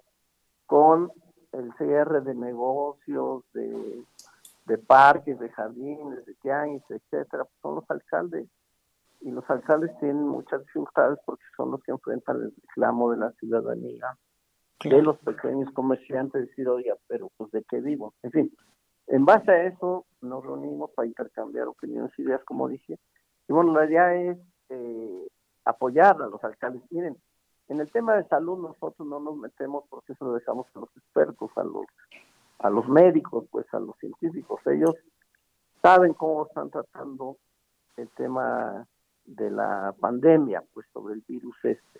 con 0.65 1.11
el 1.51 1.73
cierre 1.77 2.21
de 2.21 2.35
negocios, 2.35 3.43
de, 3.53 4.03
de 4.65 4.77
parques, 4.77 5.39
de 5.39 5.49
jardines, 5.49 6.25
de 6.25 6.33
tianguis, 6.35 6.83
etcétera, 6.89 7.45
pues 7.45 7.59
son 7.61 7.75
los 7.75 7.89
alcaldes. 7.89 8.47
Y 9.21 9.31
los 9.31 9.49
alcaldes 9.49 9.97
tienen 9.99 10.27
muchas 10.27 10.61
dificultades 10.61 11.17
porque 11.25 11.43
son 11.55 11.71
los 11.71 11.81
que 11.83 11.91
enfrentan 11.91 12.37
el 12.37 12.53
reclamo 12.55 13.11
de 13.11 13.17
la 13.17 13.31
ciudadanía, 13.33 14.17
de 14.83 15.01
los 15.01 15.17
pequeños 15.19 15.71
comerciantes, 15.73 16.49
decir, 16.49 16.67
oye, 16.67 16.93
pero 17.07 17.29
pues 17.37 17.51
de 17.51 17.63
qué 17.69 17.79
vivo. 17.79 18.13
En 18.21 18.31
fin, 18.31 18.51
en 19.07 19.25
base 19.25 19.51
a 19.51 19.63
eso 19.65 20.05
nos 20.21 20.43
reunimos 20.43 20.91
para 20.91 21.07
intercambiar 21.07 21.67
opiniones, 21.67 22.11
y 22.17 22.23
ideas, 22.23 22.43
como 22.43 22.67
dije. 22.67 22.99
Y 23.47 23.53
bueno, 23.53 23.73
la 23.73 23.85
idea 23.85 24.13
es 24.15 24.37
eh, 24.69 25.27
apoyar 25.65 26.21
a 26.21 26.27
los 26.27 26.43
alcaldes. 26.43 26.81
Miren, 26.91 27.17
en 27.69 27.79
el 27.79 27.91
tema 27.91 28.15
de 28.15 28.27
salud 28.27 28.59
nosotros 28.59 29.07
no 29.07 29.19
nos 29.19 29.37
metemos 29.37 29.85
porque 29.89 30.13
eso 30.13 30.25
lo 30.25 30.33
dejamos 30.33 30.67
a 30.75 30.79
los 30.79 30.89
expertos, 30.97 31.51
a 31.55 31.63
los, 31.63 31.85
a 32.59 32.69
los 32.69 32.87
médicos, 32.87 33.45
pues 33.49 33.65
a 33.73 33.79
los 33.79 33.97
científicos. 33.97 34.59
Ellos 34.67 34.95
saben 35.81 36.13
cómo 36.13 36.45
están 36.45 36.69
tratando 36.69 37.37
el 37.97 38.09
tema 38.09 38.85
de 39.25 39.49
la 39.51 39.93
pandemia, 39.99 40.63
pues 40.73 40.85
sobre 40.91 41.15
el 41.15 41.23
virus 41.27 41.55
este. 41.63 41.99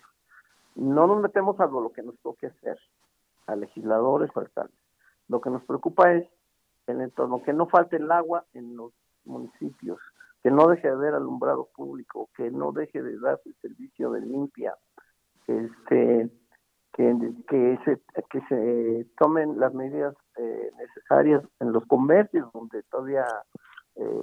No 0.74 1.06
nos 1.06 1.20
metemos 1.20 1.58
a 1.60 1.66
lo 1.66 1.92
que 1.92 2.02
nos 2.02 2.18
toque 2.18 2.46
hacer, 2.46 2.78
a 3.46 3.56
legisladores 3.56 4.30
o 4.34 4.40
alcaldes. 4.40 4.76
Lo 5.28 5.40
que 5.40 5.50
nos 5.50 5.64
preocupa 5.64 6.12
es 6.12 6.28
el 6.86 7.00
entorno, 7.00 7.42
que 7.42 7.52
no 7.52 7.66
falte 7.66 7.96
el 7.96 8.10
agua 8.10 8.44
en 8.52 8.76
los 8.76 8.92
municipios, 9.24 9.98
que 10.44 10.50
no 10.50 10.68
deje 10.68 10.86
de 10.86 10.92
haber 10.92 11.14
alumbrado 11.14 11.70
público, 11.74 12.28
que 12.36 12.50
no 12.50 12.70
deje 12.70 13.02
de 13.02 13.18
dar 13.18 13.40
el 13.46 13.54
servicio 13.62 14.10
de 14.10 14.20
limpia, 14.20 14.76
este, 15.46 16.30
que, 16.92 17.32
que, 17.48 17.78
se, 17.86 18.02
que 18.28 18.40
se 18.50 19.06
tomen 19.16 19.58
las 19.58 19.72
medidas 19.72 20.14
eh, 20.36 20.70
necesarias 20.76 21.42
en 21.60 21.72
los 21.72 21.86
comercios 21.86 22.52
donde 22.52 22.82
todavía 22.90 23.24
eh, 23.96 24.22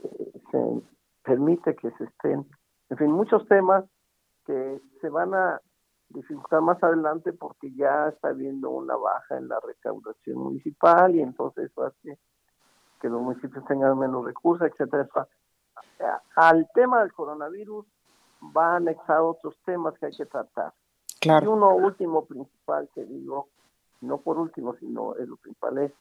se 0.51 0.81
permite 1.23 1.75
que 1.75 1.89
se 1.89 2.03
estén, 2.03 2.45
en 2.91 2.97
fin, 2.97 3.11
muchos 3.11 3.47
temas 3.47 3.83
que 4.45 4.79
se 5.01 5.09
van 5.09 5.33
a 5.33 5.59
dificultar 6.09 6.61
más 6.61 6.83
adelante 6.83 7.33
porque 7.33 7.73
ya 7.73 8.09
está 8.09 8.27
habiendo 8.27 8.69
una 8.69 8.95
baja 8.95 9.37
en 9.39 9.47
la 9.47 9.59
recaudación 9.59 10.37
municipal 10.37 11.15
y 11.15 11.21
entonces 11.21 11.71
hace 11.79 12.19
que 13.01 13.09
los 13.09 13.23
municipios 13.23 13.65
tengan 13.65 13.97
menos 13.97 14.23
recursos, 14.23 14.67
etcétera. 14.67 15.09
Al 16.35 16.69
tema 16.73 17.01
del 17.01 17.13
coronavirus 17.13 17.85
va 18.55 18.77
anexado 18.77 19.29
otros 19.29 19.55
temas 19.65 19.97
que 19.99 20.07
hay 20.07 20.15
que 20.15 20.25
tratar. 20.25 20.73
Y 21.21 21.29
uno 21.45 21.75
último 21.75 22.25
principal 22.25 22.89
que 22.95 23.05
digo, 23.05 23.49
no 24.01 24.17
por 24.17 24.39
último, 24.39 24.75
sino 24.75 25.15
es 25.15 25.27
lo 25.27 25.37
principal, 25.37 25.77
es 25.77 25.93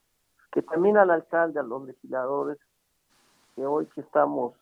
que 0.51 0.63
también 0.63 0.97
al 0.97 1.11
alcalde, 1.11 1.61
a 1.61 1.63
los 1.63 1.85
legisladores, 1.85 2.59
que 3.55 3.67
hoy 3.67 3.87
que 3.87 4.01
estamos, 4.01 4.55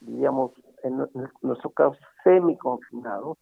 diríamos, 0.00 0.52
en 0.82 1.06
nuestro 1.42 1.70
caso, 1.70 1.98
semi-confinados, 2.24 3.36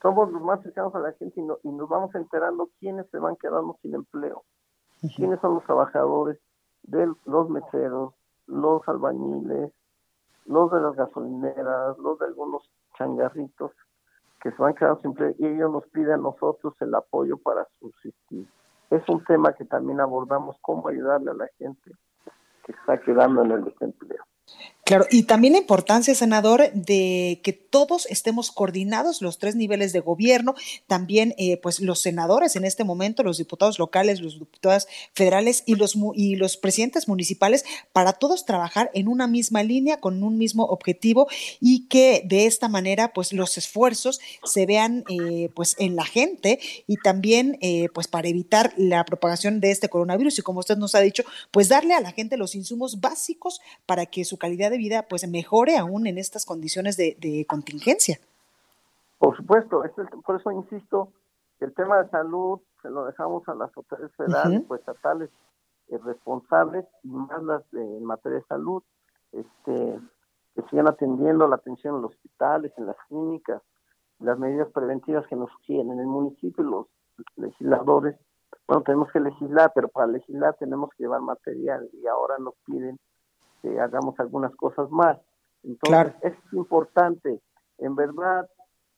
somos 0.00 0.30
los 0.32 0.42
más 0.42 0.62
cercanos 0.62 0.94
a 0.94 1.00
la 1.00 1.12
gente 1.12 1.40
y, 1.40 1.68
y, 1.68 1.72
nos 1.72 1.88
vamos 1.88 2.14
enterando 2.14 2.68
quiénes 2.78 3.08
se 3.10 3.18
van 3.18 3.36
quedando 3.36 3.76
sin 3.82 3.94
empleo, 3.94 4.44
quiénes 5.16 5.40
son 5.40 5.54
los 5.54 5.64
trabajadores 5.64 6.38
de 6.82 7.12
los 7.24 7.48
meseros, 7.48 8.14
los 8.46 8.86
albañiles, 8.88 9.72
los 10.46 10.70
de 10.70 10.80
las 10.80 10.94
gasolineras, 10.96 11.98
los 11.98 12.18
de 12.18 12.26
algunos 12.26 12.62
changarritos 12.98 13.72
que 14.40 14.50
se 14.50 14.56
van 14.60 14.74
quedando 14.74 15.00
siempre 15.00 15.34
y 15.38 15.46
ellos 15.46 15.70
nos 15.70 15.86
piden 15.88 16.14
a 16.14 16.16
nosotros 16.16 16.74
el 16.80 16.94
apoyo 16.94 17.36
para 17.38 17.66
subsistir. 17.78 18.46
Es 18.90 19.08
un 19.08 19.24
tema 19.24 19.52
que 19.52 19.64
también 19.64 20.00
abordamos, 20.00 20.56
cómo 20.60 20.88
ayudarle 20.88 21.30
a 21.30 21.34
la 21.34 21.48
gente 21.58 21.92
que 22.64 22.72
está 22.72 23.00
quedando 23.00 23.42
en 23.42 23.52
el 23.52 23.64
desempleo. 23.64 24.22
Claro, 24.84 25.06
y 25.12 25.22
también 25.22 25.52
la 25.52 25.60
importancia, 25.60 26.12
senador, 26.12 26.72
de 26.72 27.40
que 27.44 27.52
todos 27.52 28.04
estemos 28.06 28.50
coordinados, 28.50 29.22
los 29.22 29.38
tres 29.38 29.54
niveles 29.54 29.92
de 29.92 30.00
gobierno, 30.00 30.56
también 30.88 31.34
eh, 31.38 31.56
pues 31.56 31.78
los 31.78 32.00
senadores 32.00 32.56
en 32.56 32.64
este 32.64 32.82
momento, 32.82 33.22
los 33.22 33.38
diputados 33.38 33.78
locales, 33.78 34.20
los 34.20 34.40
diputados 34.40 34.88
federales 35.14 35.62
y 35.66 35.76
los, 35.76 35.96
y 36.14 36.34
los 36.34 36.56
presidentes 36.56 37.06
municipales, 37.06 37.64
para 37.92 38.12
todos 38.14 38.44
trabajar 38.44 38.90
en 38.92 39.06
una 39.06 39.28
misma 39.28 39.62
línea, 39.62 40.00
con 40.00 40.20
un 40.24 40.36
mismo 40.36 40.64
objetivo 40.64 41.28
y 41.60 41.86
que 41.86 42.22
de 42.26 42.46
esta 42.46 42.68
manera 42.68 43.12
pues 43.12 43.32
los 43.32 43.56
esfuerzos 43.58 44.20
se 44.42 44.66
vean 44.66 45.04
eh, 45.08 45.48
pues 45.54 45.76
en 45.78 45.94
la 45.94 46.04
gente 46.04 46.58
y 46.88 46.96
también 46.96 47.56
eh, 47.60 47.88
pues 47.94 48.08
para 48.08 48.26
evitar 48.26 48.74
la 48.76 49.04
propagación 49.04 49.60
de 49.60 49.70
este 49.70 49.88
coronavirus 49.88 50.40
y 50.40 50.42
como 50.42 50.58
usted 50.58 50.76
nos 50.76 50.96
ha 50.96 51.00
dicho, 51.00 51.22
pues 51.52 51.68
darle 51.68 51.94
a 51.94 52.00
la 52.00 52.10
gente 52.10 52.36
los 52.36 52.56
insumos 52.56 53.00
básicos 53.00 53.60
para 53.86 54.06
que 54.06 54.24
su 54.24 54.38
calidad 54.38 54.71
de 54.72 54.78
vida 54.78 55.06
pues 55.08 55.28
mejore 55.28 55.76
aún 55.76 56.06
en 56.06 56.18
estas 56.18 56.44
condiciones 56.44 56.96
de, 56.96 57.46
contingencia. 57.48 58.18
Por 59.18 59.36
supuesto, 59.36 59.82
por 60.26 60.40
eso 60.40 60.50
insisto, 60.50 61.12
el 61.60 61.72
tema 61.74 62.02
de 62.02 62.10
salud 62.10 62.60
se 62.82 62.90
lo 62.90 63.04
dejamos 63.04 63.48
a 63.48 63.54
las 63.54 63.70
autoridades 63.76 64.14
federales, 64.16 64.62
pues 64.66 64.80
estatales 64.80 65.30
eh, 65.88 65.98
responsables 66.04 66.84
y 67.04 67.08
más 67.08 67.42
las 67.44 67.70
de, 67.70 67.80
en 67.80 68.04
materia 68.04 68.38
de 68.38 68.44
salud, 68.46 68.82
este, 69.30 70.00
que 70.54 70.62
sigan 70.70 70.88
atendiendo 70.88 71.46
la 71.46 71.56
atención 71.56 71.96
en 71.96 72.02
los 72.02 72.12
hospitales, 72.12 72.72
en 72.76 72.86
las 72.86 72.96
clínicas, 73.08 73.62
las 74.18 74.38
medidas 74.38 74.68
preventivas 74.72 75.26
que 75.28 75.36
nos 75.36 75.50
quieren 75.64 75.92
en 75.92 76.00
el 76.00 76.06
municipio, 76.06 76.64
los 76.64 76.86
legisladores, 77.36 78.16
bueno, 78.66 78.82
tenemos 78.82 79.10
que 79.12 79.20
legislar, 79.20 79.72
pero 79.74 79.88
para 79.88 80.06
legislar 80.06 80.56
tenemos 80.58 80.90
que 80.90 81.04
llevar 81.04 81.20
material 81.20 81.88
y 81.92 82.06
ahora 82.06 82.36
nos 82.38 82.54
piden 82.64 82.98
que 83.62 83.80
hagamos 83.80 84.18
algunas 84.18 84.54
cosas 84.56 84.90
más. 84.90 85.18
Entonces, 85.62 86.14
es 86.22 86.34
importante. 86.52 87.40
En 87.78 87.94
verdad, 87.94 88.48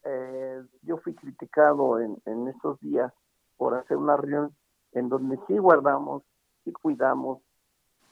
eh, 0.03 0.63
yo 0.81 0.97
fui 0.97 1.13
criticado 1.13 1.99
en, 1.99 2.17
en 2.25 2.47
estos 2.47 2.79
días 2.81 3.13
por 3.57 3.75
hacer 3.75 3.97
una 3.97 4.17
reunión 4.17 4.55
en 4.93 5.09
donde 5.09 5.39
sí 5.47 5.57
guardamos, 5.57 6.23
sí 6.63 6.71
cuidamos. 6.71 7.39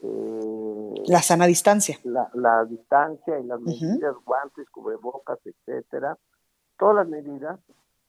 Eh, 0.02 0.94
la 1.08 1.22
sana 1.22 1.46
distancia. 1.46 1.98
La, 2.04 2.30
la 2.34 2.66
distancia 2.66 3.40
y 3.40 3.44
las 3.46 3.60
medidas, 3.60 4.16
guantes, 4.26 4.70
cubrebocas, 4.70 5.40
etcétera. 5.46 6.18
Todas 6.78 6.96
las 6.96 7.08
medidas, 7.08 7.60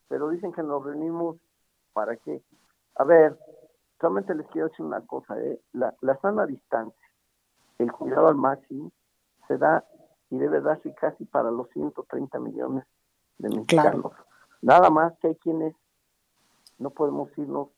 pero 0.09 0.29
dicen 0.29 0.53
que 0.53 0.63
nos 0.63 0.85
reunimos 0.85 1.37
para 1.93 2.17
qué. 2.17 2.43
A 2.97 3.05
ver, 3.05 3.39
solamente 4.01 4.35
les 4.35 4.47
quiero 4.49 4.69
decir 4.69 4.85
una 4.85 5.01
cosa, 5.07 5.41
¿eh? 5.41 5.61
la, 5.73 5.95
la 6.01 6.17
sana 6.21 6.47
distancia 6.47 7.04
el 7.79 7.93
cuidado 7.93 8.29
al 8.29 8.37
máximo 8.37 8.93
se 9.49 9.59
da 9.59 9.85
y 10.31 10.39
debe 10.39 10.61
darse 10.61 10.95
casi 10.95 11.25
para 11.25 11.51
los 11.51 11.69
130 11.71 12.39
millones 12.41 12.85
de 13.39 13.49
mexicanos. 13.51 14.13
Nada 14.63 14.91
más 14.91 15.17
que 15.19 15.29
hay 15.29 15.37
quienes 15.37 15.75
no 16.79 16.91
podemos 16.91 17.31
irnos 17.37 17.69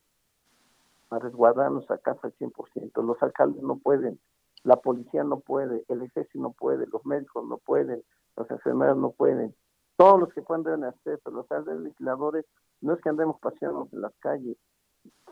a 1.10 1.18
resguardar 1.18 1.70
nuestra 1.70 1.98
casa 1.98 2.20
al 2.24 2.34
100%. 2.34 3.02
Los 3.02 3.22
alcaldes 3.22 3.62
no 3.62 3.76
pueden, 3.76 4.18
la 4.64 4.76
policía 4.76 5.24
no 5.24 5.40
puede, 5.40 5.84
el 5.88 6.02
ejército 6.02 6.40
no 6.40 6.52
puede, 6.52 6.86
los 6.86 7.04
médicos 7.06 7.46
no 7.46 7.58
pueden, 7.58 8.02
los 8.36 8.50
enfermeros 8.50 8.96
no 8.96 9.10
pueden. 9.10 9.54
Todos 9.96 10.20
los 10.20 10.32
que 10.32 10.42
pueden 10.42 10.64
deben 10.64 10.84
hacer, 10.84 11.20
pero 11.24 11.36
los 11.36 11.80
legisladores 11.80 12.44
no 12.80 12.94
es 12.94 13.00
que 13.00 13.08
andemos 13.08 13.38
paseando 13.40 13.88
en 13.92 14.00
las 14.00 14.12
calles. 14.18 14.56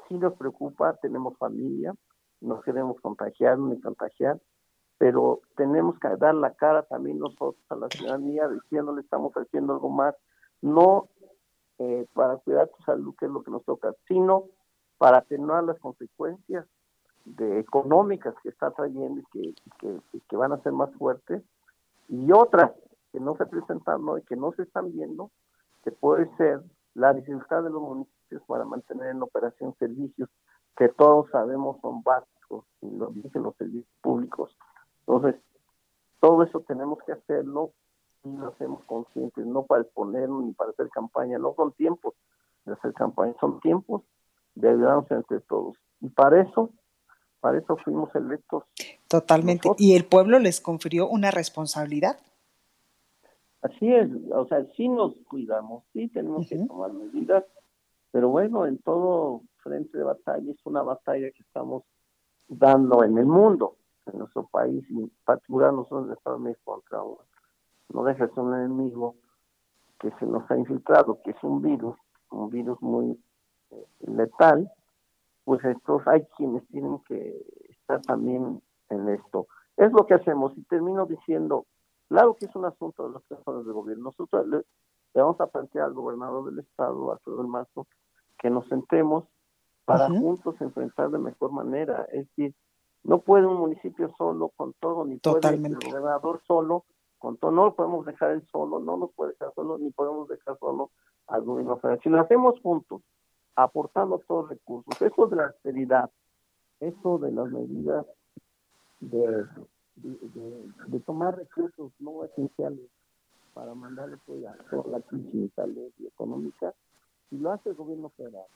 Si 0.08 0.14
nos 0.14 0.34
preocupa, 0.34 0.94
tenemos 0.96 1.36
familia, 1.36 1.94
no 2.40 2.60
queremos 2.60 3.00
contagiar 3.00 3.58
ni 3.58 3.80
contagiar, 3.80 4.40
pero 4.98 5.40
tenemos 5.56 5.98
que 5.98 6.08
dar 6.16 6.34
la 6.34 6.54
cara 6.54 6.82
también 6.84 7.18
nosotros 7.18 7.62
a 7.68 7.76
la 7.76 7.88
ciudadanía 7.88 8.48
diciéndole 8.48 9.02
estamos 9.02 9.32
haciendo 9.34 9.74
algo 9.74 9.90
más, 9.90 10.14
no 10.62 11.08
eh, 11.78 12.06
para 12.12 12.36
cuidar 12.36 12.68
tu 12.68 12.82
salud, 12.84 13.14
que 13.18 13.26
es 13.26 13.32
lo 13.32 13.42
que 13.42 13.50
nos 13.50 13.64
toca, 13.64 13.92
sino 14.06 14.44
para 14.98 15.18
atenuar 15.18 15.64
las 15.64 15.78
consecuencias 15.80 16.66
de 17.24 17.58
económicas 17.58 18.34
que 18.42 18.50
está 18.50 18.70
trayendo 18.70 19.20
y 19.20 19.54
que, 19.80 20.00
que, 20.28 20.36
van 20.36 20.52
a 20.52 20.62
ser 20.62 20.72
más 20.72 20.94
fuertes, 20.94 21.42
y 22.08 22.30
otras 22.32 22.72
que 23.12 23.18
no 23.18 23.36
se 23.36 23.46
presentan 23.46 24.02
y 24.18 24.22
que 24.22 24.36
no 24.36 24.52
se 24.52 24.62
están 24.62 24.92
viendo, 24.92 25.30
que 25.82 25.90
puede 25.90 26.28
ser 26.36 26.62
la 26.94 27.12
dificultad 27.12 27.62
de 27.62 27.70
los 27.70 27.82
municipios 27.82 28.42
para 28.46 28.64
mantener 28.64 29.08
en 29.08 29.22
operación 29.22 29.74
servicios 29.78 30.28
que 30.76 30.88
todos 30.88 31.30
sabemos 31.30 31.80
son 31.80 32.02
básicos, 32.02 32.66
y 32.82 32.90
lo 32.90 33.08
dicen 33.08 33.42
los 33.42 33.56
servicios 33.56 33.92
públicos, 34.00 34.56
entonces, 35.06 35.40
todo 36.20 36.42
eso 36.42 36.60
tenemos 36.60 36.98
que 37.04 37.12
hacerlo 37.12 37.72
y 38.24 38.34
lo 38.34 38.48
hacemos 38.48 38.82
conscientes, 38.84 39.44
no 39.44 39.64
para 39.64 39.82
exponernos 39.82 40.44
ni 40.44 40.52
para 40.52 40.70
hacer 40.70 40.88
campaña, 40.88 41.38
no 41.38 41.54
son 41.54 41.72
tiempos 41.72 42.14
de 42.64 42.72
hacer 42.72 42.94
campaña, 42.94 43.34
son 43.38 43.60
tiempos 43.60 44.02
de 44.54 44.70
ayudarnos 44.70 45.10
entre 45.10 45.40
todos. 45.40 45.76
Y 46.00 46.08
para 46.08 46.40
eso, 46.40 46.70
para 47.40 47.58
eso 47.58 47.76
fuimos 47.84 48.14
electos. 48.14 48.64
Totalmente. 49.08 49.68
¿Y 49.76 49.94
el 49.94 50.06
pueblo 50.06 50.38
les 50.38 50.62
confirió 50.62 51.06
una 51.06 51.30
responsabilidad? 51.30 52.18
Así 53.60 53.92
es, 53.92 54.08
o 54.30 54.46
sea, 54.46 54.64
sí 54.76 54.88
nos 54.88 55.14
cuidamos, 55.28 55.84
sí 55.92 56.08
tenemos 56.08 56.46
que 56.48 56.58
tomar 56.58 56.92
medidas, 56.92 57.44
pero 58.10 58.28
bueno, 58.28 58.66
en 58.66 58.78
todo 58.78 59.42
frente 59.56 59.96
de 59.96 60.04
batalla 60.04 60.50
es 60.50 60.58
una 60.64 60.82
batalla 60.82 61.30
que 61.30 61.42
estamos 61.42 61.82
dando 62.46 63.04
en 63.04 63.16
el 63.16 63.24
mundo 63.24 63.76
en 64.06 64.18
nuestro 64.18 64.46
país 64.46 64.84
y 64.90 65.02
en 65.02 65.10
particular 65.24 65.72
nosotros 65.72 66.06
en 66.06 66.12
Estados 66.12 66.40
Unidos 66.40 66.58
contra 66.64 67.02
un, 67.02 67.16
no 67.90 68.04
deja 68.04 68.28
ser 68.28 68.40
un 68.40 68.54
enemigo 68.54 69.16
que 69.98 70.10
se 70.18 70.26
nos 70.26 70.50
ha 70.50 70.56
infiltrado, 70.56 71.20
que 71.22 71.30
es 71.30 71.42
un 71.42 71.62
virus, 71.62 71.96
un 72.30 72.50
virus 72.50 72.80
muy 72.82 73.18
eh, 73.70 73.86
letal, 74.00 74.70
pues 75.44 75.64
estos 75.64 76.06
hay 76.06 76.24
quienes 76.36 76.66
tienen 76.68 76.98
que 77.06 77.34
estar 77.70 78.00
también 78.02 78.62
en 78.90 79.08
esto. 79.08 79.46
Es 79.76 79.92
lo 79.92 80.06
que 80.06 80.14
hacemos 80.14 80.56
y 80.56 80.62
termino 80.64 81.06
diciendo, 81.06 81.66
claro 82.08 82.34
que 82.34 82.46
es 82.46 82.56
un 82.56 82.64
asunto 82.64 83.06
de 83.06 83.14
las 83.14 83.22
personas 83.24 83.64
de 83.66 83.72
gobierno. 83.72 84.04
Nosotros 84.04 84.46
le, 84.46 84.62
vamos 85.14 85.40
a 85.40 85.46
plantear 85.46 85.86
al 85.86 85.94
gobernador 85.94 86.46
del 86.46 86.60
estado, 86.60 87.12
a 87.12 87.18
todo 87.18 87.42
el 87.42 87.48
Mazo, 87.48 87.86
que 88.38 88.50
nos 88.50 88.66
sentemos 88.68 89.24
para 89.84 90.08
juntos 90.08 90.58
enfrentar 90.60 91.10
de 91.10 91.18
mejor 91.18 91.52
manera. 91.52 92.06
Es 92.12 92.28
decir, 92.28 92.54
no 93.04 93.20
puede 93.20 93.46
un 93.46 93.56
municipio 93.56 94.12
solo 94.16 94.50
con 94.56 94.74
todo, 94.74 95.04
ni 95.04 95.16
puede 95.18 95.48
el 95.54 95.76
gobernador 95.76 96.42
solo 96.46 96.84
con 97.18 97.36
todo. 97.36 97.50
No 97.50 97.66
lo 97.66 97.74
podemos 97.74 98.04
dejar 98.06 98.32
él 98.32 98.46
solo, 98.50 98.80
no 98.80 98.96
nos 98.96 99.12
puede 99.12 99.32
dejar 99.32 99.52
solo, 99.54 99.78
ni 99.78 99.90
podemos 99.90 100.28
dejar 100.28 100.58
solo 100.58 100.90
al 101.28 101.42
gobierno 101.42 101.76
federal. 101.78 102.00
Si 102.02 102.08
lo 102.08 102.20
hacemos 102.20 102.60
juntos, 102.60 103.02
aportando 103.56 104.18
todos 104.26 104.42
los 104.42 104.50
recursos, 104.50 105.00
eso 105.00 105.26
de 105.26 105.36
la 105.36 105.46
austeridad, 105.46 106.10
eso 106.80 107.18
de 107.18 107.32
las 107.32 107.50
medidas 107.50 108.06
de 109.00 109.46
de, 109.96 111.00
tomar 111.00 111.36
recursos 111.36 111.92
no 111.98 112.24
esenciales 112.24 112.88
para 113.52 113.74
mandarle 113.74 114.16
pues, 114.26 114.44
a 114.46 114.54
toda 114.70 114.98
la 114.98 115.00
crisis 115.00 115.52
y 115.98 116.06
económica, 116.06 116.74
si 117.30 117.38
lo 117.38 117.52
hace 117.52 117.70
el 117.70 117.76
gobierno 117.76 118.08
federal, 118.10 118.46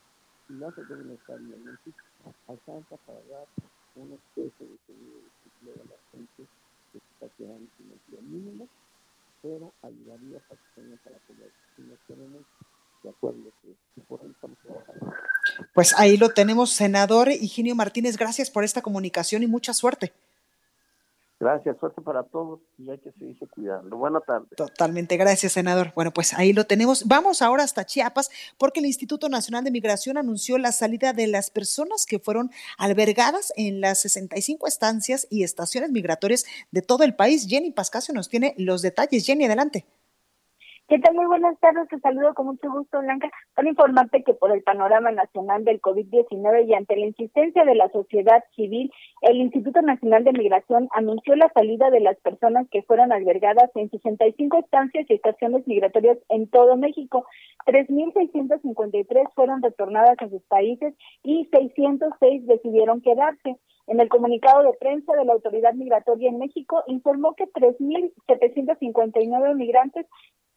si 0.47 0.55
lo 0.55 0.69
hace 0.69 0.81
el 0.81 0.89
gobierno 0.89 1.13
estatal, 1.15 1.79
alcanza 2.49 2.97
para 3.07 3.21
dar 3.31 3.47
un 3.97 4.13
especie 4.13 4.67
de 4.67 4.79
seguro 4.87 5.19
de 5.63 5.85
la 5.85 5.97
gente 6.13 6.49
que 6.93 6.99
se 6.99 7.05
está 7.13 7.29
quedando 7.37 7.67
sin 7.77 7.93
empleo 7.93 8.23
mínimo, 8.23 8.69
pero 9.43 9.73
ayudaría 9.83 10.39
para 10.41 10.61
que 10.61 10.81
tengan 10.81 10.99
para 10.99 11.19
poder, 11.19 11.53
si 11.77 11.83
no 11.83 11.95
tenemos 12.07 12.43
de 13.03 13.11
acuerdo 13.11 13.53
que 13.63 14.01
por 14.03 14.21
ahí 14.21 14.31
estamos 14.31 14.59
trabajando. 14.59 15.15
Pues 15.75 15.95
ahí 15.99 16.17
lo 16.17 16.31
tenemos, 16.31 16.71
senador 16.71 17.31
Higinio 17.31 17.75
Martínez, 17.75 18.17
gracias 18.17 18.51
por 18.51 18.65
esta 18.65 18.83
comunicación 18.83 19.43
y 19.43 19.47
mucha 19.47 19.73
suerte. 19.73 20.13
Gracias, 21.41 21.77
suerte 21.79 22.03
para 22.03 22.25
todos 22.25 22.61
y 22.79 22.91
hay 22.91 22.99
que 22.99 23.13
seguirse 23.13 23.47
cuidando. 23.47 23.97
Buenas 23.97 24.25
tardes. 24.27 24.49
Totalmente, 24.57 25.17
gracias, 25.17 25.53
senador. 25.53 25.93
Bueno, 25.95 26.11
pues 26.11 26.35
ahí 26.35 26.53
lo 26.53 26.65
tenemos. 26.65 27.07
Vamos 27.07 27.43
ahora 27.43 27.63
hasta 27.63 27.87
Chiapas 27.87 28.29
porque 28.59 28.81
el 28.81 28.87
Instituto 28.87 29.29
Nacional 29.29 29.63
de 29.63 29.71
Migración 29.71 30.19
anunció 30.19 30.59
la 30.59 30.73
salida 30.73 31.13
de 31.13 31.29
las 31.29 31.51
personas 31.51 32.07
que 32.07 32.19
fueron 32.19 32.51
albergadas 32.77 33.53
en 33.57 33.81
las 33.81 34.01
65 34.01 34.67
estancias 34.67 35.29
y 35.31 35.45
estaciones 35.45 35.93
migratorias 35.93 36.45
de 36.73 36.83
todo 36.83 37.05
el 37.05 37.15
país. 37.15 37.47
Jenny 37.49 37.71
Pascasio 37.71 38.13
nos 38.15 38.29
tiene 38.29 38.55
los 38.59 38.83
detalles. 38.83 39.25
Jenny, 39.25 39.45
adelante. 39.45 39.87
¿Qué 40.89 40.99
tal? 41.01 41.15
Muy 41.15 41.27
buenas 41.27 41.61
tardes, 41.61 41.87
te 41.91 41.99
saludo 41.99 42.33
con 42.33 42.47
mucho 42.47 42.73
gusto, 42.73 43.01
Blanca, 43.01 43.31
para 43.55 43.69
informarte 43.69 44.23
que 44.23 44.33
por 44.33 44.53
el 44.53 44.63
panorama 44.63 45.13
nacional 45.13 45.63
del 45.63 45.83
COVID-19 45.83 46.67
y 46.67 46.73
ante 46.73 46.97
la 46.97 47.05
insistencia 47.05 47.67
de 47.67 47.75
la 47.75 47.91
sociedad 47.91 48.43
civil, 48.57 48.91
el 49.21 49.37
Instituto 49.37 49.83
Nacional 49.83 50.25
de 50.25 50.33
Migración 50.33 50.89
anunció 50.93 51.37
la 51.37 51.53
salida 51.53 51.91
de 51.91 52.01
las 52.01 52.19
personas 52.21 52.67
que 52.71 52.81
fueron 52.85 53.13
albergadas 53.13 53.71
en 53.75 53.91
65 53.91 54.61
estancias 54.61 55.05
y 55.11 55.13
estaciones 55.13 55.67
migratorias 55.67 56.17
en 56.31 56.49
todo 56.49 56.79
México. 56.79 57.27
3.653 57.67 59.35
fueron 59.35 59.61
retornadas 59.61 60.17
a 60.21 60.31
sus 60.31 60.43
países 60.45 60.95
y 61.23 61.51
606 61.53 62.47
decidieron 62.47 63.03
quedarse. 63.03 63.59
En 63.89 64.01
el 64.01 64.09
comunicado 64.09 64.63
de 64.63 64.73
prensa 64.79 65.13
de 65.17 65.27
la 65.27 65.35
Autoridad 65.35 65.75
Migratoria 65.75 66.31
en 66.31 66.39
México 66.39 66.83
informó 66.87 67.35
que 67.35 67.45
3.759 67.45 69.55
migrantes 69.55 70.07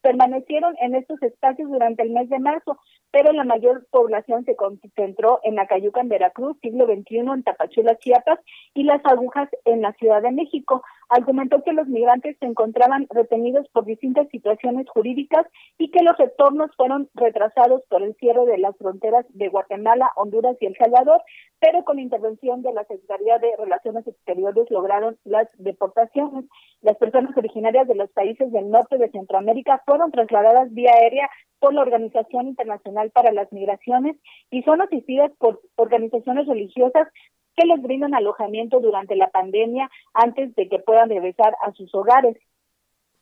permanecieron 0.01 0.75
en 0.81 0.95
estos 0.95 1.21
espacios 1.21 1.69
durante 1.69 2.03
el 2.03 2.11
mes 2.11 2.29
de 2.29 2.39
marzo, 2.39 2.77
pero 3.11 3.31
la 3.33 3.43
mayor 3.43 3.85
población 3.91 4.45
se 4.45 4.55
concentró 4.55 5.39
en 5.43 5.59
Acayuca, 5.59 6.01
en 6.01 6.09
Veracruz, 6.09 6.57
siglo 6.61 6.85
XXI, 6.85 7.17
en 7.19 7.43
Tapachula, 7.43 7.97
Chiapas, 7.97 8.39
y 8.73 8.83
Las 8.83 9.01
Agujas, 9.05 9.49
en 9.65 9.81
la 9.81 9.93
Ciudad 9.93 10.21
de 10.21 10.31
México. 10.31 10.83
Argumentó 11.09 11.61
que 11.63 11.73
los 11.73 11.87
migrantes 11.87 12.37
se 12.39 12.45
encontraban 12.45 13.05
retenidos 13.09 13.67
por 13.73 13.85
distintas 13.85 14.29
situaciones 14.29 14.87
jurídicas 14.89 15.45
y 15.77 15.91
que 15.91 16.03
los 16.03 16.17
retornos 16.17 16.71
fueron 16.77 17.09
retrasados 17.15 17.81
por 17.89 18.01
el 18.01 18.15
cierre 18.15 18.45
de 18.45 18.57
las 18.57 18.77
fronteras 18.77 19.25
de 19.29 19.49
Guatemala, 19.49 20.09
Honduras 20.15 20.55
y 20.61 20.67
El 20.67 20.77
Salvador, 20.77 21.21
pero 21.59 21.83
con 21.83 21.99
intervención 21.99 22.61
de 22.61 22.73
la 22.73 22.85
Secretaría 22.85 23.37
de 23.39 23.55
Relaciones 23.57 24.07
Exteriores 24.07 24.71
lograron 24.71 25.17
las 25.25 25.47
deportaciones. 25.57 26.45
Las 26.81 26.97
personas 26.97 27.35
originarias 27.37 27.87
de 27.87 27.95
los 27.95 28.09
países 28.11 28.51
del 28.51 28.69
norte 28.69 28.97
de 28.97 29.11
Centroamérica 29.11 29.83
fueron 29.91 30.09
trasladadas 30.09 30.73
vía 30.73 30.93
aérea 30.93 31.29
por 31.59 31.73
la 31.73 31.81
Organización 31.81 32.47
Internacional 32.47 33.11
para 33.11 33.33
las 33.33 33.51
Migraciones 33.51 34.15
y 34.49 34.63
son 34.63 34.81
asistidas 34.81 35.33
por 35.37 35.59
organizaciones 35.75 36.47
religiosas 36.47 37.09
que 37.57 37.67
les 37.67 37.81
brindan 37.81 38.13
alojamiento 38.13 38.79
durante 38.79 39.17
la 39.17 39.29
pandemia 39.31 39.89
antes 40.13 40.55
de 40.55 40.69
que 40.69 40.79
puedan 40.79 41.09
regresar 41.09 41.57
a 41.61 41.73
sus 41.73 41.93
hogares. 41.93 42.37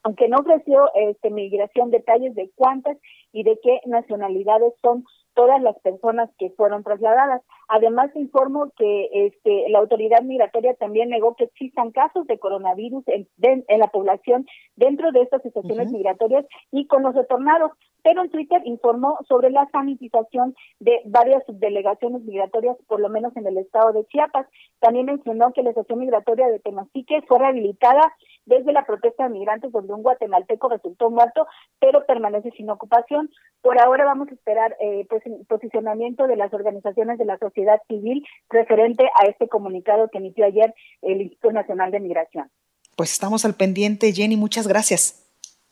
Aunque 0.03 0.27
no 0.29 0.37
ofreció 0.37 0.91
este, 0.93 1.31
migración 1.31 1.89
detalles 1.89 2.35
de 2.35 2.51
cuántas 2.53 2.97
y 3.33 3.41
de 3.41 3.59
qué 3.63 3.81
nacionalidades 3.87 4.73
son 4.83 5.05
todas 5.39 5.61
las 5.61 5.79
personas 5.79 6.29
que 6.37 6.49
fueron 6.49 6.83
trasladadas. 6.83 7.41
Además, 7.69 8.13
informo 8.13 8.73
que 8.75 9.07
este, 9.13 9.69
la 9.69 9.79
autoridad 9.79 10.21
migratoria 10.21 10.73
también 10.73 11.07
negó 11.07 11.37
que 11.37 11.45
existan 11.45 11.91
casos 11.91 12.27
de 12.27 12.37
coronavirus 12.37 13.05
en, 13.07 13.25
en 13.41 13.79
la 13.79 13.87
población 13.87 14.45
dentro 14.75 15.13
de 15.13 15.21
estas 15.21 15.45
estaciones 15.45 15.93
migratorias 15.93 16.45
y 16.73 16.87
con 16.87 17.03
los 17.03 17.15
retornados. 17.15 17.71
Pero 18.03 18.23
en 18.23 18.29
Twitter 18.29 18.61
informó 18.65 19.17
sobre 19.27 19.49
la 19.49 19.67
sanitización 19.71 20.55
de 20.79 21.01
varias 21.05 21.43
subdelegaciones 21.45 22.21
migratorias, 22.23 22.77
por 22.87 22.99
lo 22.99 23.09
menos 23.09 23.35
en 23.35 23.47
el 23.47 23.57
estado 23.57 23.93
de 23.93 24.05
Chiapas. 24.05 24.47
También 24.79 25.05
mencionó 25.05 25.53
que 25.53 25.63
la 25.63 25.71
estación 25.71 25.99
migratoria 25.99 26.47
de 26.47 26.59
Tenosique 26.59 27.21
fue 27.27 27.39
rehabilitada 27.39 28.13
desde 28.45 28.73
la 28.73 28.85
protesta 28.85 29.23
de 29.23 29.29
migrantes 29.29 29.71
donde 29.71 29.93
un 29.93 30.01
guatemalteco 30.01 30.69
resultó 30.69 31.09
muerto, 31.09 31.45
pero 31.79 32.05
permanece 32.05 32.51
sin 32.51 32.69
ocupación. 32.69 33.29
Por 33.61 33.79
ahora 33.79 34.05
vamos 34.05 34.29
a 34.29 34.33
esperar 34.33 34.75
eh, 34.79 35.05
pues, 35.09 35.25
el 35.25 35.45
posicionamiento 35.47 36.27
de 36.27 36.35
las 36.35 36.53
organizaciones 36.53 37.17
de 37.17 37.25
la 37.25 37.37
sociedad 37.37 37.79
civil 37.87 38.25
referente 38.49 39.05
a 39.21 39.27
este 39.27 39.47
comunicado 39.47 40.09
que 40.09 40.17
emitió 40.17 40.45
ayer 40.45 40.73
el 41.01 41.21
Instituto 41.21 41.53
Nacional 41.53 41.91
de 41.91 41.99
Migración. 41.99 42.49
Pues 42.95 43.13
estamos 43.13 43.45
al 43.45 43.55
pendiente, 43.55 44.11
Jenny, 44.11 44.35
muchas 44.35 44.67
gracias. 44.67 45.28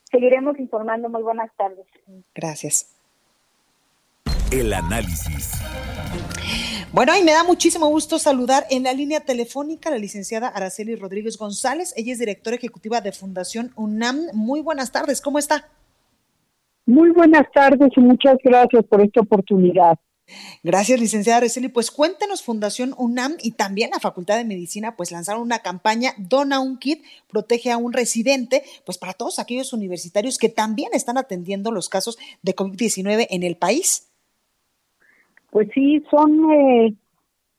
Seguiremos 0.10 0.58
informando. 0.60 1.10
Muy 1.10 1.22
buenas 1.22 1.52
tardes. 1.58 1.86
Gracias. 2.34 2.96
El 4.52 4.74
análisis. 4.74 5.52
Bueno, 6.94 7.12
y 7.20 7.24
me 7.24 7.34
da 7.34 7.44
muchísimo 7.44 7.88
gusto 7.88 8.18
saludar 8.18 8.64
en 8.70 8.84
la 8.84 8.94
línea 8.94 9.20
telefónica 9.20 9.90
a 9.90 9.92
la 9.92 9.98
licenciada 9.98 10.48
Araceli 10.48 10.96
Rodríguez 10.96 11.38
González. 11.38 11.94
Ella 11.98 12.14
es 12.14 12.20
directora 12.20 12.56
ejecutiva 12.56 13.02
de 13.02 13.12
Fundación 13.12 13.74
UNAM. 13.76 14.28
Muy 14.34 14.62
buenas 14.62 14.94
tardes, 14.94 15.22
¿cómo 15.22 15.38
está? 15.38 15.68
Muy 16.86 17.12
buenas 17.12 17.52
tardes 17.54 17.90
y 17.98 18.00
muchas 18.00 18.38
gracias 18.42 18.86
por 18.86 19.02
esta 19.02 19.20
oportunidad. 19.20 20.00
Gracias, 20.64 21.00
licenciada 21.00 21.38
Araceli. 21.38 21.70
Pues 21.70 21.92
cuéntenos, 21.92 22.44
Fundación 22.44 22.94
UNAM 22.98 23.34
y 23.42 23.52
también 23.52 23.92
la 23.92 24.00
Facultad 24.00 24.38
de 24.38 24.46
Medicina, 24.46 24.96
pues 24.96 25.12
lanzaron 25.12 25.42
una 25.42 25.60
campaña 25.60 26.12
Dona 26.18 26.60
un 26.60 26.78
kit, 26.78 27.04
protege 27.30 27.72
a 27.72 27.78
un 27.78 27.94
residente, 27.94 28.64
pues 28.86 28.98
para 28.98 29.14
todos 29.14 29.40
aquellos 29.40 29.74
universitarios 29.74 30.38
que 30.38 30.50
también 30.50 30.90
están 30.94 31.18
atendiendo 31.18 31.72
los 31.72 31.90
casos 31.90 32.18
de 32.42 32.56
COVID-19 32.56 33.28
en 33.30 33.44
el 33.44 33.56
país. 33.56 34.10
Pues 35.50 35.70
sí, 35.74 36.04
son 36.12 36.52
eh, 36.52 36.94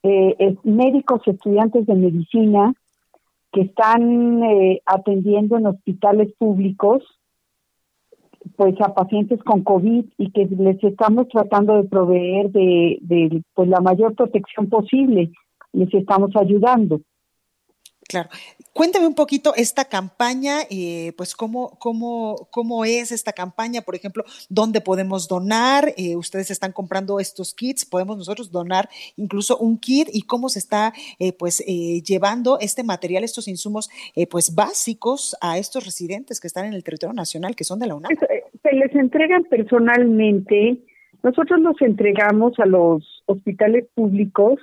eh, 0.02 0.56
médicos 0.64 1.22
estudiantes 1.26 1.86
de 1.86 1.94
medicina 1.94 2.74
que 3.52 3.62
están 3.62 4.42
eh, 4.42 4.82
atendiendo 4.84 5.56
en 5.56 5.66
hospitales 5.66 6.32
públicos 6.38 7.02
pues 8.56 8.74
a 8.80 8.94
pacientes 8.94 9.42
con 9.42 9.62
COVID 9.62 10.04
y 10.16 10.30
que 10.30 10.46
les 10.46 10.82
estamos 10.82 11.28
tratando 11.28 11.76
de 11.76 11.88
proveer 11.88 12.50
de, 12.50 12.98
de 13.02 13.42
pues 13.54 13.68
la 13.68 13.80
mayor 13.80 14.14
protección 14.14 14.68
posible, 14.68 15.30
les 15.72 15.92
estamos 15.94 16.30
ayudando. 16.36 17.00
Claro. 18.08 18.30
Cuéntame 18.72 19.06
un 19.06 19.14
poquito 19.14 19.52
esta 19.54 19.84
campaña, 19.84 20.60
eh, 20.70 21.12
pues 21.18 21.34
cómo, 21.34 21.76
cómo, 21.78 22.48
cómo 22.50 22.86
es 22.86 23.12
esta 23.12 23.34
campaña, 23.34 23.82
por 23.82 23.94
ejemplo, 23.94 24.24
dónde 24.48 24.80
podemos 24.80 25.28
donar, 25.28 25.92
eh, 25.98 26.16
ustedes 26.16 26.50
están 26.50 26.72
comprando 26.72 27.20
estos 27.20 27.54
kits, 27.54 27.84
podemos 27.84 28.16
nosotros 28.16 28.50
donar 28.50 28.88
incluso 29.16 29.58
un 29.58 29.78
kit 29.78 30.08
y 30.10 30.22
cómo 30.22 30.48
se 30.48 30.58
está 30.58 30.94
eh, 31.18 31.34
pues 31.34 31.58
llevando 31.58 32.58
este 32.60 32.82
material, 32.82 33.24
estos 33.24 33.46
insumos 33.46 33.90
pues 34.30 34.54
básicos 34.54 35.36
a 35.42 35.58
estos 35.58 35.84
residentes 35.84 36.40
que 36.40 36.46
están 36.46 36.64
en 36.64 36.72
el 36.72 36.84
territorio 36.84 37.12
nacional, 37.12 37.56
que 37.56 37.64
son 37.64 37.78
de 37.78 37.88
la 37.88 37.94
UNAM. 37.94 38.12
Se 38.62 38.72
les 38.72 38.94
entregan 38.94 39.44
personalmente, 39.44 40.78
nosotros 41.22 41.60
los 41.60 41.80
entregamos 41.82 42.58
a 42.58 42.64
los 42.64 43.22
hospitales 43.26 43.86
públicos 43.94 44.58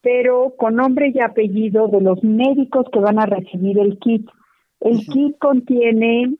pero 0.00 0.54
con 0.56 0.76
nombre 0.76 1.10
y 1.14 1.20
apellido 1.20 1.88
de 1.88 2.00
los 2.00 2.22
médicos 2.22 2.86
que 2.92 3.00
van 3.00 3.18
a 3.18 3.26
recibir 3.26 3.78
el 3.78 3.98
kit. 3.98 4.28
El 4.80 4.98
kit 4.98 5.36
contiene 5.38 6.36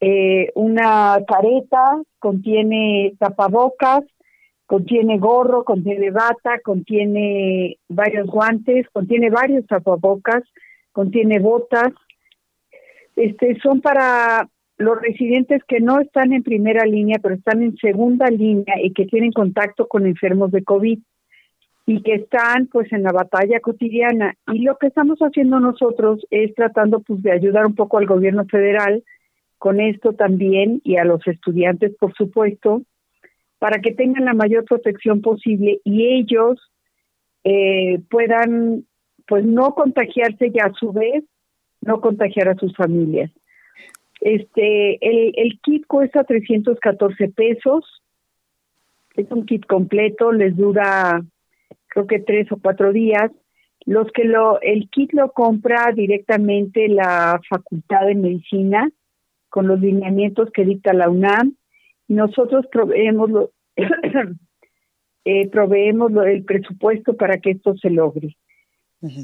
eh, 0.00 0.50
una 0.54 1.18
careta, 1.26 2.02
contiene 2.18 3.14
tapabocas, 3.18 4.04
contiene 4.66 5.18
gorro, 5.18 5.64
contiene 5.64 6.10
bata, 6.10 6.60
contiene 6.62 7.78
varios 7.88 8.26
guantes, 8.26 8.86
contiene 8.92 9.30
varios 9.30 9.66
tapabocas, 9.66 10.42
contiene 10.92 11.38
botas. 11.38 11.92
Este 13.16 13.58
son 13.60 13.80
para 13.80 14.48
los 14.76 15.00
residentes 15.00 15.62
que 15.64 15.80
no 15.80 16.00
están 16.00 16.32
en 16.32 16.42
primera 16.42 16.84
línea, 16.86 17.18
pero 17.22 17.34
están 17.34 17.62
en 17.62 17.76
segunda 17.76 18.28
línea 18.28 18.76
y 18.82 18.92
que 18.92 19.06
tienen 19.06 19.32
contacto 19.32 19.88
con 19.88 20.06
enfermos 20.06 20.50
de 20.52 20.64
COVID 20.64 20.98
y 21.90 22.02
que 22.02 22.14
están 22.14 22.68
pues 22.68 22.92
en 22.92 23.02
la 23.02 23.10
batalla 23.10 23.58
cotidiana 23.58 24.36
y 24.52 24.60
lo 24.60 24.78
que 24.78 24.86
estamos 24.86 25.18
haciendo 25.18 25.58
nosotros 25.58 26.24
es 26.30 26.54
tratando 26.54 27.00
pues 27.00 27.20
de 27.20 27.32
ayudar 27.32 27.66
un 27.66 27.74
poco 27.74 27.98
al 27.98 28.06
gobierno 28.06 28.44
federal 28.46 29.02
con 29.58 29.80
esto 29.80 30.12
también 30.12 30.80
y 30.84 30.98
a 30.98 31.04
los 31.04 31.26
estudiantes 31.26 31.96
por 31.98 32.14
supuesto 32.14 32.82
para 33.58 33.80
que 33.80 33.90
tengan 33.92 34.24
la 34.24 34.34
mayor 34.34 34.66
protección 34.66 35.20
posible 35.20 35.80
y 35.82 36.06
ellos 36.06 36.60
eh, 37.42 37.98
puedan 38.08 38.84
pues 39.26 39.44
no 39.44 39.74
contagiarse 39.74 40.52
y 40.54 40.60
a 40.60 40.72
su 40.78 40.92
vez 40.92 41.24
no 41.80 42.00
contagiar 42.00 42.50
a 42.50 42.54
sus 42.54 42.72
familias. 42.76 43.32
Este, 44.20 45.04
el, 45.04 45.32
el 45.34 45.58
kit 45.60 45.86
cuesta 45.88 46.22
314 46.22 47.30
pesos. 47.30 47.84
Es 49.16 49.28
un 49.32 49.44
kit 49.44 49.66
completo, 49.66 50.30
les 50.30 50.56
dura 50.56 51.24
creo 51.90 52.06
que 52.06 52.20
tres 52.20 52.50
o 52.50 52.56
cuatro 52.56 52.92
días. 52.92 53.30
Los 53.86 54.10
que 54.12 54.24
lo, 54.24 54.60
el 54.60 54.88
kit 54.90 55.12
lo 55.12 55.32
compra 55.32 55.92
directamente 55.94 56.88
la 56.88 57.40
Facultad 57.48 58.06
de 58.06 58.14
Medicina 58.14 58.90
con 59.48 59.66
los 59.66 59.80
lineamientos 59.80 60.50
que 60.52 60.64
dicta 60.64 60.92
la 60.94 61.10
UNAM. 61.10 61.56
Nosotros 62.08 62.66
proveemos, 62.70 63.30
lo, 63.30 63.50
eh, 65.24 65.48
proveemos 65.48 66.12
el 66.26 66.44
presupuesto 66.44 67.16
para 67.16 67.38
que 67.38 67.50
esto 67.52 67.76
se 67.76 67.90
logre. 67.90 68.36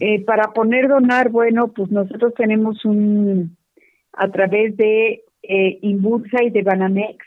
eh, 0.00 0.24
para 0.24 0.52
poner 0.52 0.88
donar, 0.88 1.30
bueno, 1.30 1.68
pues 1.68 1.90
nosotros 1.90 2.32
tenemos 2.34 2.84
un, 2.84 3.56
a 4.12 4.30
través 4.30 4.76
de 4.76 5.22
eh, 5.42 5.78
Inbursa 5.82 6.42
y 6.42 6.50
de 6.50 6.62
Banamex, 6.62 7.24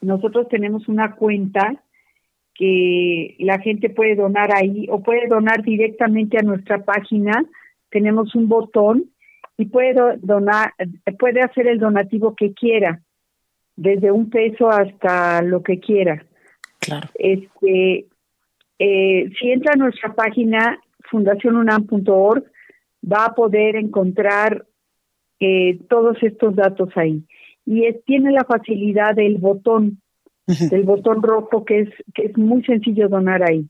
nosotros 0.00 0.48
tenemos 0.48 0.88
una 0.88 1.14
cuenta 1.14 1.82
que 2.54 3.36
la 3.38 3.58
gente 3.58 3.90
puede 3.90 4.14
donar 4.14 4.54
ahí 4.54 4.86
o 4.90 5.02
puede 5.02 5.26
donar 5.26 5.62
directamente 5.62 6.38
a 6.38 6.42
nuestra 6.42 6.84
página. 6.84 7.44
Tenemos 7.90 8.34
un 8.34 8.48
botón 8.48 9.10
y 9.56 9.66
puede 9.66 9.94
donar, 10.18 10.72
puede 11.18 11.40
hacer 11.40 11.66
el 11.66 11.78
donativo 11.78 12.34
que 12.34 12.52
quiera, 12.52 13.00
desde 13.76 14.10
un 14.10 14.30
peso 14.30 14.70
hasta 14.70 15.42
lo 15.42 15.62
que 15.62 15.80
quiera. 15.80 16.24
Claro. 16.80 17.08
Este, 17.14 18.06
eh, 18.78 19.30
si 19.38 19.50
entra 19.50 19.74
a 19.74 19.76
nuestra 19.76 20.14
página 20.14 20.78
fundacionunam.org, 21.10 22.44
va 23.10 23.26
a 23.26 23.34
poder 23.34 23.76
encontrar 23.76 24.64
eh, 25.40 25.78
todos 25.88 26.16
estos 26.22 26.54
datos 26.56 26.88
ahí. 26.96 27.24
Y 27.64 27.86
es, 27.86 28.04
tiene 28.04 28.32
la 28.32 28.44
facilidad 28.44 29.14
del 29.14 29.38
botón, 29.38 30.00
del 30.46 30.82
botón 30.82 31.22
rojo, 31.22 31.64
que 31.64 31.80
es, 31.80 31.88
que 32.14 32.26
es 32.26 32.36
muy 32.36 32.64
sencillo 32.64 33.08
donar 33.08 33.42
ahí. 33.42 33.66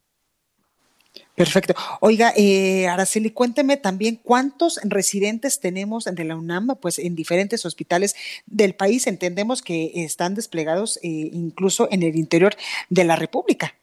Perfecto. 1.35 1.75
Oiga, 2.01 2.33
eh, 2.37 2.87
Araceli, 2.89 3.31
cuénteme 3.31 3.77
también 3.77 4.19
cuántos 4.23 4.81
residentes 4.85 5.61
tenemos 5.61 6.05
de 6.05 6.25
la 6.25 6.37
UNAM, 6.37 6.77
pues 6.81 6.99
en 6.99 7.15
diferentes 7.15 7.65
hospitales 7.65 8.15
del 8.47 8.75
país. 8.75 9.07
Entendemos 9.07 9.63
que 9.63 9.93
están 9.95 10.35
desplegados 10.35 10.99
eh, 11.03 11.31
incluso 11.33 11.89
en 11.91 12.03
el 12.03 12.17
interior 12.17 12.53
de 12.91 13.05
la 13.05 13.17
República. 13.17 13.75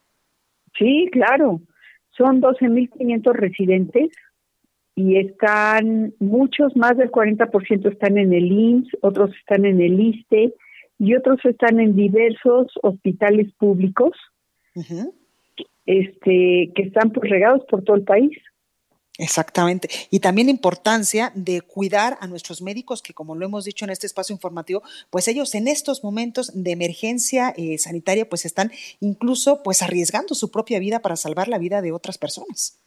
Sí, 0.78 1.10
claro. 1.12 1.62
Son 2.12 2.42
12.500 2.42 3.34
residentes 3.34 4.10
y 4.96 5.18
están, 5.18 6.14
muchos, 6.20 6.76
más 6.76 6.98
del 6.98 7.12
40% 7.12 7.92
están 7.92 8.18
en 8.18 8.34
el 8.34 8.52
IMSS, 8.52 8.98
otros 9.02 9.32
están 9.40 9.66
en 9.66 9.82
el 9.82 10.00
ISTE 10.00 10.54
y 11.00 11.16
otros 11.16 11.40
están 11.46 11.80
en 11.80 11.96
diversos 11.96 12.68
hospitales 12.84 13.52
públicos 13.58 14.12
este, 15.86 16.72
que 16.76 16.84
están 16.84 17.12
pues 17.12 17.30
regados 17.30 17.64
por 17.70 17.84
todo 17.84 17.96
el 17.96 18.04
país. 18.04 18.38
Exactamente. 19.18 19.90
Y 20.12 20.20
también 20.20 20.48
la 20.48 20.52
importancia 20.52 21.32
de 21.36 21.62
cuidar 21.62 22.18
a 22.22 22.28
nuestros 22.28 22.62
médicos, 22.62 23.02
que 23.02 23.14
como 23.14 23.36
lo 23.36 23.46
hemos 23.46 23.66
dicho 23.66 23.84
en 23.84 23.92
este 23.92 24.08
espacio 24.08 24.34
informativo, 24.34 24.82
pues 25.10 25.28
ellos 25.28 25.56
en 25.56 25.68
estos 25.68 26.04
momentos 26.04 26.52
de 26.54 26.72
emergencia 26.72 27.54
eh, 27.58 27.78
sanitaria, 27.78 28.30
pues 28.30 28.46
están 28.46 28.72
incluso 29.02 29.62
pues 29.64 29.82
arriesgando 29.82 30.36
su 30.36 30.52
propia 30.52 30.80
vida 30.80 31.00
para 31.00 31.18
salvar 31.18 31.50
la 31.50 31.58
vida 31.58 31.82
de 31.82 31.92
otras 31.92 32.18
personas. 32.18 32.82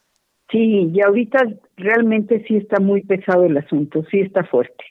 Sí, 0.51 0.91
y 0.93 1.01
ahorita 1.03 1.49
realmente 1.77 2.45
sí 2.47 2.57
está 2.57 2.79
muy 2.79 3.03
pesado 3.03 3.45
el 3.45 3.57
asunto, 3.57 4.05
sí 4.11 4.21
está 4.21 4.45
fuerte. 4.45 4.85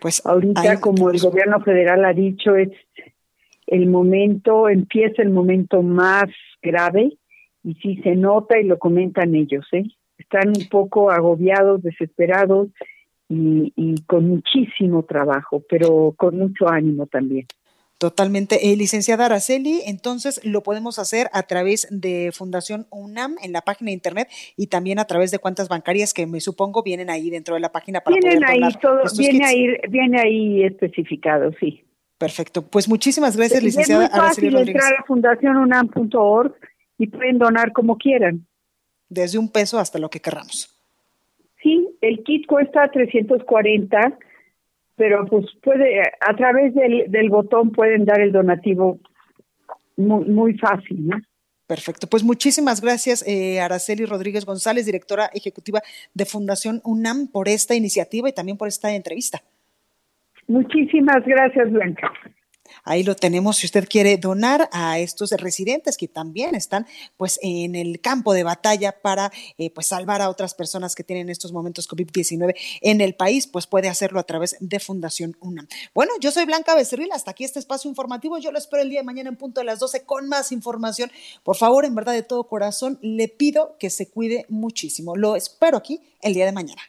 Pues 0.00 0.24
ahorita, 0.24 0.80
como 0.80 1.10
el 1.10 1.20
gobierno 1.20 1.60
federal 1.60 2.04
ha 2.04 2.12
dicho, 2.12 2.56
es 2.56 2.70
el 3.66 3.86
momento, 3.86 4.68
empieza 4.68 5.22
el 5.22 5.30
momento 5.30 5.82
más 5.82 6.26
grave 6.62 7.16
y 7.62 7.74
sí 7.74 7.96
se 8.02 8.16
nota 8.16 8.58
y 8.58 8.64
lo 8.64 8.78
comentan 8.78 9.34
ellos, 9.34 9.66
¿eh? 9.72 9.84
Están 10.18 10.48
un 10.48 10.68
poco 10.68 11.10
agobiados, 11.10 11.82
desesperados 11.82 12.68
y, 13.28 13.72
y 13.76 14.02
con 14.02 14.28
muchísimo 14.28 15.04
trabajo, 15.04 15.62
pero 15.68 16.14
con 16.16 16.38
mucho 16.38 16.68
ánimo 16.68 17.06
también. 17.06 17.46
Totalmente. 18.00 18.72
Eh, 18.72 18.76
licenciada 18.76 19.26
Araceli, 19.26 19.82
entonces 19.84 20.40
lo 20.42 20.62
podemos 20.62 20.98
hacer 20.98 21.28
a 21.34 21.42
través 21.42 21.86
de 21.90 22.30
Fundación 22.32 22.86
UNAM 22.88 23.36
en 23.42 23.52
la 23.52 23.60
página 23.60 23.90
de 23.90 23.92
internet 23.92 24.28
y 24.56 24.68
también 24.68 24.98
a 24.98 25.04
través 25.04 25.30
de 25.30 25.38
cuentas 25.38 25.68
bancarias 25.68 26.14
que 26.14 26.26
me 26.26 26.40
supongo 26.40 26.82
vienen 26.82 27.10
ahí 27.10 27.28
dentro 27.28 27.56
de 27.56 27.60
la 27.60 27.72
página 27.72 28.00
para 28.00 28.16
vienen 28.16 28.40
poder 28.40 28.64
ahí 28.64 28.72
todo, 28.80 29.02
viene 29.18 29.40
kits. 29.40 29.44
ahí, 29.44 29.66
viene 29.90 30.18
ahí 30.18 30.64
especificado, 30.64 31.52
sí. 31.60 31.84
Perfecto. 32.16 32.62
Pues 32.62 32.88
muchísimas 32.88 33.36
gracias, 33.36 33.62
licenciada 33.62 34.06
es 34.06 34.10
muy 34.10 34.18
Araceli 34.18 34.46
fácil 34.46 34.52
Rodríguez. 34.54 34.82
entrar 34.82 35.00
a 35.00 35.04
fundacionunam.org 35.04 36.54
y 36.96 37.06
pueden 37.06 37.36
donar 37.36 37.72
como 37.74 37.98
quieran. 37.98 38.46
Desde 39.10 39.36
un 39.38 39.52
peso 39.52 39.78
hasta 39.78 39.98
lo 39.98 40.08
que 40.08 40.20
querramos. 40.20 40.74
Sí, 41.62 41.86
el 42.00 42.24
kit 42.24 42.46
cuesta 42.46 42.90
340, 42.90 44.18
pero 45.00 45.24
pues 45.24 45.46
puede, 45.62 46.02
a 46.02 46.36
través 46.36 46.74
del, 46.74 47.10
del 47.10 47.30
botón 47.30 47.72
pueden 47.72 48.04
dar 48.04 48.20
el 48.20 48.32
donativo 48.32 48.98
muy, 49.96 50.26
muy 50.26 50.58
fácil, 50.58 51.06
¿no? 51.06 51.16
Perfecto. 51.66 52.06
Pues 52.06 52.22
muchísimas 52.22 52.82
gracias, 52.82 53.26
eh, 53.26 53.60
Araceli 53.60 54.04
Rodríguez 54.04 54.44
González, 54.44 54.84
directora 54.84 55.30
ejecutiva 55.32 55.80
de 56.12 56.26
Fundación 56.26 56.82
UNAM, 56.84 57.28
por 57.32 57.48
esta 57.48 57.74
iniciativa 57.74 58.28
y 58.28 58.34
también 58.34 58.58
por 58.58 58.68
esta 58.68 58.94
entrevista. 58.94 59.38
Muchísimas 60.48 61.24
gracias, 61.24 61.72
Blanca. 61.72 62.12
Ahí 62.84 63.02
lo 63.02 63.16
tenemos 63.16 63.58
si 63.58 63.66
usted 63.66 63.88
quiere 63.88 64.16
donar 64.16 64.68
a 64.72 64.98
estos 64.98 65.30
residentes 65.32 65.96
que 65.96 66.08
también 66.08 66.54
están 66.54 66.86
pues 67.16 67.38
en 67.42 67.74
el 67.74 68.00
campo 68.00 68.32
de 68.32 68.44
batalla 68.44 69.00
para 69.00 69.30
eh, 69.58 69.70
pues 69.70 69.88
salvar 69.88 70.22
a 70.22 70.30
otras 70.30 70.54
personas 70.54 70.94
que 70.94 71.04
tienen 71.04 71.28
estos 71.28 71.52
momentos 71.52 71.88
COVID-19 71.88 72.54
en 72.80 73.00
el 73.00 73.14
país, 73.14 73.46
pues 73.46 73.66
puede 73.66 73.88
hacerlo 73.88 74.20
a 74.20 74.24
través 74.24 74.56
de 74.60 74.80
Fundación 74.80 75.36
UNAM. 75.40 75.68
Bueno, 75.94 76.12
yo 76.20 76.30
soy 76.30 76.44
Blanca 76.44 76.74
Becerril, 76.74 77.12
hasta 77.12 77.32
aquí 77.32 77.44
este 77.44 77.58
espacio 77.58 77.88
informativo, 77.88 78.38
yo 78.38 78.52
lo 78.52 78.58
espero 78.58 78.82
el 78.82 78.90
día 78.90 79.00
de 79.00 79.04
mañana 79.04 79.28
en 79.28 79.36
punto 79.36 79.60
de 79.60 79.64
las 79.64 79.78
12 79.78 80.04
con 80.04 80.28
más 80.28 80.52
información. 80.52 81.10
Por 81.42 81.56
favor, 81.56 81.84
en 81.84 81.94
verdad 81.94 82.12
de 82.12 82.22
todo 82.22 82.44
corazón, 82.44 82.98
le 83.02 83.28
pido 83.28 83.76
que 83.78 83.90
se 83.90 84.08
cuide 84.10 84.46
muchísimo. 84.48 85.16
Lo 85.16 85.36
espero 85.36 85.76
aquí 85.76 86.00
el 86.22 86.34
día 86.34 86.46
de 86.46 86.52
mañana. 86.52 86.82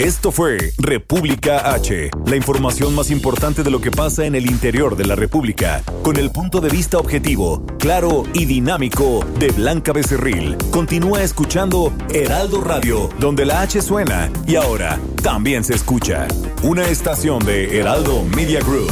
Esto 0.00 0.32
fue 0.32 0.72
República 0.78 1.74
H, 1.74 2.10
la 2.24 2.34
información 2.34 2.94
más 2.94 3.10
importante 3.10 3.62
de 3.62 3.70
lo 3.70 3.82
que 3.82 3.90
pasa 3.90 4.24
en 4.24 4.34
el 4.34 4.46
interior 4.46 4.96
de 4.96 5.04
la 5.04 5.14
República, 5.14 5.82
con 6.02 6.16
el 6.16 6.30
punto 6.30 6.62
de 6.62 6.70
vista 6.70 6.96
objetivo, 6.96 7.66
claro 7.78 8.22
y 8.32 8.46
dinámico 8.46 9.22
de 9.38 9.50
Blanca 9.50 9.92
Becerril. 9.92 10.56
Continúa 10.70 11.22
escuchando 11.22 11.92
Heraldo 12.14 12.62
Radio, 12.62 13.10
donde 13.18 13.44
la 13.44 13.60
H 13.60 13.82
suena 13.82 14.32
y 14.46 14.56
ahora 14.56 14.98
también 15.22 15.64
se 15.64 15.74
escucha. 15.74 16.26
Una 16.62 16.88
estación 16.88 17.44
de 17.44 17.78
Heraldo 17.78 18.24
Media 18.34 18.60
Group. 18.60 18.90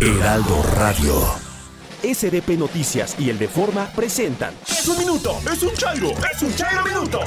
Heraldo 0.00 0.64
Radio. 0.74 1.14
SDP 2.02 2.58
Noticias 2.58 3.14
y 3.20 3.30
el 3.30 3.38
de 3.38 3.46
Forma 3.46 3.86
presentan. 3.94 4.52
¡Es 4.68 4.88
un 4.88 4.98
minuto! 4.98 5.38
¡Es 5.48 5.62
un 5.62 5.74
chairo! 5.74 6.10
¡Es 6.34 6.42
un 6.42 6.52
chairo 6.56 6.84
minuto! 6.84 7.20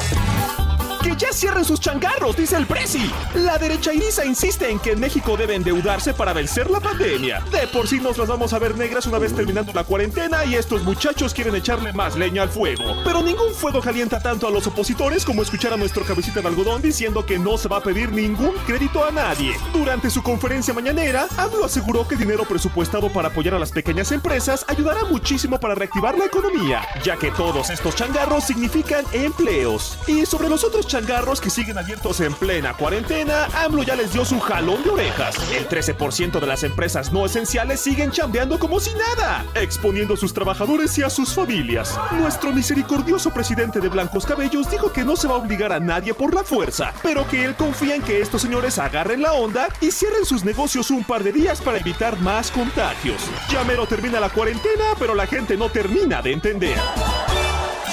¡Que 1.04 1.16
ya 1.16 1.34
cierren 1.34 1.66
sus 1.66 1.80
changarros! 1.80 2.38
Dice 2.38 2.56
el 2.56 2.68
Prezi. 2.68 3.12
La 3.34 3.58
derecha 3.58 3.92
iriza 3.92 4.24
insiste 4.24 4.70
en 4.70 4.80
que 4.80 4.96
México 4.96 5.36
debe 5.36 5.56
endeudarse 5.56 6.14
para 6.14 6.32
vencer 6.32 6.70
la 6.70 6.80
pandemia. 6.80 7.40
De 7.52 7.66
por 7.68 7.88
sí 7.88 8.00
nos 8.00 8.20
las 8.20 8.28
vamos 8.28 8.54
a 8.54 8.60
ver 8.60 8.78
negras 8.78 9.08
una 9.08 9.18
vez 9.18 9.34
terminando 9.34 9.74
la 9.74 9.84
cuarentena 9.84 10.46
y 10.46 10.54
estos 10.54 10.84
muchachos 10.84 11.34
quieren 11.34 11.56
echarle 11.56 11.92
más 11.92 12.16
leña 12.16 12.44
al 12.44 12.50
fuego. 12.50 12.84
Pero 13.04 13.24
ningún 13.24 13.52
fuego 13.56 13.82
calienta 13.82 14.22
tanto 14.22 14.48
a 14.48 14.52
los 14.52 14.68
opositores 14.68 15.26
como 15.26 15.42
escuchar 15.42 15.74
a 15.74 15.78
nuestro 15.78 16.06
cabecita 16.06 16.40
de 16.40 16.48
algodón 16.48 16.84
diciendo 16.84 17.26
que 17.26 17.40
no 17.40 17.58
se 17.58 17.68
va 17.68 17.78
a 17.78 17.84
pedir 17.84 18.12
ningún 18.12 18.54
crédito 18.68 19.04
a 19.04 19.12
nadie. 19.12 19.56
Durante 19.74 20.12
su 20.12 20.22
conferencia 20.22 20.72
mañanera, 20.72 21.26
AMLO 21.36 21.66
aseguró 21.66 22.08
que 22.08 22.16
dinero 22.16 22.44
presupuestado 22.44 23.12
para 23.12 23.30
apoyar 23.30 23.56
a 23.56 23.60
las 23.60 23.72
pequeñas 23.72 24.12
empresas 24.12 24.66
ayudará 24.68 25.04
muchísimo 25.06 25.60
para 25.60 25.74
reactivar 25.74 26.16
la 26.16 26.26
economía, 26.26 26.84
ya 27.04 27.18
que 27.18 27.32
todos 27.32 27.72
estos 27.72 27.96
changarros 27.96 28.44
significan 28.44 29.04
empleos. 29.14 29.98
Y 30.06 30.28
sobre 30.28 30.48
los 30.48 30.64
otros 30.64 30.91
changarros 30.92 31.40
que 31.40 31.50
siguen 31.50 31.78
abiertos 31.78 32.20
en 32.20 32.34
plena 32.34 32.74
cuarentena, 32.74 33.46
AMLO 33.64 33.82
ya 33.84 33.96
les 33.96 34.12
dio 34.12 34.26
su 34.26 34.42
jalón 34.42 34.84
de 34.84 34.90
orejas. 34.90 35.38
El 35.54 35.70
13% 35.70 36.38
de 36.38 36.46
las 36.46 36.64
empresas 36.64 37.14
no 37.14 37.26
esenciales 37.26 37.80
siguen 37.80 38.12
chambeando 38.12 38.60
como 38.60 38.78
si 38.82 38.92
nada, 38.94 39.46
exponiendo 39.56 40.16
a 40.16 40.18
sus 40.18 40.34
trabajadores 40.34 40.98
y 40.98 41.04
a 41.04 41.10
sus 41.10 41.34
familias. 41.34 41.98
Nuestro 42.12 42.52
misericordioso 42.52 43.32
presidente 43.32 43.80
de 43.80 43.88
Blancos 43.88 44.26
Cabellos 44.26 44.70
dijo 44.70 44.92
que 44.92 45.06
no 45.06 45.16
se 45.16 45.30
va 45.30 45.36
a 45.36 45.38
obligar 45.38 45.72
a 45.72 45.80
nadie 45.80 46.14
por 46.14 46.36
la 46.36 46.44
fuerza, 46.44 46.94
pero 47.02 47.26
que 47.26 47.46
él 47.46 47.56
confía 47.56 47.96
en 47.96 48.02
que 48.02 48.20
estos 48.20 48.42
señores 48.42 48.78
agarren 48.78 49.22
la 49.22 49.32
onda 49.32 49.70
y 49.80 49.92
cierren 49.92 50.26
sus 50.26 50.44
negocios 50.44 50.92
un 50.92 51.06
par 51.06 51.24
de 51.24 51.32
días 51.32 51.62
para 51.62 51.78
evitar 51.78 52.20
más 52.20 52.52
contagios. 52.52 53.22
Ya 53.50 53.64
mero 53.64 53.88
termina 53.88 54.20
la 54.20 54.30
cuarentena, 54.30 54.84
pero 55.00 55.16
la 55.16 55.26
gente 55.26 55.56
no 55.56 55.70
termina 55.70 56.22
de 56.22 56.34
entender. 56.34 56.78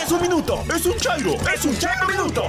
¡Es 0.03 0.11
un 0.11 0.22
minuto! 0.22 0.64
¡Es 0.74 0.86
un 0.86 0.96
chairo! 0.96 1.36
¡Es 1.55 1.64
un 1.64 1.76
chairo 1.78 2.09
minuto! 2.09 2.46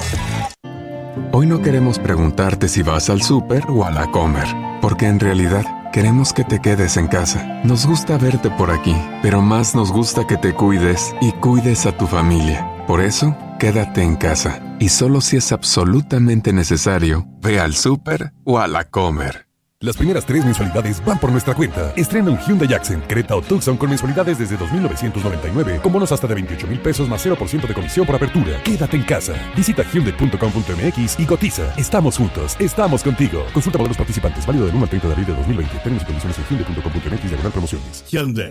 Hoy 1.32 1.46
no 1.46 1.62
queremos 1.62 2.00
preguntarte 2.00 2.68
si 2.68 2.82
vas 2.82 3.10
al 3.12 3.22
súper 3.22 3.66
o 3.70 3.86
a 3.86 3.92
la 3.92 4.10
comer, 4.10 4.48
porque 4.82 5.06
en 5.06 5.20
realidad 5.20 5.92
queremos 5.92 6.34
que 6.34 6.44
te 6.44 6.60
quedes 6.60 6.98
en 6.98 7.08
casa. 7.08 7.62
Nos 7.64 7.86
gusta 7.86 8.18
verte 8.18 8.50
por 8.50 8.72
aquí, 8.72 8.96
pero 9.22 9.40
más 9.42 9.76
nos 9.76 9.92
gusta 9.92 10.26
que 10.26 10.38
te 10.38 10.54
cuides 10.54 11.14
y 11.22 11.32
cuides 11.34 11.86
a 11.86 11.96
tu 11.96 12.08
familia. 12.08 12.84
Por 12.88 13.00
eso, 13.00 13.38
quédate 13.60 14.02
en 14.02 14.16
casa 14.16 14.60
y 14.80 14.90
solo 14.90 15.22
si 15.22 15.38
es 15.38 15.52
absolutamente 15.52 16.52
necesario, 16.52 17.28
ve 17.42 17.60
al 17.60 17.76
súper 17.76 18.34
o 18.44 18.58
a 18.58 18.68
la 18.68 18.86
comer. 18.86 19.49
Las 19.82 19.96
primeras 19.96 20.26
tres 20.26 20.44
mensualidades 20.44 21.02
van 21.06 21.18
por 21.18 21.32
nuestra 21.32 21.56
cuenta. 21.56 21.94
Estrena 21.96 22.32
un 22.32 22.38
Hyundai 22.40 22.74
Accent, 22.74 23.06
Creta 23.08 23.34
o 23.38 23.42
Tucson 23.42 23.78
con 23.78 23.90
mensualidades 23.90 24.38
desde 24.38 24.58
2.999, 24.58 25.80
con 25.80 25.94
bonos 25.94 26.12
hasta 26.12 26.28
de 26.28 26.36
28 26.36 26.68
mil 26.68 26.80
pesos 26.82 27.08
más 27.08 27.26
0% 27.26 27.66
de 27.66 27.74
comisión 27.74 28.06
por 28.06 28.14
apertura. 28.14 28.62
Quédate 28.64 28.98
en 28.98 29.04
casa. 29.04 29.36
Visita 29.56 29.84
hyundai.com.mx 29.84 31.18
y 31.18 31.26
cotiza. 31.26 31.74
Estamos 31.78 32.18
juntos. 32.18 32.58
Estamos 32.60 33.06
contigo. 33.06 33.46
Consulta 33.54 33.78
modelos 33.78 33.96
participantes. 33.96 34.46
Válido 34.46 34.66
del 34.66 34.76
1 34.76 34.84
al 34.84 34.90
30 34.90 35.08
de 35.08 35.14
abril 35.14 35.28
de 35.28 35.34
2020. 35.36 35.78
Términos 35.78 36.04
y 36.04 36.06
condiciones 36.06 36.38
en 36.40 36.46
hyundai.com.mx 36.50 37.30
diagonal 37.30 37.52
promociones. 37.54 38.04
Hyundai. 38.12 38.50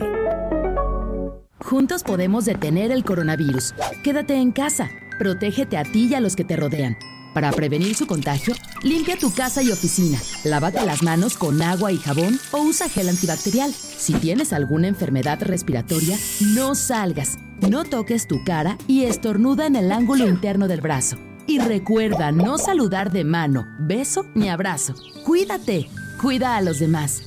Juntos 1.61 2.05
podemos 2.05 2.47
detener 2.47 2.91
el 2.91 3.05
coronavirus. 3.05 3.75
Quédate 4.03 4.37
en 4.37 4.51
casa. 4.51 4.89
Protégete 5.19 5.77
a 5.77 5.83
ti 5.83 6.09
y 6.11 6.15
a 6.15 6.21
los 6.21 6.37
que 6.37 6.45
te 6.45 6.57
rodean. 6.57 6.97
Para 7.35 7.53
prevenir 7.53 7.95
su 7.95 8.07
contagio, 8.07 8.55
limpia 8.83 9.17
tu 9.17 9.33
casa 9.33 9.63
y 9.63 9.71
oficina. 9.71 10.19
Lávate 10.45 10.85
las 10.85 11.03
manos 11.03 11.37
con 11.37 11.63
agua 11.63 11.93
y 11.93 11.99
jabón 11.99 12.39
o 12.53 12.63
usa 12.63 12.89
gel 12.89 13.09
antibacterial. 13.09 13.73
Si 13.73 14.15
tienes 14.15 14.53
alguna 14.53 14.89
enfermedad 14.89 15.43
respiratoria, 15.43 16.19
no 16.55 16.75
salgas. 16.75 17.39
No 17.69 17.85
toques 17.85 18.27
tu 18.27 18.43
cara 18.45 18.79
y 18.87 19.05
estornuda 19.05 19.67
en 19.67 19.77
el 19.77 19.93
ángulo 19.93 20.27
interno 20.27 20.69
del 20.69 20.81
brazo. 20.81 21.17
Y 21.47 21.59
recuerda 21.61 22.31
no 22.31 22.59
saludar 22.59 23.11
de 23.11 23.25
mano, 23.25 23.67
beso 23.81 24.27
ni 24.35 24.49
abrazo. 24.49 24.95
Cuídate. 25.25 25.89
Cuida 26.21 26.57
a 26.57 26.63
los 26.63 26.79
demás. 26.79 27.23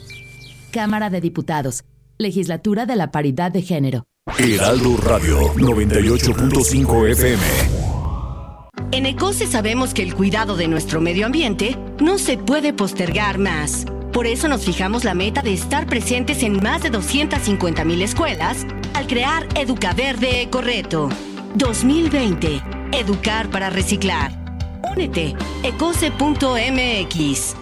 Cámara 0.72 1.10
de 1.10 1.22
Diputados. 1.22 1.84
Legislatura 2.18 2.86
de 2.86 2.96
la 2.96 3.12
Paridad 3.12 3.52
de 3.52 3.62
Género. 3.62 4.06
Heraldo 4.38 4.98
Radio 4.98 5.54
98.5 5.56 7.10
FM. 7.10 7.71
En 8.92 9.06
Ecose 9.06 9.48
sabemos 9.48 9.94
que 9.94 10.02
el 10.04 10.14
cuidado 10.16 10.56
de 10.56 10.68
nuestro 10.68 11.02
medio 11.02 11.26
ambiente 11.26 11.78
no 12.00 12.18
se 12.18 12.38
puede 12.38 12.74
postergar 12.74 13.38
más. 13.38 13.86
Por 14.12 14.28
eso 14.28 14.48
nos 14.48 14.66
fijamos 14.66 15.04
la 15.06 15.14
meta 15.14 15.42
de 15.42 15.54
estar 15.54 15.88
presentes 15.88 16.44
en 16.44 16.62
más 16.62 16.82
de 16.84 16.90
250 16.90 17.86
mil 17.86 18.02
escuelas 18.02 18.66
al 18.94 19.08
crear 19.08 19.48
Educaverde 19.56 20.42
Ecoreto. 20.42 21.10
2020. 21.56 22.62
Educar 22.92 23.50
para 23.50 23.70
reciclar. 23.70 24.32
Únete. 24.84 25.36
ecose.mx. 25.64 27.56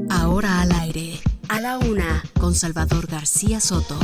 Ahora 0.10 0.62
al 0.62 0.72
aire. 0.72 1.20
A 1.50 1.60
la 1.60 1.80
una, 1.80 2.24
con 2.40 2.54
Salvador 2.54 3.08
García 3.08 3.60
Soto. 3.60 3.98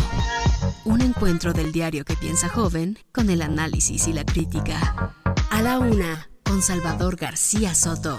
Un 0.84 1.02
encuentro 1.02 1.54
del 1.54 1.72
diario 1.72 2.04
que 2.04 2.16
piensa 2.16 2.50
joven 2.50 2.98
con 3.12 3.30
el 3.30 3.44
análisis 3.44 4.08
y 4.08 4.14
la 4.14 4.26
crítica. 4.26 5.14
A 5.52 5.62
la 5.62 5.78
una, 5.78 6.28
con 6.44 6.64
Salvador 6.64 7.18
García 7.18 7.76
Soto. 7.76 8.18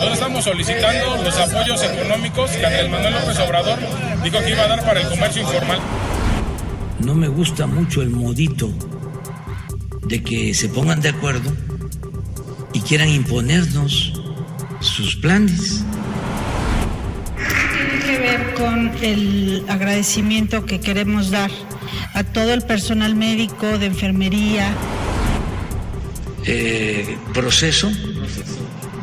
Ahora 0.00 0.14
estamos 0.14 0.44
solicitando 0.44 1.22
los 1.22 1.36
apoyos 1.36 1.82
económicos 1.82 2.50
que 2.52 2.64
Andrés 2.64 2.88
Manuel 2.88 3.12
López 3.12 3.38
Obrador 3.40 3.78
dijo 4.24 4.38
que 4.38 4.50
iba 4.50 4.62
a 4.62 4.68
dar 4.68 4.82
para 4.82 5.02
el 5.02 5.08
comercio 5.08 5.42
informal. 5.42 5.78
No 7.00 7.14
me 7.14 7.28
gusta 7.28 7.66
mucho 7.66 8.00
el 8.00 8.08
modito 8.08 8.72
de 10.06 10.22
que 10.22 10.54
se 10.54 10.70
pongan 10.70 11.02
de 11.02 11.10
acuerdo 11.10 11.52
y 12.72 12.80
quieran 12.80 13.10
imponernos 13.10 14.14
sus 14.80 15.16
planes. 15.16 15.84
Tiene 17.36 18.02
que 18.02 18.18
ver 18.18 18.54
con 18.54 18.92
el 19.02 19.66
agradecimiento 19.68 20.64
que 20.64 20.80
queremos 20.80 21.30
dar 21.30 21.50
a 22.14 22.24
todo 22.24 22.54
el 22.54 22.62
personal 22.62 23.14
médico, 23.14 23.76
de 23.78 23.84
enfermería. 23.84 24.72
Eh, 26.46 27.18
proceso. 27.34 27.92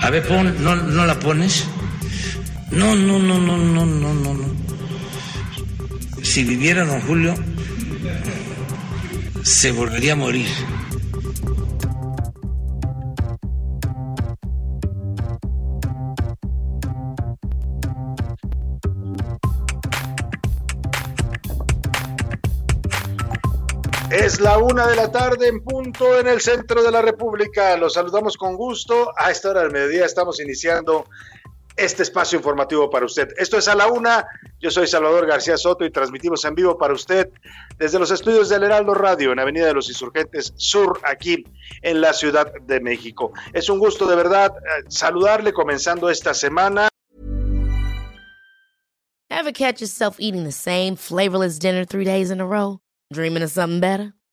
A 0.07 0.09
ver, 0.09 0.25
pon, 0.25 0.55
no, 0.63 1.05
la 1.05 1.19
pones. 1.19 1.65
No, 2.71 2.95
no, 2.95 3.19
no, 3.19 3.39
no, 3.39 3.57
no, 3.57 3.85
no, 3.85 4.13
no, 4.13 4.33
no. 4.35 4.45
Si 6.23 6.45
viviera 6.45 6.85
don 6.85 7.01
Julio, 7.01 7.35
se 9.43 9.73
volvería 9.73 10.13
a 10.13 10.15
morir. 10.15 10.47
Es 24.27 24.41
la 24.41 24.57
una 24.57 24.85
de 24.87 24.97
la 24.97 25.09
tarde 25.09 25.47
en 25.47 25.63
punto 25.63 26.19
en 26.19 26.27
el 26.27 26.41
centro 26.41 26.83
de 26.83 26.91
la 26.91 27.01
República. 27.01 27.77
Los 27.77 27.93
saludamos 27.93 28.35
con 28.35 28.57
gusto. 28.57 29.13
A 29.17 29.31
esta 29.31 29.51
hora 29.51 29.61
del 29.61 29.71
mediodía 29.71 30.03
estamos 30.03 30.41
iniciando 30.41 31.05
este 31.77 32.03
espacio 32.03 32.35
informativo 32.35 32.89
para 32.89 33.05
usted. 33.05 33.29
Esto 33.37 33.57
es 33.57 33.69
a 33.69 33.75
la 33.75 33.87
una. 33.87 34.27
Yo 34.59 34.69
soy 34.69 34.85
Salvador 34.85 35.27
García 35.27 35.55
Soto 35.55 35.85
y 35.85 35.91
transmitimos 35.91 36.43
en 36.43 36.55
vivo 36.55 36.77
para 36.77 36.93
usted 36.93 37.29
desde 37.77 37.99
los 37.99 38.11
estudios 38.11 38.49
del 38.49 38.63
Heraldo 38.63 38.93
Radio 38.93 39.31
en 39.31 39.39
Avenida 39.39 39.67
de 39.67 39.75
los 39.75 39.87
Insurgentes 39.87 40.51
Sur, 40.57 40.99
aquí 41.05 41.45
en 41.81 42.01
la 42.01 42.11
Ciudad 42.11 42.51
de 42.63 42.81
México. 42.81 43.31
Es 43.53 43.69
un 43.69 43.79
gusto 43.79 44.07
de 44.07 44.17
verdad 44.17 44.51
eh, 44.57 44.83
saludarle 44.89 45.53
comenzando 45.53 46.09
esta 46.09 46.33
semana. 46.33 46.89
Ever 49.29 49.53
catch 49.53 49.79
yourself 49.79 50.17
eating 50.19 50.43
the 50.43 50.51
same 50.51 50.97
flavorless 50.97 51.57
dinner 51.57 51.85
three 51.85 52.03
days 52.03 52.29
in 52.29 52.41
a 52.41 52.45
row? 52.45 52.81
Dreaming 53.13 53.41
of 53.41 53.51
something 53.51 53.79
better? 53.79 54.16